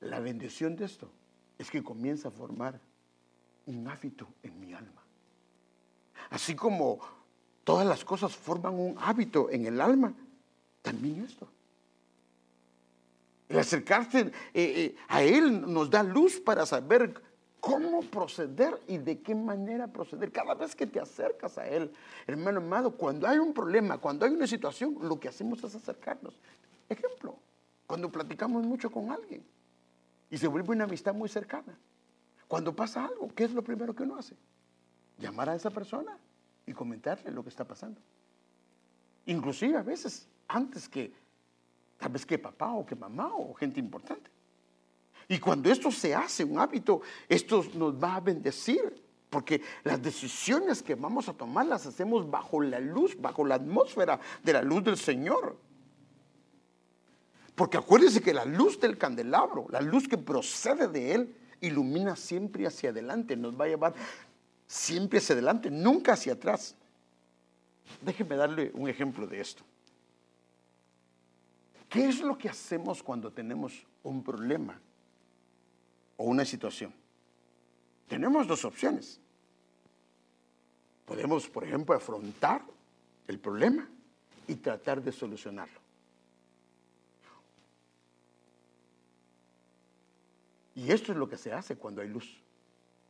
la 0.00 0.20
bendición 0.20 0.74
de 0.74 0.86
esto 0.86 1.10
es 1.58 1.70
que 1.70 1.84
comienza 1.84 2.28
a 2.28 2.30
formar 2.30 2.80
un 3.66 3.86
hábito 3.88 4.26
en 4.42 4.58
mi 4.58 4.72
alma. 4.72 5.02
Así 6.30 6.56
como 6.56 7.00
todas 7.62 7.86
las 7.86 8.06
cosas 8.06 8.34
forman 8.34 8.72
un 8.72 8.96
hábito 8.98 9.50
en 9.50 9.66
el 9.66 9.82
alma, 9.82 10.14
también 10.80 11.22
esto. 11.22 11.46
El 13.50 13.58
acercarse 13.58 14.20
eh, 14.20 14.32
eh, 14.54 14.96
a 15.08 15.22
Él 15.22 15.70
nos 15.70 15.90
da 15.90 16.02
luz 16.02 16.40
para 16.40 16.64
saber 16.64 17.22
cómo 17.60 18.02
proceder 18.02 18.80
y 18.86 18.98
de 18.98 19.20
qué 19.20 19.34
manera 19.34 19.86
proceder. 19.88 20.30
Cada 20.30 20.54
vez 20.54 20.74
que 20.74 20.86
te 20.86 21.00
acercas 21.00 21.58
a 21.58 21.66
Él, 21.66 21.92
hermano 22.26 22.58
amado, 22.58 22.90
cuando 22.92 23.26
hay 23.26 23.38
un 23.38 23.52
problema, 23.52 23.98
cuando 23.98 24.24
hay 24.24 24.32
una 24.32 24.46
situación, 24.46 24.96
lo 25.00 25.18
que 25.18 25.28
hacemos 25.28 25.62
es 25.64 25.74
acercarnos. 25.74 26.34
Ejemplo, 26.88 27.36
cuando 27.86 28.10
platicamos 28.10 28.64
mucho 28.64 28.90
con 28.90 29.10
alguien 29.10 29.44
y 30.30 30.38
se 30.38 30.46
vuelve 30.46 30.72
una 30.72 30.84
amistad 30.84 31.14
muy 31.14 31.28
cercana. 31.28 31.78
Cuando 32.46 32.74
pasa 32.74 33.04
algo, 33.04 33.28
¿qué 33.34 33.44
es 33.44 33.52
lo 33.52 33.62
primero 33.62 33.94
que 33.94 34.02
uno 34.02 34.16
hace? 34.16 34.34
Llamar 35.18 35.50
a 35.50 35.54
esa 35.54 35.70
persona 35.70 36.16
y 36.66 36.72
comentarle 36.72 37.30
lo 37.30 37.42
que 37.42 37.50
está 37.50 37.64
pasando. 37.64 38.00
Inclusive 39.26 39.76
a 39.76 39.82
veces, 39.82 40.26
antes 40.46 40.88
que, 40.88 41.12
tal 41.98 42.12
vez 42.12 42.24
que 42.24 42.38
papá 42.38 42.72
o 42.72 42.86
que 42.86 42.94
mamá 42.94 43.34
o 43.34 43.52
gente 43.54 43.80
importante. 43.80 44.30
Y 45.28 45.38
cuando 45.38 45.70
esto 45.70 45.90
se 45.90 46.14
hace 46.14 46.42
un 46.42 46.58
hábito, 46.58 47.02
esto 47.28 47.62
nos 47.74 48.02
va 48.02 48.16
a 48.16 48.20
bendecir, 48.20 49.02
porque 49.28 49.60
las 49.84 50.02
decisiones 50.02 50.82
que 50.82 50.94
vamos 50.94 51.28
a 51.28 51.34
tomar 51.34 51.66
las 51.66 51.84
hacemos 51.84 52.30
bajo 52.30 52.62
la 52.62 52.80
luz, 52.80 53.14
bajo 53.20 53.44
la 53.44 53.56
atmósfera 53.56 54.18
de 54.42 54.52
la 54.54 54.62
luz 54.62 54.82
del 54.84 54.96
Señor. 54.96 55.56
Porque 57.54 57.76
acuérdense 57.76 58.22
que 58.22 58.32
la 58.32 58.46
luz 58.46 58.80
del 58.80 58.96
candelabro, 58.96 59.66
la 59.68 59.82
luz 59.82 60.08
que 60.08 60.16
procede 60.16 60.88
de 60.88 61.14
Él, 61.14 61.36
ilumina 61.60 62.16
siempre 62.16 62.66
hacia 62.66 62.90
adelante, 62.90 63.36
nos 63.36 63.58
va 63.58 63.66
a 63.66 63.68
llevar 63.68 63.94
siempre 64.66 65.18
hacia 65.18 65.34
adelante, 65.34 65.70
nunca 65.70 66.14
hacia 66.14 66.32
atrás. 66.32 66.74
Déjeme 68.00 68.36
darle 68.36 68.70
un 68.74 68.88
ejemplo 68.88 69.26
de 69.26 69.40
esto. 69.40 69.62
¿Qué 71.88 72.08
es 72.08 72.20
lo 72.20 72.38
que 72.38 72.48
hacemos 72.48 73.02
cuando 73.02 73.30
tenemos 73.30 73.86
un 74.02 74.22
problema? 74.22 74.80
O 76.18 76.24
una 76.24 76.44
situación. 76.44 76.92
Tenemos 78.06 78.46
dos 78.46 78.66
opciones. 78.66 79.18
Podemos, 81.06 81.48
por 81.48 81.64
ejemplo, 81.64 81.94
afrontar 81.94 82.62
el 83.26 83.38
problema 83.38 83.88
y 84.46 84.56
tratar 84.56 85.02
de 85.02 85.12
solucionarlo. 85.12 85.80
Y 90.74 90.92
esto 90.92 91.12
es 91.12 91.18
lo 91.18 91.28
que 91.28 91.38
se 91.38 91.52
hace 91.52 91.76
cuando 91.76 92.02
hay 92.02 92.08
luz. 92.08 92.40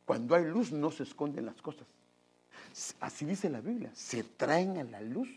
Cuando 0.05 0.33
hay 0.35 0.45
luz 0.45 0.71
no 0.71 0.89
se 0.89 1.03
esconden 1.03 1.45
las 1.45 1.61
cosas. 1.61 1.87
Así 2.99 3.25
dice 3.25 3.49
la 3.49 3.61
Biblia, 3.61 3.91
se 3.93 4.23
traen 4.23 4.77
a 4.77 4.83
la 4.83 5.01
luz 5.01 5.29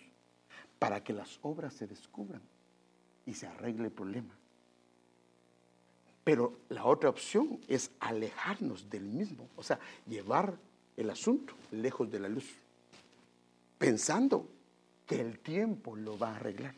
para 0.79 1.03
que 1.03 1.13
las 1.13 1.39
obras 1.43 1.75
se 1.75 1.87
descubran 1.87 2.43
y 3.27 3.35
se 3.35 3.47
arregle 3.47 3.87
el 3.87 3.93
problema. 3.93 4.35
Pero 6.25 6.61
la 6.69 6.85
otra 6.85 7.11
opción 7.11 7.61
es 7.67 7.91
alejarnos 7.99 8.89
del 8.89 9.05
mismo, 9.05 9.49
o 9.57 9.63
sea, 9.63 9.79
llevar 10.07 10.57
el 10.97 11.11
asunto 11.11 11.55
lejos 11.73 12.11
de 12.11 12.21
la 12.21 12.29
luz, 12.29 12.55
pensando 13.79 14.49
que 15.07 15.21
el 15.21 15.41
tiempo 15.41 15.97
lo 15.97 16.17
va 16.17 16.31
a 16.33 16.37
arreglar. 16.37 16.75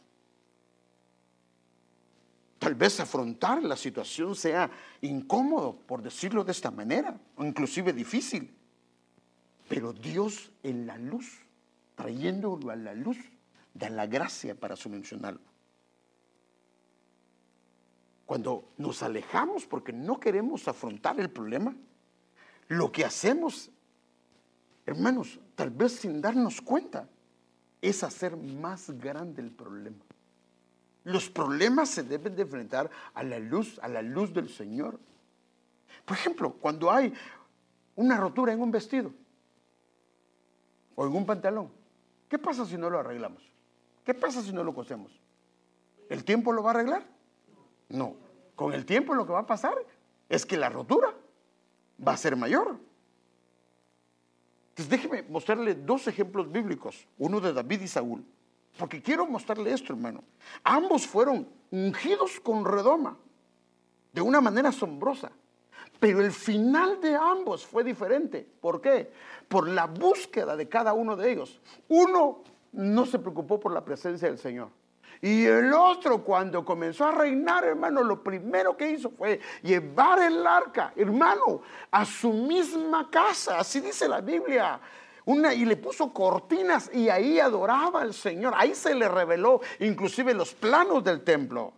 Tal 2.59 2.75
vez 2.75 2.99
afrontar 2.99 3.63
la 3.63 3.77
situación 3.77 4.35
sea 4.35 4.71
incómodo, 5.03 5.77
por 5.77 6.01
decirlo 6.01 6.43
de 6.45 6.53
esta 6.53 6.71
manera, 6.71 7.15
o 7.37 7.45
inclusive 7.45 7.93
difícil. 7.93 8.51
Pero 9.69 9.93
Dios 9.93 10.51
en 10.63 10.87
la 10.87 10.97
luz, 10.97 11.41
trayéndolo 11.95 12.71
a 12.71 12.77
la 12.77 12.95
luz, 12.95 13.19
da 13.75 13.91
la 13.91 14.07
gracia 14.07 14.55
para 14.55 14.77
solucionarlo. 14.77 15.54
Cuando 18.27 18.73
nos 18.79 19.03
alejamos 19.03 19.67
porque 19.67 19.93
no 19.93 20.19
queremos 20.19 20.67
afrontar 20.69 21.21
el 21.21 21.31
problema, 21.31 21.75
lo 22.69 22.91
que 22.91 23.05
hacemos, 23.05 23.71
hermanos, 24.87 25.39
tal 25.55 25.71
vez 25.71 25.93
sin 25.93 26.21
darnos 26.21 26.61
cuenta, 26.61 27.09
es 27.83 28.03
hacer 28.03 28.37
más 28.37 28.91
grande 28.99 29.43
el 29.43 29.51
problema. 29.51 30.03
Los 31.05 31.29
problemas 31.29 31.91
se 31.91 32.03
deben 32.03 32.35
de 32.35 32.43
enfrentar 32.43 32.91
a 33.13 33.23
la 33.23 33.39
luz, 33.39 33.79
a 33.83 33.89
la 33.89 34.01
luz 34.01 34.33
del 34.33 34.49
Señor. 34.49 34.99
Por 36.07 36.17
ejemplo, 36.17 36.55
cuando 36.55 36.91
hay 36.91 37.13
una 37.95 38.17
rotura 38.17 38.55
en 38.55 38.63
un 38.63 38.71
vestido 38.71 39.13
o 40.95 41.07
en 41.07 41.15
un 41.15 41.27
pantalón, 41.27 41.71
¿qué 42.29 42.39
pasa 42.39 42.65
si 42.65 42.79
no 42.79 42.89
lo 42.89 42.99
arreglamos? 42.99 43.43
¿Qué 44.03 44.15
pasa 44.15 44.43
si 44.43 44.53
no 44.53 44.65
lo 44.65 44.75
cosemos? 44.75 45.13
¿El 46.09 46.25
tiempo 46.25 46.53
lo 46.53 46.63
va 46.63 46.71
a 46.71 46.75
arreglar? 46.75 47.14
No. 47.89 48.17
Con 48.55 48.73
el 48.73 48.85
tiempo 48.85 49.15
lo 49.15 49.27
que 49.27 49.33
va 49.33 49.41
a 49.41 49.47
pasar 49.47 49.75
es 50.29 50.47
que 50.47 50.57
la 50.57 50.69
rotura 50.69 51.15
va 52.07 52.13
a 52.13 52.17
ser 52.17 52.37
mayor. 52.37 52.79
Entonces 54.71 54.91
déjeme 54.91 55.23
mostrarle 55.23 55.75
dos 55.75 56.07
ejemplos 56.09 56.51
bíblicos, 56.51 57.07
uno 57.19 57.41
de 57.41 57.53
David 57.53 57.83
y 57.83 57.89
Saúl. 57.89 58.25
Porque 58.79 59.01
quiero 59.01 59.27
mostrarle 59.27 59.73
esto, 59.73 59.93
hermano. 59.93 60.25
Ambos 60.65 61.07
fueron 61.07 61.49
ungidos 61.71 62.41
con 62.41 62.65
redoma 62.65 63.17
de 64.13 64.21
una 64.21 64.41
manera 64.41 64.71
asombrosa. 64.71 65.31
Pero 66.01 66.21
el 66.21 66.33
final 66.33 67.01
de 67.01 67.15
ambos 67.15 67.65
fue 67.65 67.85
diferente. 67.85 68.47
¿Por 68.61 68.81
qué? 68.81 69.13
Por 69.49 69.69
la 69.69 69.87
búsqueda 69.87 70.57
de 70.57 70.69
cada 70.69 70.93
uno 70.93 71.15
de 71.17 71.33
ellos. 71.33 71.61
Uno 71.89 72.43
no 72.73 73.07
se 73.07 73.19
preocupó 73.19 73.61
por 73.61 73.73
la 73.73 73.85
presencia 73.85 74.29
del 74.29 74.39
Señor. 74.39 74.71
Y 75.25 75.47
el 75.47 75.73
otro, 75.73 76.23
cuando 76.23 76.63
comenzó 76.63 77.07
a 77.07 77.13
reinar, 77.13 77.65
hermano, 77.65 78.03
lo 78.03 78.23
primero 78.23 78.77
que 78.77 78.91
hizo 78.91 79.09
fue 79.09 79.41
llevar 79.63 80.19
el 80.19 80.47
arca, 80.47 80.93
hermano, 80.95 81.63
a 81.91 82.05
su 82.05 82.31
misma 82.31 83.09
casa. 83.11 83.59
Así 83.59 83.81
dice 83.81 84.07
la 84.07 84.21
Biblia 84.21 84.79
una, 85.25 85.55
y 85.55 85.65
le 85.65 85.79
puso 85.79 86.13
cortinas 86.13 86.91
y 86.93 87.09
ahí 87.09 87.41
adoraba 87.41 88.03
al 88.03 88.13
Señor. 88.13 88.53
Ahí 88.55 88.75
se 88.75 88.95
le 88.95 89.09
reveló 89.09 89.63
inclusive 89.81 90.35
los 90.35 90.53
planos 90.53 91.03
del 91.03 91.25
templo. 91.25 91.73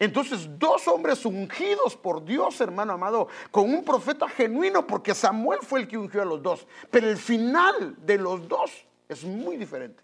Entonces, 0.00 0.48
dos 0.58 0.88
hombres 0.88 1.24
ungidos 1.24 1.94
por 1.94 2.24
Dios, 2.24 2.60
hermano 2.60 2.94
amado, 2.94 3.28
con 3.52 3.72
un 3.72 3.84
profeta 3.84 4.28
genuino, 4.28 4.88
porque 4.88 5.14
Samuel 5.14 5.60
fue 5.62 5.82
el 5.82 5.86
que 5.86 5.98
ungió 5.98 6.22
a 6.22 6.24
los 6.24 6.42
dos. 6.42 6.66
Pero 6.90 7.08
el 7.08 7.16
final 7.16 7.94
de 8.04 8.18
los 8.18 8.48
dos 8.48 8.72
es 9.08 9.22
muy 9.22 9.56
diferente. 9.56 10.02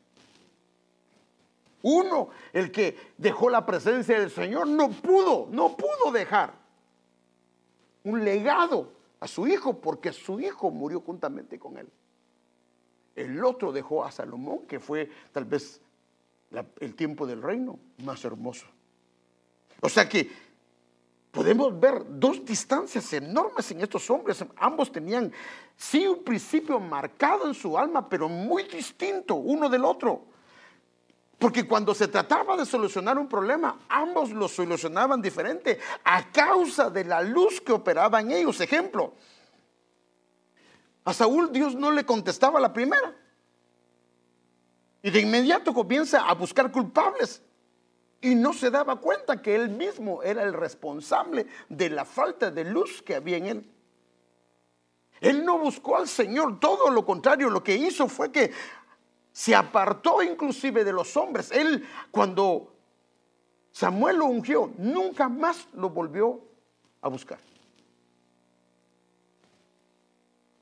Uno, 1.82 2.28
el 2.52 2.72
que 2.72 2.96
dejó 3.16 3.50
la 3.50 3.64
presencia 3.64 4.18
del 4.18 4.30
Señor, 4.30 4.66
no 4.66 4.90
pudo, 4.90 5.48
no 5.50 5.76
pudo 5.76 6.10
dejar 6.12 6.54
un 8.04 8.24
legado 8.24 8.92
a 9.20 9.28
su 9.28 9.46
hijo, 9.46 9.80
porque 9.80 10.12
su 10.12 10.40
hijo 10.40 10.70
murió 10.70 11.00
juntamente 11.00 11.58
con 11.58 11.78
él. 11.78 11.88
El 13.14 13.44
otro 13.44 13.72
dejó 13.72 14.04
a 14.04 14.10
Salomón, 14.10 14.66
que 14.66 14.78
fue 14.80 15.10
tal 15.32 15.44
vez 15.44 15.80
el 16.80 16.94
tiempo 16.94 17.26
del 17.26 17.42
reino 17.42 17.78
más 18.04 18.24
hermoso. 18.24 18.66
O 19.80 19.88
sea 19.88 20.08
que 20.08 20.30
podemos 21.30 21.78
ver 21.78 22.04
dos 22.08 22.44
distancias 22.44 23.12
enormes 23.12 23.70
en 23.70 23.80
estos 23.80 24.08
hombres. 24.10 24.44
Ambos 24.56 24.90
tenían, 24.90 25.32
sí, 25.76 26.06
un 26.06 26.22
principio 26.22 26.80
marcado 26.80 27.46
en 27.46 27.54
su 27.54 27.76
alma, 27.76 28.08
pero 28.08 28.28
muy 28.28 28.64
distinto 28.64 29.34
uno 29.34 29.68
del 29.68 29.84
otro. 29.84 30.24
Porque 31.39 31.68
cuando 31.68 31.95
se 31.95 32.09
trataba 32.09 32.57
de 32.57 32.66
solucionar 32.66 33.16
un 33.16 33.28
problema, 33.28 33.78
ambos 33.89 34.30
lo 34.30 34.49
solucionaban 34.49 35.22
diferente 35.22 35.78
a 36.05 36.32
causa 36.32 36.91
de 36.91 37.05
la 37.05 37.22
luz 37.22 37.61
que 37.61 37.72
operaba 37.72 38.20
en 38.20 38.32
ellos. 38.32 38.61
Ejemplo, 38.61 39.14
a 41.05 41.14
Saúl 41.14 41.53
Dios 41.53 41.76
no 41.76 41.93
le 41.93 42.05
contestaba 42.05 42.59
la 42.59 42.72
primera. 42.72 43.14
Y 45.01 45.11
de 45.11 45.20
inmediato 45.20 45.72
comienza 45.72 46.28
a 46.28 46.34
buscar 46.34 46.72
culpables. 46.72 47.41
Y 48.20 48.34
no 48.34 48.53
se 48.53 48.70
daba 48.72 48.97
cuenta 48.97 49.41
que 49.41 49.55
él 49.55 49.68
mismo 49.68 50.24
era 50.24 50.43
el 50.43 50.53
responsable 50.53 51.47
de 51.68 51.89
la 51.89 52.05
falta 52.05 52.51
de 52.51 52.64
luz 52.64 53.01
que 53.01 53.14
había 53.14 53.36
en 53.36 53.47
él. 53.47 53.72
Él 55.20 55.45
no 55.45 55.59
buscó 55.59 55.97
al 55.97 56.09
Señor, 56.09 56.61
todo 56.61 56.91
lo 56.91 57.05
contrario, 57.05 57.51
lo 57.51 57.62
que 57.62 57.76
hizo 57.76 58.09
fue 58.09 58.30
que 58.30 58.53
se 59.39 59.55
apartó 59.55 60.20
inclusive 60.20 60.82
de 60.82 60.93
los 60.93 61.16
hombres. 61.16 61.53
Él 61.53 61.86
cuando 62.11 62.74
Samuel 63.70 64.16
lo 64.16 64.24
ungió, 64.24 64.72
nunca 64.78 65.28
más 65.28 65.68
lo 65.74 65.91
volvió 65.91 66.41
a 67.01 67.09
buscar. 67.09 67.39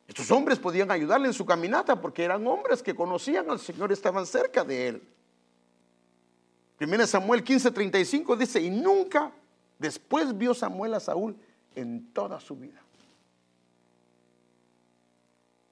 Estos 0.07 0.31
hombres 0.31 0.59
podían 0.59 0.91
ayudarle 0.91 1.29
en 1.29 1.33
su 1.33 1.47
caminata 1.47 1.99
porque 1.99 2.23
eran 2.23 2.47
hombres 2.47 2.83
que 2.83 2.95
conocían 2.95 3.51
al 3.51 3.61
Señor, 3.61 3.93
estaban 3.93 4.27
cerca 4.27 4.63
de 4.63 4.89
él. 4.89 5.09
Primera 6.77 7.07
Samuel 7.07 7.43
15:35 7.43 8.37
dice, 8.37 8.61
y 8.61 8.69
nunca 8.69 9.33
después 9.79 10.37
vio 10.37 10.53
Samuel 10.53 10.93
a 10.93 11.01
Saúl 11.01 11.35
en 11.75 12.13
toda 12.13 12.39
su 12.41 12.55
vida. 12.55 12.83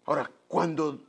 Ahora, 0.07 0.31
cuando 0.49 1.01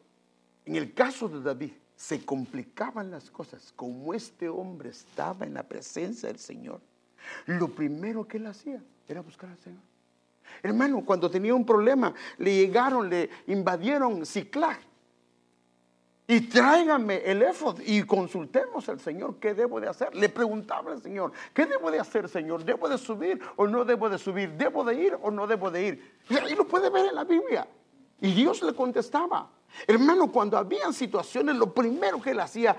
en 0.66 0.76
el 0.76 0.94
caso 0.94 1.30
de 1.30 1.42
David 1.42 1.72
se 1.96 2.26
complicaban 2.26 3.12
las 3.12 3.32
cosas, 3.32 3.74
como 3.76 4.14
este 4.14 4.50
hombre 4.50 4.90
estaba 4.90 5.46
en 5.46 5.54
la 5.54 5.64
presencia 5.64 6.28
del 6.28 6.40
Señor, 6.40 6.82
lo 7.46 7.70
primero 7.70 8.28
que 8.28 8.38
él 8.38 8.48
hacía 8.48 8.82
era 9.08 9.22
buscar 9.22 9.50
al 9.50 9.58
Señor. 9.60 9.82
Hermano, 10.62 11.04
cuando 11.04 11.30
tenía 11.30 11.54
un 11.54 11.66
problema, 11.66 12.14
le 12.38 12.56
llegaron, 12.56 13.10
le 13.10 13.30
invadieron 13.48 14.26
Ciclac. 14.26 14.80
Y 16.28 16.42
tráigame 16.42 17.18
el 17.18 17.44
éfod 17.44 17.80
y 17.86 18.02
consultemos 18.02 18.90
al 18.90 19.00
Señor 19.00 19.36
qué 19.40 19.54
debo 19.54 19.80
de 19.80 19.88
hacer. 19.88 20.16
Le 20.16 20.28
preguntaba 20.28 20.92
al 20.92 21.02
Señor, 21.02 21.32
¿qué 21.54 21.68
debo 21.68 21.92
de 21.92 22.00
hacer, 22.00 22.28
Señor? 22.28 22.64
¿Debo 22.64 22.90
de 22.90 22.98
subir 22.98 23.40
o 23.56 23.68
no 23.68 23.86
debo 23.86 24.10
de 24.10 24.18
subir? 24.18 24.52
¿Debo 24.54 24.84
de 24.84 24.96
ir 24.96 25.18
o 25.22 25.30
no 25.30 25.46
debo 25.46 25.70
de 25.70 25.86
ir? 25.86 26.18
Y 26.28 26.36
ahí 26.36 26.56
lo 26.56 26.68
puede 26.68 26.90
ver 26.90 27.06
en 27.06 27.16
la 27.16 27.26
Biblia. 27.26 27.68
Y 28.22 28.32
Dios 28.34 28.64
le 28.64 28.74
contestaba. 28.74 29.52
Hermano, 29.88 30.32
cuando 30.32 30.58
habían 30.58 30.94
situaciones, 30.94 31.56
lo 31.56 31.74
primero 31.74 32.22
que 32.22 32.32
él 32.32 32.40
hacía 32.40 32.76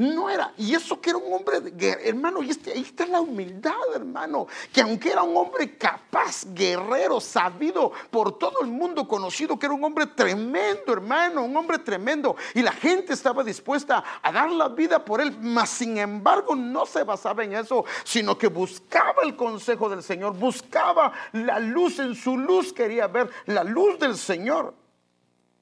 no 0.00 0.30
era, 0.30 0.54
y 0.56 0.74
eso 0.74 0.98
que 0.98 1.10
era 1.10 1.18
un 1.18 1.30
hombre, 1.32 1.58
hermano, 2.02 2.42
y 2.42 2.48
este, 2.48 2.72
ahí 2.72 2.80
está 2.80 3.04
la 3.04 3.20
humildad, 3.20 3.74
hermano, 3.94 4.46
que 4.72 4.80
aunque 4.80 5.12
era 5.12 5.22
un 5.22 5.36
hombre 5.36 5.76
capaz, 5.76 6.46
guerrero, 6.54 7.20
sabido 7.20 7.92
por 8.10 8.38
todo 8.38 8.62
el 8.62 8.68
mundo, 8.68 9.06
conocido, 9.06 9.58
que 9.58 9.66
era 9.66 9.74
un 9.74 9.84
hombre 9.84 10.06
tremendo, 10.06 10.94
hermano, 10.94 11.42
un 11.42 11.54
hombre 11.54 11.78
tremendo, 11.78 12.34
y 12.54 12.62
la 12.62 12.72
gente 12.72 13.12
estaba 13.12 13.44
dispuesta 13.44 14.02
a 14.22 14.32
dar 14.32 14.50
la 14.50 14.68
vida 14.68 15.04
por 15.04 15.20
él, 15.20 15.36
mas 15.38 15.68
sin 15.68 15.98
embargo 15.98 16.56
no 16.56 16.86
se 16.86 17.04
basaba 17.04 17.44
en 17.44 17.54
eso, 17.54 17.84
sino 18.02 18.38
que 18.38 18.46
buscaba 18.46 19.22
el 19.22 19.36
consejo 19.36 19.90
del 19.90 20.02
Señor, 20.02 20.34
buscaba 20.34 21.12
la 21.32 21.58
luz, 21.58 21.98
en 21.98 22.14
su 22.14 22.38
luz 22.38 22.72
quería 22.72 23.06
ver 23.06 23.28
la 23.44 23.64
luz 23.64 23.98
del 23.98 24.16
Señor 24.16 24.79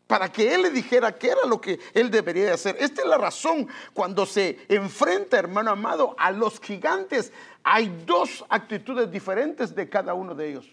para 0.08 0.32
que 0.32 0.54
Él 0.54 0.62
le 0.62 0.70
dijera 0.70 1.16
qué 1.16 1.28
era 1.28 1.44
lo 1.46 1.60
que 1.60 1.78
Él 1.92 2.10
debería 2.10 2.54
hacer. 2.54 2.76
Esta 2.80 3.02
es 3.02 3.06
la 3.06 3.18
razón 3.18 3.68
cuando 3.92 4.24
se 4.24 4.58
enfrenta, 4.66 5.38
hermano 5.38 5.70
amado, 5.70 6.16
a 6.18 6.32
los 6.32 6.58
gigantes. 6.58 7.30
Hay 7.62 8.04
dos 8.06 8.42
actitudes 8.48 9.10
diferentes 9.10 9.74
de 9.74 9.86
cada 9.86 10.14
uno 10.14 10.34
de 10.34 10.48
ellos. 10.48 10.66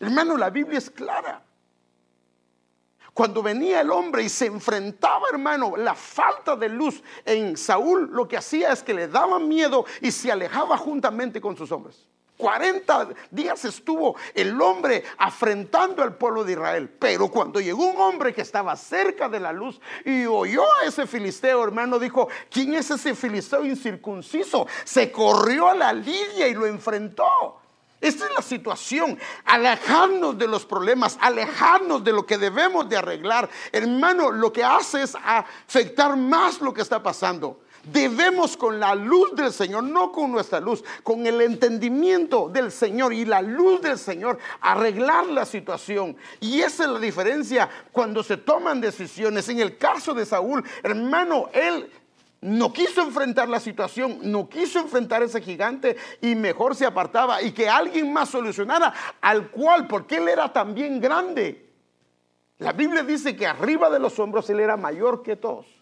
Hermano, 0.00 0.36
la 0.36 0.50
Biblia 0.50 0.78
es 0.78 0.90
clara. 0.90 1.44
Cuando 3.14 3.44
venía 3.44 3.80
el 3.80 3.92
hombre 3.92 4.24
y 4.24 4.28
se 4.28 4.46
enfrentaba, 4.46 5.28
hermano, 5.30 5.76
la 5.76 5.94
falta 5.94 6.56
de 6.56 6.68
luz 6.68 7.00
en 7.24 7.56
Saúl, 7.56 8.10
lo 8.12 8.26
que 8.26 8.38
hacía 8.38 8.72
es 8.72 8.82
que 8.82 8.92
le 8.92 9.06
daba 9.06 9.38
miedo 9.38 9.84
y 10.00 10.10
se 10.10 10.32
alejaba 10.32 10.76
juntamente 10.76 11.40
con 11.40 11.56
sus 11.56 11.70
hombres. 11.70 12.08
40 12.42 13.10
días 13.30 13.64
estuvo 13.64 14.16
el 14.34 14.60
hombre 14.60 15.04
afrentando 15.16 16.02
al 16.02 16.16
pueblo 16.16 16.42
de 16.42 16.54
Israel. 16.54 16.88
Pero 16.98 17.28
cuando 17.28 17.60
llegó 17.60 17.86
un 17.86 18.00
hombre 18.00 18.34
que 18.34 18.42
estaba 18.42 18.74
cerca 18.74 19.28
de 19.28 19.38
la 19.38 19.52
luz 19.52 19.80
y 20.04 20.26
oyó 20.26 20.64
a 20.80 20.86
ese 20.86 21.06
filisteo, 21.06 21.62
hermano, 21.62 22.00
dijo, 22.00 22.28
¿quién 22.50 22.74
es 22.74 22.90
ese 22.90 23.14
filisteo 23.14 23.64
incircunciso? 23.64 24.66
Se 24.82 25.12
corrió 25.12 25.68
a 25.68 25.74
la 25.74 25.92
lidia 25.92 26.48
y 26.48 26.54
lo 26.54 26.66
enfrentó. 26.66 27.60
Esta 28.00 28.26
es 28.26 28.32
la 28.34 28.42
situación, 28.42 29.16
alejarnos 29.44 30.36
de 30.36 30.48
los 30.48 30.66
problemas, 30.66 31.16
alejarnos 31.20 32.02
de 32.02 32.12
lo 32.12 32.26
que 32.26 32.36
debemos 32.36 32.88
de 32.88 32.96
arreglar. 32.96 33.48
Hermano, 33.70 34.32
lo 34.32 34.52
que 34.52 34.64
hace 34.64 35.02
es 35.02 35.16
afectar 35.24 36.16
más 36.16 36.60
lo 36.60 36.74
que 36.74 36.82
está 36.82 37.00
pasando. 37.00 37.61
Debemos 37.84 38.56
con 38.56 38.78
la 38.78 38.94
luz 38.94 39.34
del 39.34 39.52
Señor, 39.52 39.82
no 39.82 40.12
con 40.12 40.30
nuestra 40.30 40.60
luz, 40.60 40.84
con 41.02 41.26
el 41.26 41.40
entendimiento 41.40 42.48
del 42.48 42.70
Señor 42.70 43.12
y 43.12 43.24
la 43.24 43.42
luz 43.42 43.80
del 43.82 43.98
Señor, 43.98 44.38
arreglar 44.60 45.26
la 45.26 45.44
situación. 45.44 46.16
Y 46.38 46.60
esa 46.60 46.84
es 46.84 46.90
la 46.90 47.00
diferencia 47.00 47.68
cuando 47.90 48.22
se 48.22 48.36
toman 48.36 48.80
decisiones. 48.80 49.48
En 49.48 49.58
el 49.58 49.78
caso 49.78 50.14
de 50.14 50.24
Saúl, 50.24 50.64
hermano, 50.84 51.48
él 51.52 51.90
no 52.40 52.72
quiso 52.72 53.02
enfrentar 53.02 53.48
la 53.48 53.58
situación, 53.58 54.18
no 54.22 54.48
quiso 54.48 54.78
enfrentar 54.78 55.24
ese 55.24 55.40
gigante 55.40 55.96
y 56.20 56.36
mejor 56.36 56.76
se 56.76 56.86
apartaba 56.86 57.42
y 57.42 57.50
que 57.50 57.68
alguien 57.68 58.12
más 58.12 58.28
solucionara 58.28 58.94
al 59.20 59.50
cual, 59.50 59.88
porque 59.88 60.18
él 60.18 60.28
era 60.28 60.52
también 60.52 61.00
grande. 61.00 61.68
La 62.58 62.72
Biblia 62.72 63.02
dice 63.02 63.34
que 63.34 63.44
arriba 63.44 63.90
de 63.90 63.98
los 63.98 64.16
hombros 64.20 64.48
él 64.50 64.60
era 64.60 64.76
mayor 64.76 65.24
que 65.24 65.34
todos 65.34 65.81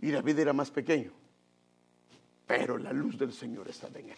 y 0.00 0.10
David 0.10 0.38
era 0.38 0.52
más 0.52 0.70
pequeño. 0.70 1.12
pero 2.46 2.78
la 2.78 2.92
luz 2.92 3.16
del 3.16 3.32
Señor 3.32 3.68
estaba 3.68 4.00
en 4.00 4.10
él. 4.10 4.16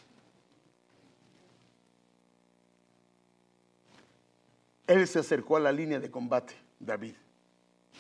Él 4.87 5.07
se 5.07 5.19
acercó 5.19 5.59
a 5.59 5.61
la 5.61 5.71
línea 5.71 6.01
de 6.01 6.11
combate, 6.11 6.55
David. 6.81 7.15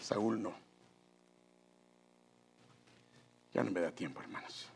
Saúl 0.00 0.42
no. 0.42 0.54
Ya 3.52 3.62
no 3.62 3.70
me 3.70 3.80
da 3.80 3.92
tiempo, 3.92 4.22
hermanos. 4.22 4.66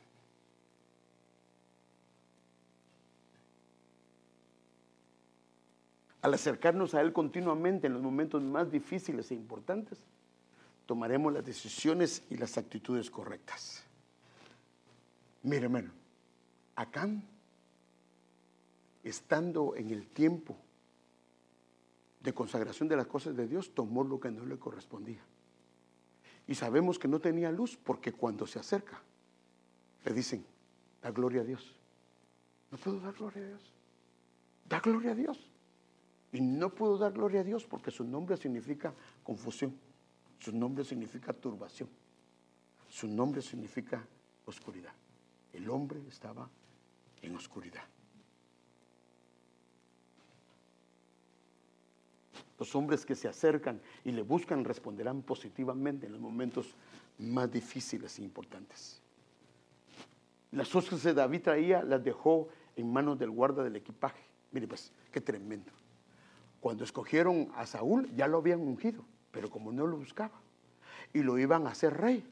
Al 6.21 6.35
acercarnos 6.35 6.95
a 6.95 7.01
Él 7.01 7.13
continuamente 7.13 7.87
en 7.87 7.95
los 7.95 8.03
momentos 8.03 8.43
más 8.43 8.71
difíciles 8.71 9.31
e 9.31 9.35
importantes, 9.35 10.05
tomaremos 10.87 11.33
las 11.33 11.45
decisiones 11.45 12.23
y 12.31 12.37
las 12.37 12.57
actitudes 12.57 13.11
correctas. 13.11 13.83
Mire, 15.43 15.65
hermano, 15.65 15.91
Acán, 16.77 17.23
estando 19.03 19.75
en 19.77 19.91
el 19.91 20.07
tiempo 20.09 20.57
de 22.21 22.33
consagración 22.33 22.89
de 22.89 22.97
las 22.97 23.07
cosas 23.07 23.37
de 23.37 23.47
Dios, 23.47 23.75
tomó 23.75 24.05
lo 24.05 24.19
que 24.19 24.31
no 24.31 24.45
le 24.45 24.59
correspondía. 24.59 25.21
Y 26.49 26.55
sabemos 26.55 26.99
que 26.99 27.09
no 27.09 27.21
tenía 27.21 27.51
luz 27.51 27.77
porque 27.77 28.13
cuando 28.13 28.47
se 28.47 28.59
acerca, 28.59 29.01
le 30.05 30.13
dicen, 30.13 30.45
da 31.03 31.11
gloria 31.11 31.41
a 31.41 31.45
Dios. 31.45 31.75
No 32.71 32.79
puedo 32.79 33.01
dar 33.01 33.15
gloria 33.15 33.43
a 33.43 33.47
Dios. 33.49 33.73
Da 34.69 34.81
gloria 34.81 35.13
a 35.13 35.15
Dios. 35.15 35.51
Y 36.33 36.41
no 36.41 36.71
puedo 36.71 36.99
dar 36.99 37.13
gloria 37.13 37.41
a 37.41 37.45
Dios 37.45 37.65
porque 37.65 37.91
su 37.91 38.05
nombre 38.05 38.37
significa 38.37 38.93
confusión. 39.23 39.86
Su 40.39 40.53
nombre 40.53 40.85
significa 40.85 41.33
turbación. 41.33 41.89
Su 42.89 43.09
nombre 43.09 43.43
significa 43.43 44.07
oscuridad. 44.45 44.93
El 45.53 45.69
hombre 45.71 46.01
estaba 46.09 46.49
en 47.23 47.35
oscuridad. 47.35 47.85
Los 52.59 52.75
hombres 52.75 53.05
que 53.05 53.15
se 53.15 53.29
acercan 53.29 53.81
y 54.05 54.13
le 54.13 54.23
buscan 54.23 54.65
responderán 54.65 55.23
positivamente 55.23 56.07
en 56.07 56.13
los 56.13 56.21
momentos 56.21 56.75
más 57.19 57.51
difíciles 57.51 58.19
e 58.19 58.23
importantes. 58.23 59.01
Las 60.53 60.69
cosas 60.71 61.03
que 61.03 61.13
David 61.13 61.43
traía 61.43 61.83
las 61.83 62.03
dejó 62.03 62.49
en 62.77 62.91
manos 62.91 63.19
del 63.19 63.31
guarda 63.31 63.63
del 63.63 63.77
equipaje. 63.77 64.23
Mire 64.53 64.69
pues, 64.69 64.93
qué 65.13 65.21
tremendo. 65.21 65.71
Cuando 66.61 66.85
escogieron 66.85 67.53
a 67.57 67.67
Saúl 67.67 68.11
ya 68.17 68.27
lo 68.27 68.39
habían 68.39 68.61
ungido, 68.61 69.05
pero 69.37 69.51
como 69.51 69.71
no 69.71 69.87
lo 69.87 69.99
buscaba 69.99 70.41
y 71.13 71.23
lo 71.23 71.37
iban 71.37 71.67
a 71.67 71.73
hacer 71.73 71.95
rey, 71.95 72.25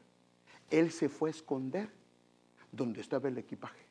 él 0.70 0.90
se 0.90 1.10
fue 1.10 1.28
a 1.28 1.32
esconder 1.32 1.90
donde 2.72 3.02
estaba 3.02 3.28
el 3.28 3.36
equipaje. 3.36 3.84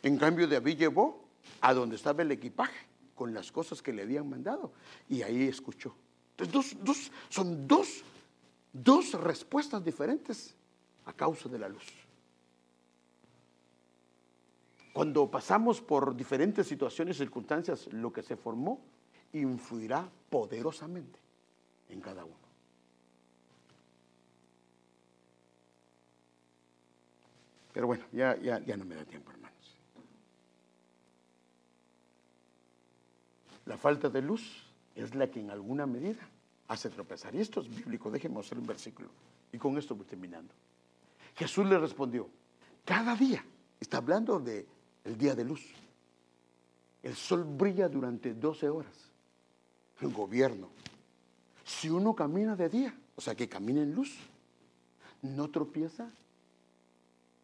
En 0.00 0.16
cambio, 0.16 0.46
David 0.46 0.78
llevó 0.78 1.24
a 1.60 1.74
donde 1.74 1.96
estaba 1.96 2.22
el 2.22 2.30
equipaje 2.30 2.86
con 3.16 3.34
las 3.34 3.50
cosas 3.50 3.82
que 3.82 3.92
le 3.92 4.02
habían 4.02 4.30
mandado. 4.30 4.70
Y 5.08 5.22
ahí 5.22 5.48
escuchó. 5.48 5.92
Entonces, 6.38 6.78
dos, 6.80 7.10
son 7.28 7.66
dos, 7.66 8.04
dos 8.72 9.12
respuestas 9.14 9.84
diferentes 9.84 10.54
a 11.06 11.12
causa 11.12 11.48
de 11.48 11.58
la 11.58 11.68
luz. 11.68 11.92
Cuando 14.92 15.28
pasamos 15.28 15.80
por 15.80 16.14
diferentes 16.14 16.68
situaciones 16.68 17.16
y 17.16 17.18
circunstancias, 17.18 17.88
lo 17.92 18.12
que 18.12 18.22
se 18.22 18.36
formó 18.36 18.80
influirá 19.32 20.08
poderosamente 20.30 21.19
en 21.90 22.00
cada 22.00 22.24
uno. 22.24 22.36
Pero 27.72 27.86
bueno, 27.86 28.04
ya, 28.12 28.36
ya, 28.36 28.58
ya 28.60 28.76
no 28.76 28.84
me 28.84 28.94
da 28.94 29.04
tiempo, 29.04 29.30
hermano. 29.30 29.50
La 33.70 33.76
falta 33.76 34.08
de 34.08 34.20
luz 34.20 34.64
es 34.96 35.14
la 35.14 35.30
que 35.30 35.38
en 35.38 35.48
alguna 35.48 35.86
medida 35.86 36.28
hace 36.66 36.90
tropezar. 36.90 37.32
Y 37.36 37.40
esto 37.40 37.60
es 37.60 37.68
bíblico, 37.68 38.10
déjenme 38.10 38.40
hacer 38.40 38.58
un 38.58 38.66
versículo. 38.66 39.08
Y 39.52 39.58
con 39.58 39.78
esto 39.78 39.94
voy 39.94 40.06
terminando. 40.06 40.52
Jesús 41.36 41.66
le 41.66 41.78
respondió, 41.78 42.28
cada 42.84 43.14
día, 43.14 43.44
está 43.78 43.98
hablando 43.98 44.40
del 44.40 44.66
el 45.04 45.16
día 45.16 45.36
de 45.36 45.44
luz. 45.44 45.64
El 47.02 47.14
sol 47.14 47.44
brilla 47.44 47.88
durante 47.88 48.34
12 48.34 48.68
horas. 48.68 49.12
El 50.00 50.12
gobierno. 50.12 50.70
Si 51.70 51.88
uno 51.88 52.14
camina 52.14 52.56
de 52.56 52.68
día, 52.68 52.98
o 53.16 53.20
sea 53.20 53.34
que 53.34 53.48
camina 53.48 53.82
en 53.82 53.94
luz, 53.94 54.16
no 55.22 55.50
tropieza. 55.50 56.10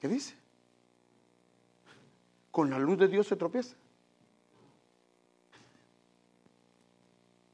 ¿Qué 0.01 0.09
dice? 0.09 0.35
Con 2.51 2.71
la 2.71 2.79
luz 2.79 2.99
de 2.99 3.09
Dios 3.09 3.27
se 3.27 3.37
tropieza. 3.37 3.77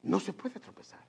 no 0.02 0.20
se 0.20 0.32
puede 0.32 0.60
tropezar. 0.60 1.00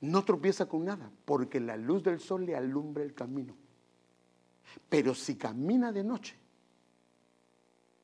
No 0.00 0.24
tropieza 0.24 0.66
con 0.68 0.84
nada, 0.84 1.10
porque 1.24 1.58
la 1.58 1.76
luz 1.76 2.02
del 2.02 2.20
sol 2.20 2.44
le 2.44 2.54
alumbra 2.54 3.02
el 3.02 3.14
camino. 3.14 3.56
Pero 4.88 5.14
si 5.14 5.36
camina 5.36 5.90
de 5.90 6.04
noche, 6.04 6.36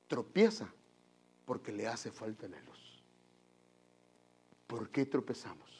tropieza 0.08 0.72
porque 1.44 1.72
le 1.72 1.86
hace 1.86 2.10
falta 2.10 2.48
la 2.48 2.60
luz. 2.62 2.91
¿Por 4.72 4.88
qué 4.88 5.04
tropezamos? 5.04 5.70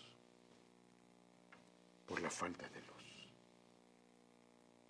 Por 2.07 2.21
la 2.21 2.29
falta 2.29 2.69
de 2.69 2.79
luz. 2.81 3.31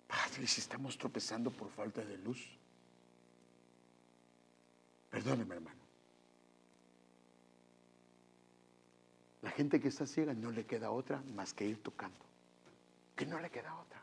Padre, 0.05 0.45
si 0.45 0.59
estamos 0.59 0.97
tropezando 0.97 1.49
por 1.49 1.69
falta 1.69 2.03
de 2.03 2.17
luz, 2.17 2.45
perdóneme 5.09 5.55
hermano, 5.55 5.81
La 9.41 9.51
gente 9.51 9.79
que 9.79 9.87
está 9.87 10.05
ciega 10.05 10.33
no 10.33 10.51
le 10.51 10.65
queda 10.65 10.91
otra 10.91 11.21
más 11.33 11.53
que 11.53 11.65
ir 11.65 11.81
tocando. 11.81 12.25
Que 13.15 13.25
no 13.25 13.39
le 13.39 13.49
queda 13.49 13.73
otra. 13.73 14.01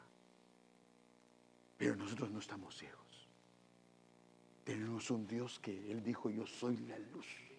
Pero 1.76 1.94
nosotros 1.96 2.30
no 2.30 2.38
estamos 2.38 2.74
ciegos. 2.74 3.28
Tenemos 4.64 5.10
un 5.10 5.26
Dios 5.26 5.58
que 5.58 5.92
Él 5.92 6.02
dijo, 6.02 6.30
yo 6.30 6.46
soy 6.46 6.78
la 6.78 6.98
luz. 6.98 7.49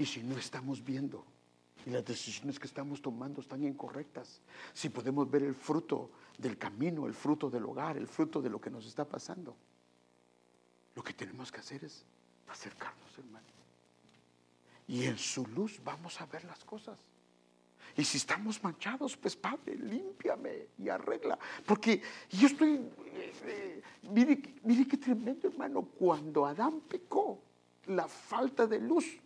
Y 0.00 0.06
si 0.06 0.22
no 0.22 0.38
estamos 0.38 0.82
viendo 0.82 1.26
y 1.84 1.90
las 1.90 2.02
decisiones 2.02 2.58
que 2.58 2.66
estamos 2.66 3.02
tomando 3.02 3.42
están 3.42 3.62
incorrectas, 3.62 4.40
si 4.72 4.88
podemos 4.88 5.30
ver 5.30 5.42
el 5.42 5.54
fruto 5.54 6.10
del 6.38 6.56
camino, 6.56 7.06
el 7.06 7.12
fruto 7.12 7.50
del 7.50 7.66
hogar, 7.66 7.98
el 7.98 8.06
fruto 8.06 8.40
de 8.40 8.48
lo 8.48 8.58
que 8.58 8.70
nos 8.70 8.86
está 8.86 9.04
pasando, 9.04 9.54
lo 10.94 11.02
que 11.04 11.12
tenemos 11.12 11.52
que 11.52 11.60
hacer 11.60 11.84
es 11.84 12.02
acercarnos, 12.48 13.18
hermano. 13.18 13.46
Y 14.88 15.04
en 15.04 15.18
su 15.18 15.46
luz 15.48 15.78
vamos 15.84 16.18
a 16.22 16.24
ver 16.24 16.44
las 16.44 16.64
cosas. 16.64 16.98
Y 17.94 18.02
si 18.02 18.16
estamos 18.16 18.64
manchados, 18.64 19.18
pues 19.18 19.36
Padre, 19.36 19.76
límpiame 19.76 20.68
y 20.78 20.88
arregla. 20.88 21.38
Porque 21.66 22.00
yo 22.30 22.46
estoy, 22.46 22.76
eh, 23.04 23.32
eh, 23.44 23.82
mire, 24.10 24.40
mire 24.62 24.88
qué 24.88 24.96
tremendo 24.96 25.48
hermano, 25.48 25.82
cuando 25.82 26.46
Adán 26.46 26.80
pecó, 26.88 27.42
la 27.84 28.08
falta 28.08 28.66
de 28.66 28.78
luz 28.78 29.20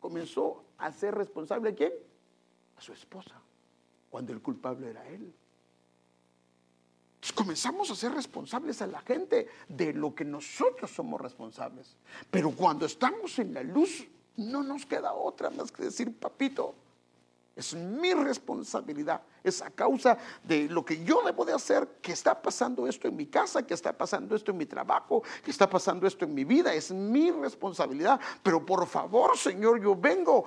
comenzó 0.00 0.64
a 0.78 0.92
ser 0.92 1.14
responsable 1.14 1.70
a 1.70 1.74
quién? 1.74 1.92
A 2.76 2.80
su 2.80 2.92
esposa, 2.92 3.40
cuando 4.10 4.32
el 4.32 4.40
culpable 4.40 4.90
era 4.90 5.06
él. 5.08 5.34
Entonces 7.16 7.32
comenzamos 7.32 7.90
a 7.90 7.96
ser 7.96 8.12
responsables 8.12 8.80
a 8.80 8.86
la 8.86 9.00
gente 9.00 9.48
de 9.68 9.92
lo 9.92 10.14
que 10.14 10.24
nosotros 10.24 10.90
somos 10.90 11.20
responsables. 11.20 11.96
Pero 12.30 12.52
cuando 12.52 12.86
estamos 12.86 13.38
en 13.40 13.54
la 13.54 13.62
luz, 13.62 14.06
no 14.36 14.62
nos 14.62 14.86
queda 14.86 15.12
otra 15.12 15.50
más 15.50 15.72
que 15.72 15.82
decir, 15.82 16.16
papito, 16.16 16.76
es 17.58 17.74
mi 17.74 18.14
responsabilidad, 18.14 19.20
es 19.42 19.60
a 19.62 19.70
causa 19.70 20.16
de 20.44 20.68
lo 20.68 20.84
que 20.84 21.02
yo 21.02 21.22
debo 21.24 21.44
de 21.44 21.52
hacer, 21.52 21.88
que 22.00 22.12
está 22.12 22.40
pasando 22.40 22.86
esto 22.86 23.08
en 23.08 23.16
mi 23.16 23.26
casa, 23.26 23.66
que 23.66 23.74
está 23.74 23.92
pasando 23.92 24.36
esto 24.36 24.52
en 24.52 24.58
mi 24.58 24.66
trabajo, 24.66 25.24
que 25.42 25.50
está 25.50 25.68
pasando 25.68 26.06
esto 26.06 26.24
en 26.24 26.34
mi 26.34 26.44
vida, 26.44 26.72
es 26.72 26.92
mi 26.92 27.32
responsabilidad. 27.32 28.20
Pero 28.44 28.64
por 28.64 28.86
favor, 28.86 29.36
Señor, 29.36 29.82
yo 29.82 29.96
vengo, 29.96 30.44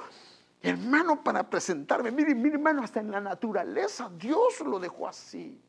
hermano, 0.61 1.21
para 1.21 1.49
presentarme. 1.49 2.11
Mire, 2.11 2.33
mire, 2.33 2.55
hermano, 2.55 2.81
hasta 2.81 3.01
en 3.01 3.11
la 3.11 3.19
naturaleza 3.19 4.09
Dios 4.17 4.61
lo 4.61 4.79
dejó 4.79 5.09
así. 5.09 5.59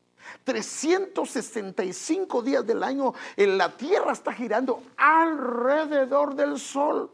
365 0.45 2.41
días 2.41 2.65
del 2.65 2.83
año 2.83 3.13
en 3.35 3.57
la 3.57 3.75
tierra 3.75 4.13
está 4.13 4.31
girando 4.31 4.81
alrededor 4.95 6.35
del 6.35 6.57
sol. 6.57 7.11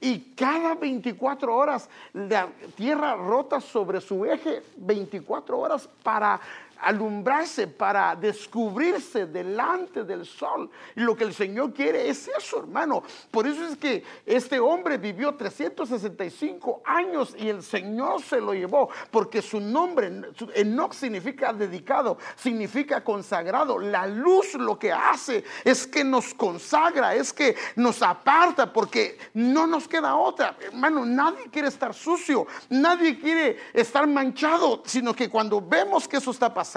Y 0.00 0.34
cada 0.34 0.74
24 0.74 1.54
horas 1.54 1.88
la 2.12 2.48
Tierra 2.76 3.14
rota 3.14 3.60
sobre 3.60 4.00
su 4.00 4.24
eje 4.24 4.62
24 4.76 5.58
horas 5.58 5.88
para 6.02 6.40
alumbrarse, 6.82 7.66
para 7.66 8.16
descubrirse 8.16 9.26
delante 9.26 10.04
del 10.04 10.24
sol. 10.24 10.70
Y 10.96 11.00
lo 11.00 11.16
que 11.16 11.24
el 11.24 11.34
Señor 11.34 11.72
quiere 11.72 12.08
es 12.08 12.28
eso, 12.28 12.58
hermano. 12.58 13.02
Por 13.30 13.46
eso 13.46 13.66
es 13.66 13.76
que 13.76 14.02
este 14.24 14.58
hombre 14.58 14.98
vivió 14.98 15.34
365 15.34 16.82
años 16.84 17.34
y 17.38 17.48
el 17.48 17.62
Señor 17.62 18.22
se 18.22 18.40
lo 18.40 18.54
llevó, 18.54 18.88
porque 19.10 19.42
su 19.42 19.60
nombre, 19.60 20.10
Enoch 20.54 20.92
significa 20.92 21.52
dedicado, 21.52 22.18
significa 22.36 23.02
consagrado. 23.02 23.78
La 23.78 24.06
luz 24.06 24.54
lo 24.54 24.78
que 24.78 24.92
hace 24.92 25.44
es 25.64 25.86
que 25.86 26.04
nos 26.04 26.34
consagra, 26.34 27.14
es 27.14 27.32
que 27.32 27.56
nos 27.76 28.02
aparta, 28.02 28.72
porque 28.72 29.18
no 29.34 29.66
nos 29.66 29.86
queda 29.86 30.16
otra. 30.16 30.56
Hermano, 30.60 31.04
nadie 31.04 31.48
quiere 31.50 31.68
estar 31.68 31.94
sucio, 31.94 32.46
nadie 32.68 33.18
quiere 33.18 33.58
estar 33.72 34.06
manchado, 34.06 34.82
sino 34.86 35.14
que 35.14 35.28
cuando 35.28 35.60
vemos 35.60 36.08
que 36.08 36.16
eso 36.16 36.30
está 36.30 36.52
pasando, 36.52 36.69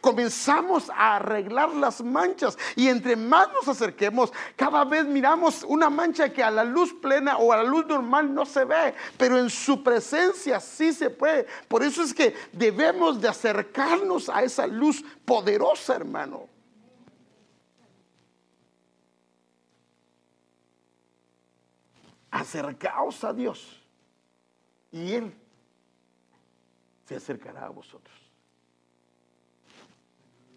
comenzamos 0.00 0.90
a 0.90 1.16
arreglar 1.16 1.70
las 1.70 2.02
manchas 2.02 2.58
y 2.74 2.88
entre 2.88 3.16
más 3.16 3.48
nos 3.52 3.68
acerquemos, 3.68 4.32
cada 4.54 4.84
vez 4.84 5.04
miramos 5.04 5.62
una 5.62 5.90
mancha 5.90 6.32
que 6.32 6.42
a 6.42 6.50
la 6.50 6.64
luz 6.64 6.94
plena 6.94 7.38
o 7.38 7.52
a 7.52 7.58
la 7.58 7.62
luz 7.64 7.86
normal 7.86 8.32
no 8.32 8.46
se 8.46 8.64
ve, 8.64 8.94
pero 9.16 9.38
en 9.38 9.50
su 9.50 9.82
presencia 9.82 10.60
sí 10.60 10.92
se 10.92 11.10
puede. 11.10 11.46
Por 11.68 11.82
eso 11.82 12.02
es 12.02 12.12
que 12.12 12.34
debemos 12.52 13.20
de 13.20 13.28
acercarnos 13.28 14.28
a 14.28 14.42
esa 14.42 14.66
luz 14.66 15.04
poderosa, 15.24 15.96
hermano. 15.96 16.48
Acercaos 22.30 23.24
a 23.24 23.32
Dios 23.32 23.82
y 24.92 25.12
Él 25.14 25.34
se 27.06 27.16
acercará 27.16 27.66
a 27.66 27.70
vosotros. 27.70 28.15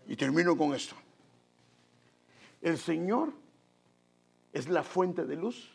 Y 0.09 0.15
termino 0.15 0.57
con 0.57 0.73
esto. 0.73 0.95
El 2.63 2.79
Señor 2.79 3.31
es 4.51 4.67
la 4.67 4.81
fuente 4.81 5.23
de 5.23 5.35
luz 5.35 5.69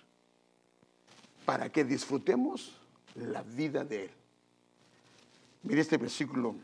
para 1.46 1.70
que 1.70 1.84
disfrutemos 1.84 2.76
la 3.14 3.42
vida 3.42 3.84
de 3.84 4.06
Él. 4.06 4.10
Mire 5.62 5.80
este 5.80 5.98
versículo, 5.98 6.56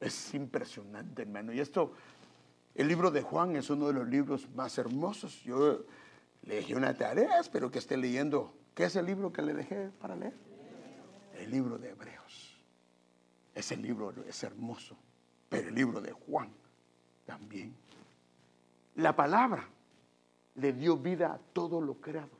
es 0.00 0.34
impresionante, 0.34 1.22
hermano. 1.22 1.52
Y 1.52 1.60
esto, 1.60 1.92
el 2.74 2.88
libro 2.88 3.12
de 3.12 3.22
Juan 3.22 3.54
es 3.54 3.70
uno 3.70 3.86
de 3.86 3.92
los 3.92 4.08
libros 4.08 4.48
más 4.56 4.76
hermosos. 4.76 5.40
Yo 5.44 5.84
le 6.42 6.56
dejé 6.56 6.74
una 6.74 6.94
tarea, 6.94 7.38
espero 7.38 7.70
que 7.70 7.78
esté 7.78 7.96
leyendo. 7.96 8.52
¿Qué 8.74 8.84
es 8.84 8.96
el 8.96 9.06
libro 9.06 9.32
que 9.32 9.42
le 9.42 9.54
dejé 9.54 9.90
para 10.00 10.16
leer? 10.16 10.34
El 11.38 11.48
libro 11.48 11.78
de 11.78 11.90
Hebreos. 11.90 12.58
Ese 13.54 13.76
libro 13.76 14.12
es 14.26 14.42
hermoso, 14.42 14.96
pero 15.48 15.68
el 15.68 15.76
libro 15.76 16.00
de 16.00 16.10
Juan 16.10 16.50
también. 17.28 17.74
La 18.96 19.14
palabra 19.14 19.68
le 20.54 20.72
dio 20.72 20.96
vida 20.96 21.34
a 21.34 21.38
todo 21.38 21.78
lo 21.78 22.00
creado. 22.00 22.30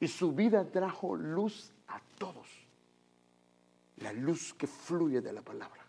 Y 0.00 0.08
su 0.08 0.32
vida 0.32 0.68
trajo 0.68 1.14
luz 1.14 1.70
a 1.86 2.00
todos. 2.18 2.48
La 3.98 4.12
luz 4.12 4.52
que 4.54 4.66
fluye 4.66 5.20
de 5.20 5.32
la 5.32 5.40
palabra. 5.40 5.86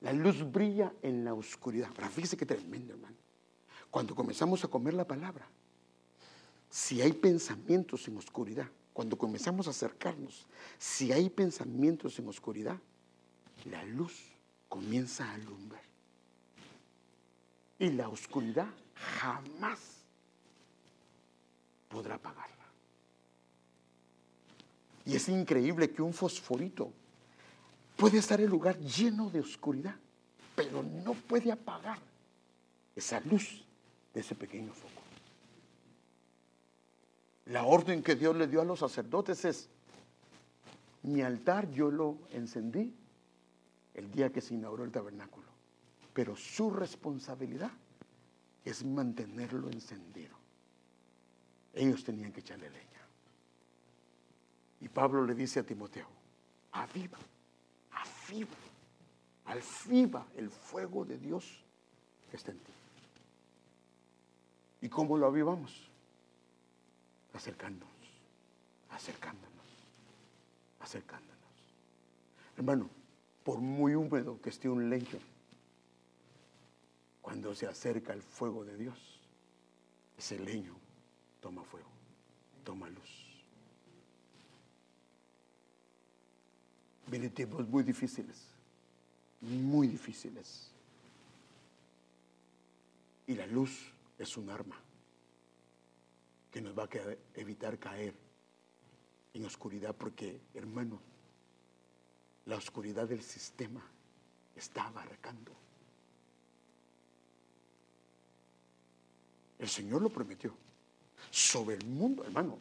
La 0.00 0.12
luz 0.12 0.50
brilla 0.50 0.92
en 1.00 1.24
la 1.24 1.32
oscuridad. 1.32 1.90
Pero 1.94 2.08
fíjese 2.08 2.36
qué 2.36 2.44
tremendo, 2.44 2.92
hermano. 2.92 3.16
Cuando 3.88 4.16
comenzamos 4.16 4.64
a 4.64 4.68
comer 4.68 4.94
la 4.94 5.06
palabra, 5.06 5.46
si 6.68 7.00
hay 7.00 7.12
pensamientos 7.12 8.08
en 8.08 8.16
oscuridad, 8.16 8.68
cuando 8.92 9.16
comenzamos 9.16 9.68
a 9.68 9.70
acercarnos, 9.70 10.48
si 10.76 11.12
hay 11.12 11.30
pensamientos 11.30 12.18
en 12.18 12.26
oscuridad, 12.28 12.78
la 13.64 13.84
luz 13.84 14.32
comienza 14.68 15.30
a 15.30 15.34
alumbrar. 15.34 15.87
Y 17.78 17.90
la 17.90 18.08
oscuridad 18.08 18.68
jamás 18.94 19.78
podrá 21.88 22.16
apagarla. 22.16 22.54
Y 25.06 25.16
es 25.16 25.28
increíble 25.28 25.90
que 25.90 26.02
un 26.02 26.12
fosforito 26.12 26.92
puede 27.96 28.18
estar 28.18 28.40
en 28.40 28.50
lugar 28.50 28.78
lleno 28.78 29.30
de 29.30 29.40
oscuridad, 29.40 29.96
pero 30.54 30.82
no 30.82 31.14
puede 31.14 31.50
apagar 31.50 31.98
esa 32.94 33.20
luz 33.20 33.64
de 34.12 34.20
ese 34.20 34.34
pequeño 34.34 34.72
foco. 34.72 35.02
La 37.46 37.64
orden 37.64 38.02
que 38.02 38.14
Dios 38.14 38.36
le 38.36 38.46
dio 38.46 38.60
a 38.60 38.64
los 38.64 38.80
sacerdotes 38.80 39.44
es, 39.44 39.68
mi 41.02 41.22
altar 41.22 41.70
yo 41.70 41.90
lo 41.90 42.18
encendí 42.32 42.94
el 43.94 44.10
día 44.12 44.30
que 44.30 44.40
se 44.40 44.54
inauguró 44.54 44.84
el 44.84 44.92
tabernáculo, 44.92 45.47
pero 46.18 46.34
su 46.34 46.68
responsabilidad 46.68 47.70
es 48.64 48.84
mantenerlo 48.84 49.70
encendido. 49.70 50.36
Ellos 51.72 52.02
tenían 52.02 52.32
que 52.32 52.40
echarle 52.40 52.68
leña. 52.68 53.06
Y 54.80 54.88
Pablo 54.88 55.24
le 55.24 55.36
dice 55.36 55.60
a 55.60 55.62
Timoteo, 55.62 56.08
aviva, 56.72 57.18
aviva, 57.92 58.56
alfiva 59.44 60.26
el 60.34 60.50
fuego 60.50 61.04
de 61.04 61.18
Dios 61.18 61.64
que 62.28 62.36
está 62.36 62.50
en 62.50 62.58
ti. 62.58 62.72
¿Y 64.80 64.88
cómo 64.88 65.16
lo 65.16 65.28
avivamos? 65.28 65.88
Acercándonos, 67.32 67.94
acercándonos, 68.90 69.66
acercándonos. 70.80 71.38
Hermano, 72.56 72.90
por 73.44 73.60
muy 73.60 73.94
húmedo 73.94 74.40
que 74.42 74.50
esté 74.50 74.68
un 74.68 74.90
leño, 74.90 75.20
cuando 77.28 77.54
se 77.54 77.66
acerca 77.66 78.14
el 78.14 78.22
fuego 78.22 78.64
de 78.64 78.74
Dios, 78.74 78.98
ese 80.16 80.38
leño 80.38 80.74
toma 81.42 81.62
fuego, 81.62 81.90
toma 82.64 82.88
luz. 82.88 83.42
Vienen 87.06 87.30
tiempos 87.32 87.68
muy 87.68 87.82
difíciles, 87.82 88.46
muy 89.42 89.88
difíciles. 89.88 90.70
Y 93.26 93.34
la 93.34 93.46
luz 93.46 93.92
es 94.18 94.34
un 94.38 94.48
arma 94.48 94.80
que 96.50 96.62
nos 96.62 96.78
va 96.78 96.84
a 96.84 96.88
evitar 97.38 97.78
caer 97.78 98.14
en 99.34 99.44
oscuridad, 99.44 99.94
porque, 99.94 100.40
hermano, 100.54 100.98
la 102.46 102.56
oscuridad 102.56 103.06
del 103.06 103.20
sistema 103.20 103.82
está 104.56 104.86
abarcando 104.86 105.67
El 109.58 109.68
Señor 109.68 110.02
lo 110.02 110.08
prometió. 110.08 110.54
Sobre 111.30 111.76
el 111.76 111.84
mundo, 111.84 112.24
hermano, 112.24 112.58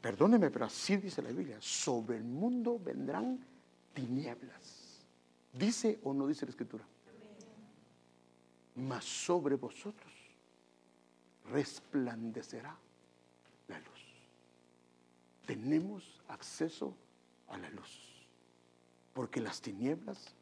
perdóneme, 0.00 0.50
pero 0.50 0.66
así 0.66 0.96
dice 0.96 1.22
la 1.22 1.30
Biblia, 1.30 1.58
sobre 1.60 2.16
el 2.16 2.24
mundo 2.24 2.78
vendrán 2.78 3.38
tinieblas. 3.94 5.04
¿Dice 5.52 6.00
o 6.02 6.12
no 6.12 6.26
dice 6.26 6.44
la 6.44 6.50
Escritura? 6.50 6.84
Mas 8.74 9.04
sobre 9.04 9.54
vosotros 9.56 10.12
resplandecerá 11.50 12.76
la 13.68 13.78
luz. 13.78 14.02
Tenemos 15.46 16.22
acceso 16.28 16.94
a 17.48 17.58
la 17.58 17.68
luz, 17.70 18.26
porque 19.12 19.40
las 19.40 19.60
tinieblas 19.60 20.34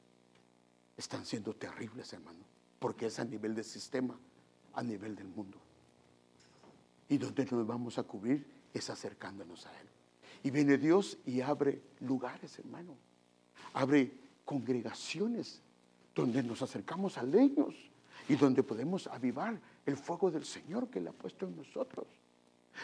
están 0.96 1.26
siendo 1.26 1.54
terribles, 1.54 2.12
hermano, 2.12 2.44
porque 2.78 3.06
es 3.06 3.18
a 3.18 3.24
nivel 3.24 3.54
del 3.54 3.64
sistema 3.64 4.18
a 4.74 4.82
nivel 4.82 5.14
del 5.16 5.28
mundo. 5.28 5.58
Y 7.08 7.18
donde 7.18 7.44
nos 7.44 7.66
vamos 7.66 7.98
a 7.98 8.02
cubrir 8.02 8.46
es 8.72 8.88
acercándonos 8.90 9.66
a 9.66 9.80
Él. 9.80 9.88
Y 10.42 10.50
viene 10.50 10.78
Dios 10.78 11.18
y 11.26 11.40
abre 11.40 11.82
lugares, 12.00 12.58
hermano. 12.58 12.96
Abre 13.74 14.12
congregaciones 14.44 15.60
donde 16.14 16.42
nos 16.42 16.62
acercamos 16.62 17.18
a 17.18 17.22
leños 17.22 17.74
y 18.28 18.36
donde 18.36 18.62
podemos 18.62 19.06
avivar 19.06 19.58
el 19.86 19.96
fuego 19.96 20.30
del 20.30 20.44
Señor 20.44 20.88
que 20.88 20.98
Él 20.98 21.08
ha 21.08 21.12
puesto 21.12 21.46
en 21.46 21.56
nosotros. 21.56 22.06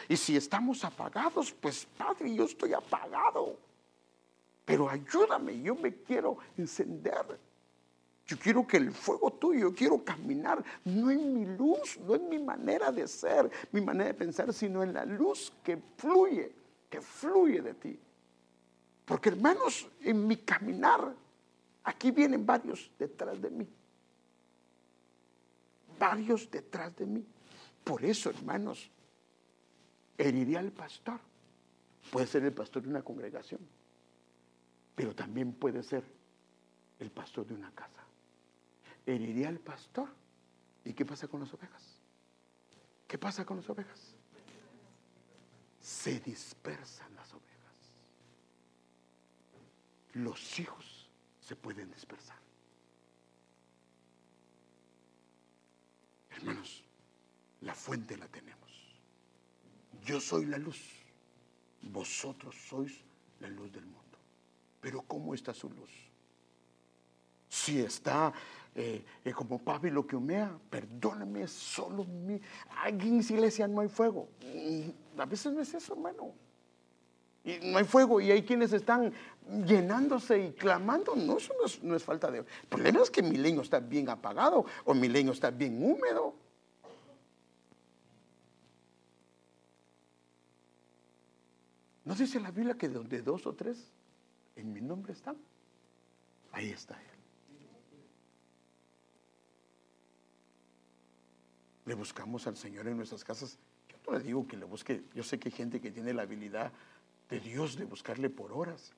Y 0.09 0.17
si 0.17 0.35
estamos 0.35 0.83
apagados, 0.83 1.51
pues 1.53 1.85
Padre, 1.97 2.33
yo 2.33 2.45
estoy 2.45 2.73
apagado. 2.73 3.57
Pero 4.65 4.89
ayúdame, 4.89 5.61
yo 5.61 5.75
me 5.75 5.93
quiero 5.95 6.37
encender. 6.57 7.39
Yo 8.27 8.37
quiero 8.37 8.67
que 8.67 8.75
el 8.75 8.91
fuego 8.91 9.31
tuyo, 9.31 9.73
quiero 9.73 10.03
caminar, 10.03 10.61
no 10.83 11.09
en 11.09 11.33
mi 11.33 11.45
luz, 11.45 11.97
no 12.05 12.13
en 12.13 12.27
mi 12.27 12.37
manera 12.37 12.91
de 12.91 13.07
ser, 13.07 13.49
mi 13.71 13.79
manera 13.79 14.07
de 14.07 14.13
pensar, 14.15 14.53
sino 14.53 14.83
en 14.83 14.93
la 14.93 15.05
luz 15.05 15.53
que 15.63 15.77
fluye, 15.95 16.51
que 16.89 16.99
fluye 16.99 17.61
de 17.61 17.73
ti. 17.75 17.97
Porque 19.05 19.29
hermanos, 19.29 19.89
en 20.01 20.27
mi 20.27 20.35
caminar, 20.35 21.15
aquí 21.85 22.11
vienen 22.11 22.45
varios 22.45 22.91
detrás 22.99 23.41
de 23.41 23.49
mí. 23.49 23.67
Varios 25.97 26.51
detrás 26.51 26.93
de 26.97 27.05
mí. 27.05 27.25
Por 27.81 28.03
eso, 28.03 28.29
hermanos, 28.29 28.91
heriría 30.17 30.59
al 30.59 30.73
pastor. 30.73 31.21
Puede 32.11 32.27
ser 32.27 32.43
el 32.43 32.51
pastor 32.51 32.83
de 32.83 32.89
una 32.89 33.03
congregación, 33.03 33.61
pero 34.95 35.15
también 35.15 35.53
puede 35.53 35.81
ser 35.81 36.03
el 36.99 37.09
pastor 37.09 37.47
de 37.47 37.53
una 37.53 37.71
casa 37.71 38.06
heriría 39.07 39.49
al 39.49 39.59
pastor. 39.59 40.09
¿Y 40.83 40.93
qué 40.93 41.05
pasa 41.05 41.27
con 41.27 41.39
las 41.39 41.53
ovejas? 41.53 41.99
¿Qué 43.07 43.17
pasa 43.17 43.45
con 43.45 43.57
las 43.57 43.69
ovejas? 43.69 44.15
Se 45.81 46.19
dispersan 46.19 47.13
las 47.15 47.33
ovejas. 47.33 47.47
Los 50.13 50.59
hijos 50.59 51.09
se 51.39 51.55
pueden 51.55 51.91
dispersar. 51.91 52.37
Hermanos, 56.31 56.83
la 57.61 57.73
fuente 57.73 58.17
la 58.17 58.27
tenemos. 58.27 58.57
Yo 60.05 60.19
soy 60.19 60.45
la 60.45 60.57
luz. 60.57 60.79
Vosotros 61.81 62.55
sois 62.55 63.01
la 63.39 63.49
luz 63.49 63.71
del 63.71 63.85
mundo. 63.85 64.17
Pero 64.81 65.01
¿cómo 65.01 65.33
está 65.33 65.53
su 65.53 65.69
luz? 65.69 65.91
Si 67.49 67.79
está 67.79 68.33
eh, 68.79 69.03
eh, 69.25 69.33
como 69.33 69.57
Pablo 69.57 70.05
que 70.05 70.15
humea, 70.15 70.55
perdóname, 70.69 71.47
solo 71.47 72.03
mi. 72.03 72.39
Aquí 72.83 73.07
en 73.07 73.21
iglesia 73.21 73.67
no 73.67 73.81
hay 73.81 73.87
fuego. 73.87 74.29
A 75.17 75.25
veces 75.25 75.51
no 75.51 75.61
es 75.61 75.73
eso, 75.73 75.93
hermano. 75.93 76.31
Y 77.43 77.57
no 77.71 77.79
hay 77.79 77.85
fuego 77.85 78.21
y 78.21 78.29
hay 78.29 78.43
quienes 78.43 78.71
están 78.73 79.11
llenándose 79.65 80.37
y 80.39 80.51
clamando. 80.51 81.15
No, 81.15 81.37
eso 81.37 81.55
no 81.81 81.95
es, 81.95 82.03
falta 82.03 82.29
de. 82.29 82.37
El 82.37 82.45
problema 82.69 83.01
es 83.01 83.09
que 83.09 83.23
mi 83.23 83.37
leño 83.37 83.61
está 83.61 83.79
bien 83.79 84.09
apagado 84.09 84.63
o 84.85 84.93
mi 84.93 85.07
leño 85.07 85.31
está 85.31 85.49
bien 85.49 85.83
húmedo. 85.83 86.35
¿No 92.05 92.13
dice 92.13 92.39
la 92.39 92.51
Biblia 92.51 92.75
que 92.75 92.89
donde 92.89 93.23
dos 93.23 93.47
o 93.47 93.53
tres 93.53 93.91
en 94.55 94.71
mi 94.71 94.81
nombre 94.81 95.13
están? 95.13 95.35
Ahí 96.51 96.69
está 96.69 96.93
Él. 96.93 97.16
Le 101.87 101.93
buscamos 101.93 102.45
al 102.47 102.57
Señor 102.57 102.85
en 102.89 102.97
nuestras 102.97 103.23
casas. 103.23 103.57
Yo 103.89 104.11
no 104.11 104.17
le 104.17 104.23
digo 104.23 104.45
que 104.45 104.57
le 104.57 104.65
busque. 104.65 105.05
Yo 105.15 105.23
sé 105.23 105.39
que 105.39 105.47
hay 105.47 105.55
gente 105.55 105.79
que 105.79 105.89
tiene 105.89 106.13
la 106.13 106.23
habilidad 106.23 106.73
de 107.29 107.39
Dios 107.39 107.77
de 107.77 107.85
buscarle 107.85 108.29
por 108.29 108.51
horas. 108.51 108.91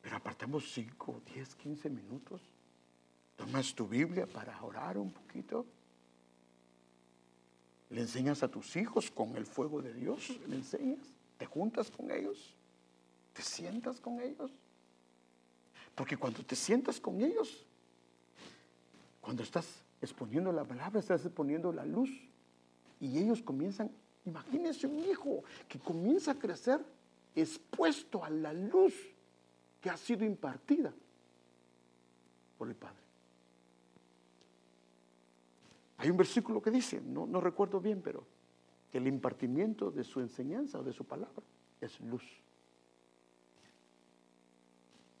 Pero 0.00 0.16
apartamos 0.16 0.72
5, 0.72 1.20
10, 1.34 1.54
15 1.56 1.90
minutos. 1.90 2.40
Tomas 3.36 3.74
tu 3.74 3.86
Biblia 3.86 4.26
para 4.26 4.62
orar 4.62 4.96
un 4.96 5.12
poquito. 5.12 5.66
Le 7.90 8.00
enseñas 8.00 8.42
a 8.42 8.48
tus 8.48 8.76
hijos 8.76 9.10
con 9.10 9.36
el 9.36 9.44
fuego 9.44 9.82
de 9.82 9.92
Dios. 9.92 10.30
Le 10.48 10.56
enseñas. 10.56 11.06
Te 11.36 11.44
juntas 11.44 11.90
con 11.90 12.10
ellos. 12.10 12.54
Te 13.34 13.42
sientas 13.42 14.00
con 14.00 14.20
ellos. 14.20 14.50
Porque 15.94 16.16
cuando 16.16 16.42
te 16.42 16.56
sientas 16.56 16.98
con 16.98 17.20
ellos, 17.20 17.66
cuando 19.20 19.42
estás 19.42 19.83
exponiendo 20.04 20.52
la 20.52 20.64
palabra, 20.64 21.00
estás 21.00 21.24
exponiendo 21.24 21.72
la 21.72 21.84
luz. 21.84 22.10
Y 23.00 23.18
ellos 23.18 23.42
comienzan, 23.42 23.90
imagínense 24.24 24.86
un 24.86 25.00
hijo 25.00 25.42
que 25.68 25.78
comienza 25.78 26.32
a 26.32 26.38
crecer 26.38 26.84
expuesto 27.34 28.24
a 28.24 28.30
la 28.30 28.52
luz 28.52 28.94
que 29.80 29.90
ha 29.90 29.96
sido 29.96 30.24
impartida 30.24 30.92
por 32.56 32.68
el 32.68 32.74
Padre. 32.74 33.02
Hay 35.98 36.10
un 36.10 36.16
versículo 36.16 36.60
que 36.62 36.70
dice, 36.70 37.00
no, 37.00 37.26
no 37.26 37.40
recuerdo 37.40 37.80
bien, 37.80 38.00
pero 38.02 38.24
que 38.90 38.98
el 38.98 39.06
impartimiento 39.06 39.90
de 39.90 40.04
su 40.04 40.20
enseñanza 40.20 40.78
o 40.78 40.82
de 40.82 40.92
su 40.92 41.04
palabra 41.04 41.42
es 41.80 42.00
luz. 42.00 42.24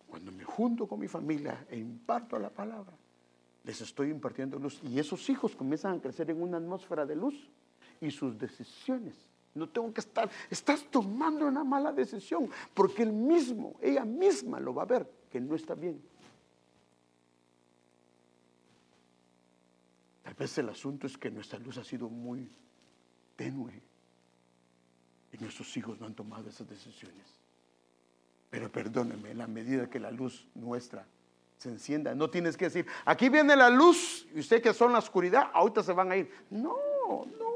Cuando 0.08 0.30
me 0.30 0.44
junto 0.44 0.86
con 0.86 1.00
mi 1.00 1.08
familia 1.08 1.66
e 1.68 1.76
imparto 1.76 2.38
la 2.38 2.50
palabra, 2.50 2.96
les 3.64 3.80
estoy 3.80 4.10
impartiendo 4.10 4.58
luz. 4.58 4.80
Y 4.82 4.98
esos 4.98 5.28
hijos 5.28 5.56
comienzan 5.56 5.98
a 5.98 6.00
crecer 6.00 6.30
en 6.30 6.40
una 6.40 6.58
atmósfera 6.58 7.04
de 7.04 7.16
luz 7.16 7.34
y 8.00 8.10
sus 8.10 8.38
decisiones 8.38 9.14
no 9.54 9.68
tengo 9.68 9.92
que 9.92 10.00
estar, 10.00 10.28
estás 10.50 10.84
tomando 10.90 11.46
una 11.46 11.64
mala 11.64 11.92
decisión, 11.92 12.50
porque 12.74 13.02
él 13.04 13.12
mismo, 13.12 13.76
ella 13.80 14.04
misma 14.04 14.58
lo 14.58 14.74
va 14.74 14.82
a 14.82 14.86
ver 14.86 15.10
que 15.30 15.40
no 15.40 15.54
está 15.54 15.74
bien. 15.74 16.02
Tal 20.22 20.34
vez 20.34 20.58
el 20.58 20.68
asunto 20.68 21.06
es 21.06 21.16
que 21.16 21.30
nuestra 21.30 21.58
luz 21.58 21.78
ha 21.78 21.84
sido 21.84 22.08
muy 22.08 22.50
tenue 23.36 23.80
y 25.32 25.38
nuestros 25.38 25.76
hijos 25.76 26.00
no 26.00 26.06
han 26.06 26.14
tomado 26.14 26.48
esas 26.48 26.68
decisiones. 26.68 27.26
Pero 28.50 28.70
perdóneme, 28.70 29.30
en 29.30 29.38
la 29.38 29.46
medida 29.46 29.88
que 29.88 30.00
la 30.00 30.10
luz 30.10 30.46
nuestra 30.54 31.06
se 31.64 31.70
encienda, 31.70 32.14
no 32.14 32.28
tienes 32.28 32.58
que 32.58 32.66
decir, 32.66 32.86
aquí 33.06 33.30
viene 33.30 33.56
la 33.56 33.70
luz 33.70 34.26
y 34.34 34.40
usted 34.40 34.62
que 34.62 34.74
son 34.74 34.92
la 34.92 34.98
oscuridad, 34.98 35.50
ahorita 35.54 35.82
se 35.82 35.94
van 35.94 36.12
a 36.12 36.16
ir. 36.16 36.30
No, 36.50 36.76
no, 37.38 37.54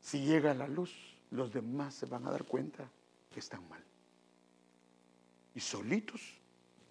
Si 0.00 0.20
llega 0.20 0.54
la 0.54 0.66
luz, 0.66 0.94
los 1.32 1.52
demás 1.52 1.92
se 1.94 2.06
van 2.06 2.26
a 2.26 2.30
dar 2.30 2.44
cuenta 2.44 2.88
que 3.30 3.40
están 3.40 3.68
mal. 3.68 3.84
Y 5.54 5.60
solitos 5.60 6.22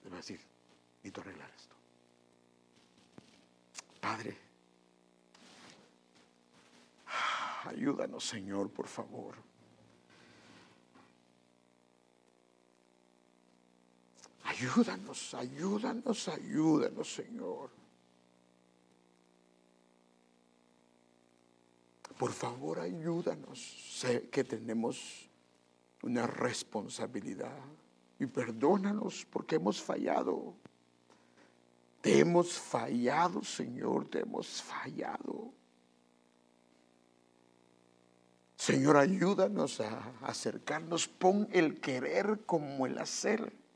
les 0.03 0.11
va 0.11 0.17
a 0.17 0.19
decir, 0.19 0.39
necesito 0.97 1.21
arreglar 1.21 1.49
esto. 1.57 1.75
Padre, 3.99 4.37
ayúdanos 7.65 8.23
Señor, 8.23 8.69
por 8.69 8.87
favor. 8.87 9.46
Ayúdanos, 14.57 15.33
ayúdanos, 15.35 16.27
ayúdanos 16.27 17.13
Señor. 17.13 17.69
Por 22.17 22.31
favor, 22.31 22.79
ayúdanos. 22.79 23.59
Sé 23.99 24.29
que 24.29 24.43
tenemos 24.43 25.29
una 26.01 26.25
responsabilidad 26.25 27.61
y 28.17 28.25
perdónanos 28.25 29.27
porque 29.29 29.57
hemos 29.57 29.79
fallado. 29.79 30.55
Te 32.01 32.19
hemos 32.19 32.53
fallado, 32.53 33.43
Señor, 33.43 34.09
te 34.09 34.21
hemos 34.21 34.63
fallado. 34.63 35.51
Señor, 38.55 38.97
ayúdanos 38.97 39.79
a 39.81 40.13
acercarnos. 40.21 41.07
Pon 41.07 41.47
el 41.51 41.79
querer 41.79 42.43
como 42.47 42.87
el 42.87 42.97
hacer. 42.97 43.66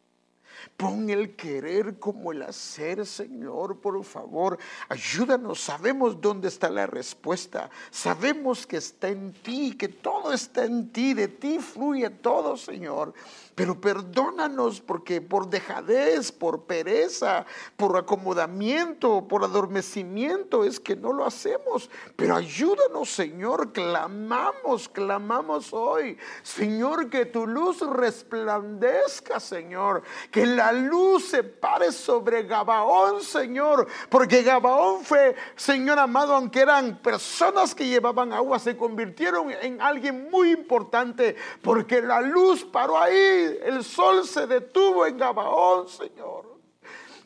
Pon 0.78 1.10
el 1.10 1.36
querer 1.36 2.00
como 2.00 2.32
el 2.32 2.42
hacer, 2.42 3.06
Señor, 3.06 3.80
por 3.80 4.04
favor. 4.04 4.58
Ayúdanos. 4.90 5.60
Sabemos 5.62 6.20
dónde 6.20 6.48
está 6.48 6.70
la 6.70 6.88
respuesta. 6.88 7.70
Sabemos 7.92 8.66
que 8.66 8.78
está 8.78 9.10
en 9.10 9.34
ti, 9.34 9.76
que 9.78 9.88
todo 9.88 10.34
está 10.34 10.66
en 10.66 10.92
ti. 10.92 11.14
De 11.14 11.28
ti 11.28 11.60
fluye 11.60 12.10
todo, 12.10 12.58
Señor. 12.58 13.14
Pero 13.54 13.80
perdónanos 13.80 14.82
porque 14.82 15.22
por 15.22 15.50
dejadez, 15.50 16.32
por 16.32 16.64
pereza, 16.64 17.46
por 17.76 17.96
acomodamiento, 17.98 19.28
por 19.28 19.44
adormecimiento 19.44 20.64
es 20.64 20.80
que 20.80 20.96
no 20.96 21.14
lo 21.14 21.26
hacemos. 21.26 21.90
Pero 22.16 22.36
ayúdanos, 22.36 23.10
Señor. 23.10 23.72
Clamamos, 23.72 24.90
clamamos 24.90 25.74
hoy. 25.74 26.18
Señor, 26.44 27.10
que 27.10 27.26
tu 27.26 27.46
luz 27.46 27.82
resplandezca, 27.82 29.40
Señor. 29.40 30.02
La 30.46 30.72
luz 30.72 31.26
se 31.26 31.44
pare 31.44 31.92
sobre 31.92 32.44
Gabaón, 32.44 33.22
Señor. 33.22 33.88
Porque 34.10 34.44
Gabaón 34.44 35.04
fue, 35.04 35.36
Señor 35.56 36.00
amado, 36.00 36.36
aunque 36.36 36.62
eran 36.62 36.98
personas 37.00 37.74
que 37.74 37.88
llevaban 37.88 38.34
agua, 38.34 38.60
se 38.60 38.78
convirtieron 38.78 39.52
en 39.52 39.82
alguien 39.82 40.30
muy 40.30 40.52
importante. 40.52 41.36
Porque 41.62 42.02
la 42.02 42.22
luz 42.22 42.64
paró 42.64 43.00
ahí. 43.00 43.60
El 43.64 43.84
sol 43.84 44.28
se 44.28 44.48
detuvo 44.48 45.06
en 45.06 45.18
Gabaón, 45.18 45.88
Señor 45.88 46.51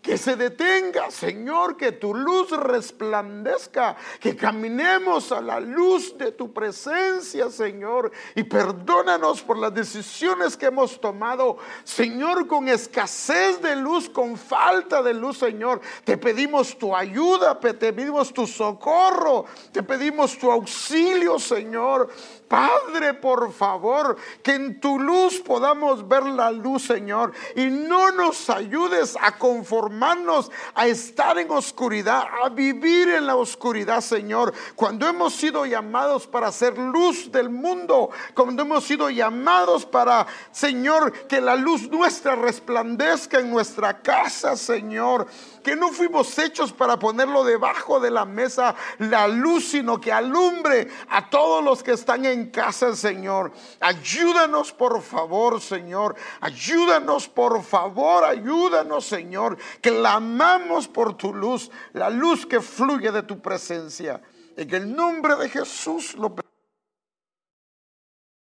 que 0.05 0.19
se 0.19 0.35
detenga, 0.35 1.09
Señor, 1.09 1.77
que 1.77 1.91
tu 1.91 2.13
luz 2.13 2.51
resplandezca, 2.51 3.97
que 4.19 4.35
caminemos 4.35 5.31
a 5.31 5.41
la 5.41 5.59
luz 5.59 6.15
de 6.15 6.31
tu 6.31 6.53
presencia, 6.53 7.49
Señor, 7.49 8.11
y 8.35 8.43
perdónanos 8.43 9.41
por 9.41 9.57
las 9.57 9.73
decisiones 9.73 10.55
que 10.55 10.67
hemos 10.67 11.01
tomado, 11.01 11.57
Señor, 11.83 12.45
con 12.45 12.67
escasez 12.67 13.59
de 13.63 13.75
luz, 13.77 14.07
con 14.07 14.37
falta 14.37 15.01
de 15.01 15.15
luz, 15.15 15.39
Señor. 15.39 15.81
Te 16.03 16.19
pedimos 16.19 16.77
tu 16.77 16.95
ayuda, 16.95 17.59
te 17.59 17.73
pedimos 17.73 18.31
tu 18.31 18.45
socorro, 18.45 19.45
te 19.71 19.81
pedimos 19.81 20.37
tu 20.37 20.51
auxilio, 20.51 21.39
Señor 21.39 22.11
Padre, 22.55 23.13
por 23.13 23.51
favor, 23.51 24.15
que 24.41 24.53
en 24.53 24.79
tu 24.79 24.97
luz 24.97 25.41
podamos 25.41 26.07
ver 26.07 26.23
la 26.23 26.51
luz, 26.51 26.83
Señor, 26.85 27.33
y 27.53 27.65
no 27.65 28.13
nos 28.13 28.49
ayudes 28.49 29.17
a 29.19 29.37
conformarnos 29.37 30.49
a 30.73 30.87
estar 30.87 31.37
en 31.37 31.51
oscuridad, 31.51 32.23
a 32.41 32.47
vivir 32.47 33.09
en 33.09 33.27
la 33.27 33.35
oscuridad, 33.35 33.99
Señor, 33.99 34.53
cuando 34.73 35.05
hemos 35.05 35.35
sido 35.35 35.65
llamados 35.65 36.27
para 36.27 36.49
ser 36.49 36.77
luz 36.77 37.29
del 37.29 37.49
mundo, 37.49 38.09
cuando 38.33 38.61
hemos 38.61 38.85
sido 38.85 39.09
llamados 39.09 39.85
para, 39.85 40.25
Señor, 40.53 41.11
que 41.27 41.41
la 41.41 41.57
luz 41.57 41.89
nuestra 41.89 42.35
resplandezca 42.35 43.39
en 43.39 43.51
nuestra 43.51 44.01
casa, 44.01 44.55
Señor, 44.55 45.27
que 45.65 45.75
no 45.75 45.89
fuimos 45.89 46.37
hechos 46.37 46.71
para 46.71 46.99
ponerlo 46.99 47.43
debajo 47.43 47.99
de 47.99 48.11
la 48.11 48.23
mesa, 48.23 48.75
la 48.99 49.27
luz, 49.27 49.69
sino 49.69 49.99
que 49.99 50.11
alumbre 50.11 50.87
a 51.09 51.27
todos 51.27 51.63
los 51.63 51.81
que 51.81 51.93
están 51.93 52.23
en 52.23 52.51
casa, 52.51 52.95
Señor. 52.95 53.51
Ayúdanos, 53.79 54.71
por 54.71 55.01
favor, 55.01 55.59
Señor. 55.59 56.15
Ayúdanos, 56.39 57.27
por 57.27 57.63
favor, 57.63 58.23
ayúdanos, 58.25 59.05
Señor. 59.05 59.57
Clamamos 59.81 60.87
por 60.87 61.17
tu 61.17 61.33
luz, 61.33 61.71
la 61.93 62.11
luz 62.11 62.45
que 62.45 62.61
fluye 62.61 63.11
de 63.11 63.23
tu 63.23 63.41
presencia. 63.41 64.21
En 64.55 64.71
el 64.71 64.95
nombre 64.95 65.35
de 65.35 65.49
Jesús 65.49 66.13
lo 66.13 66.35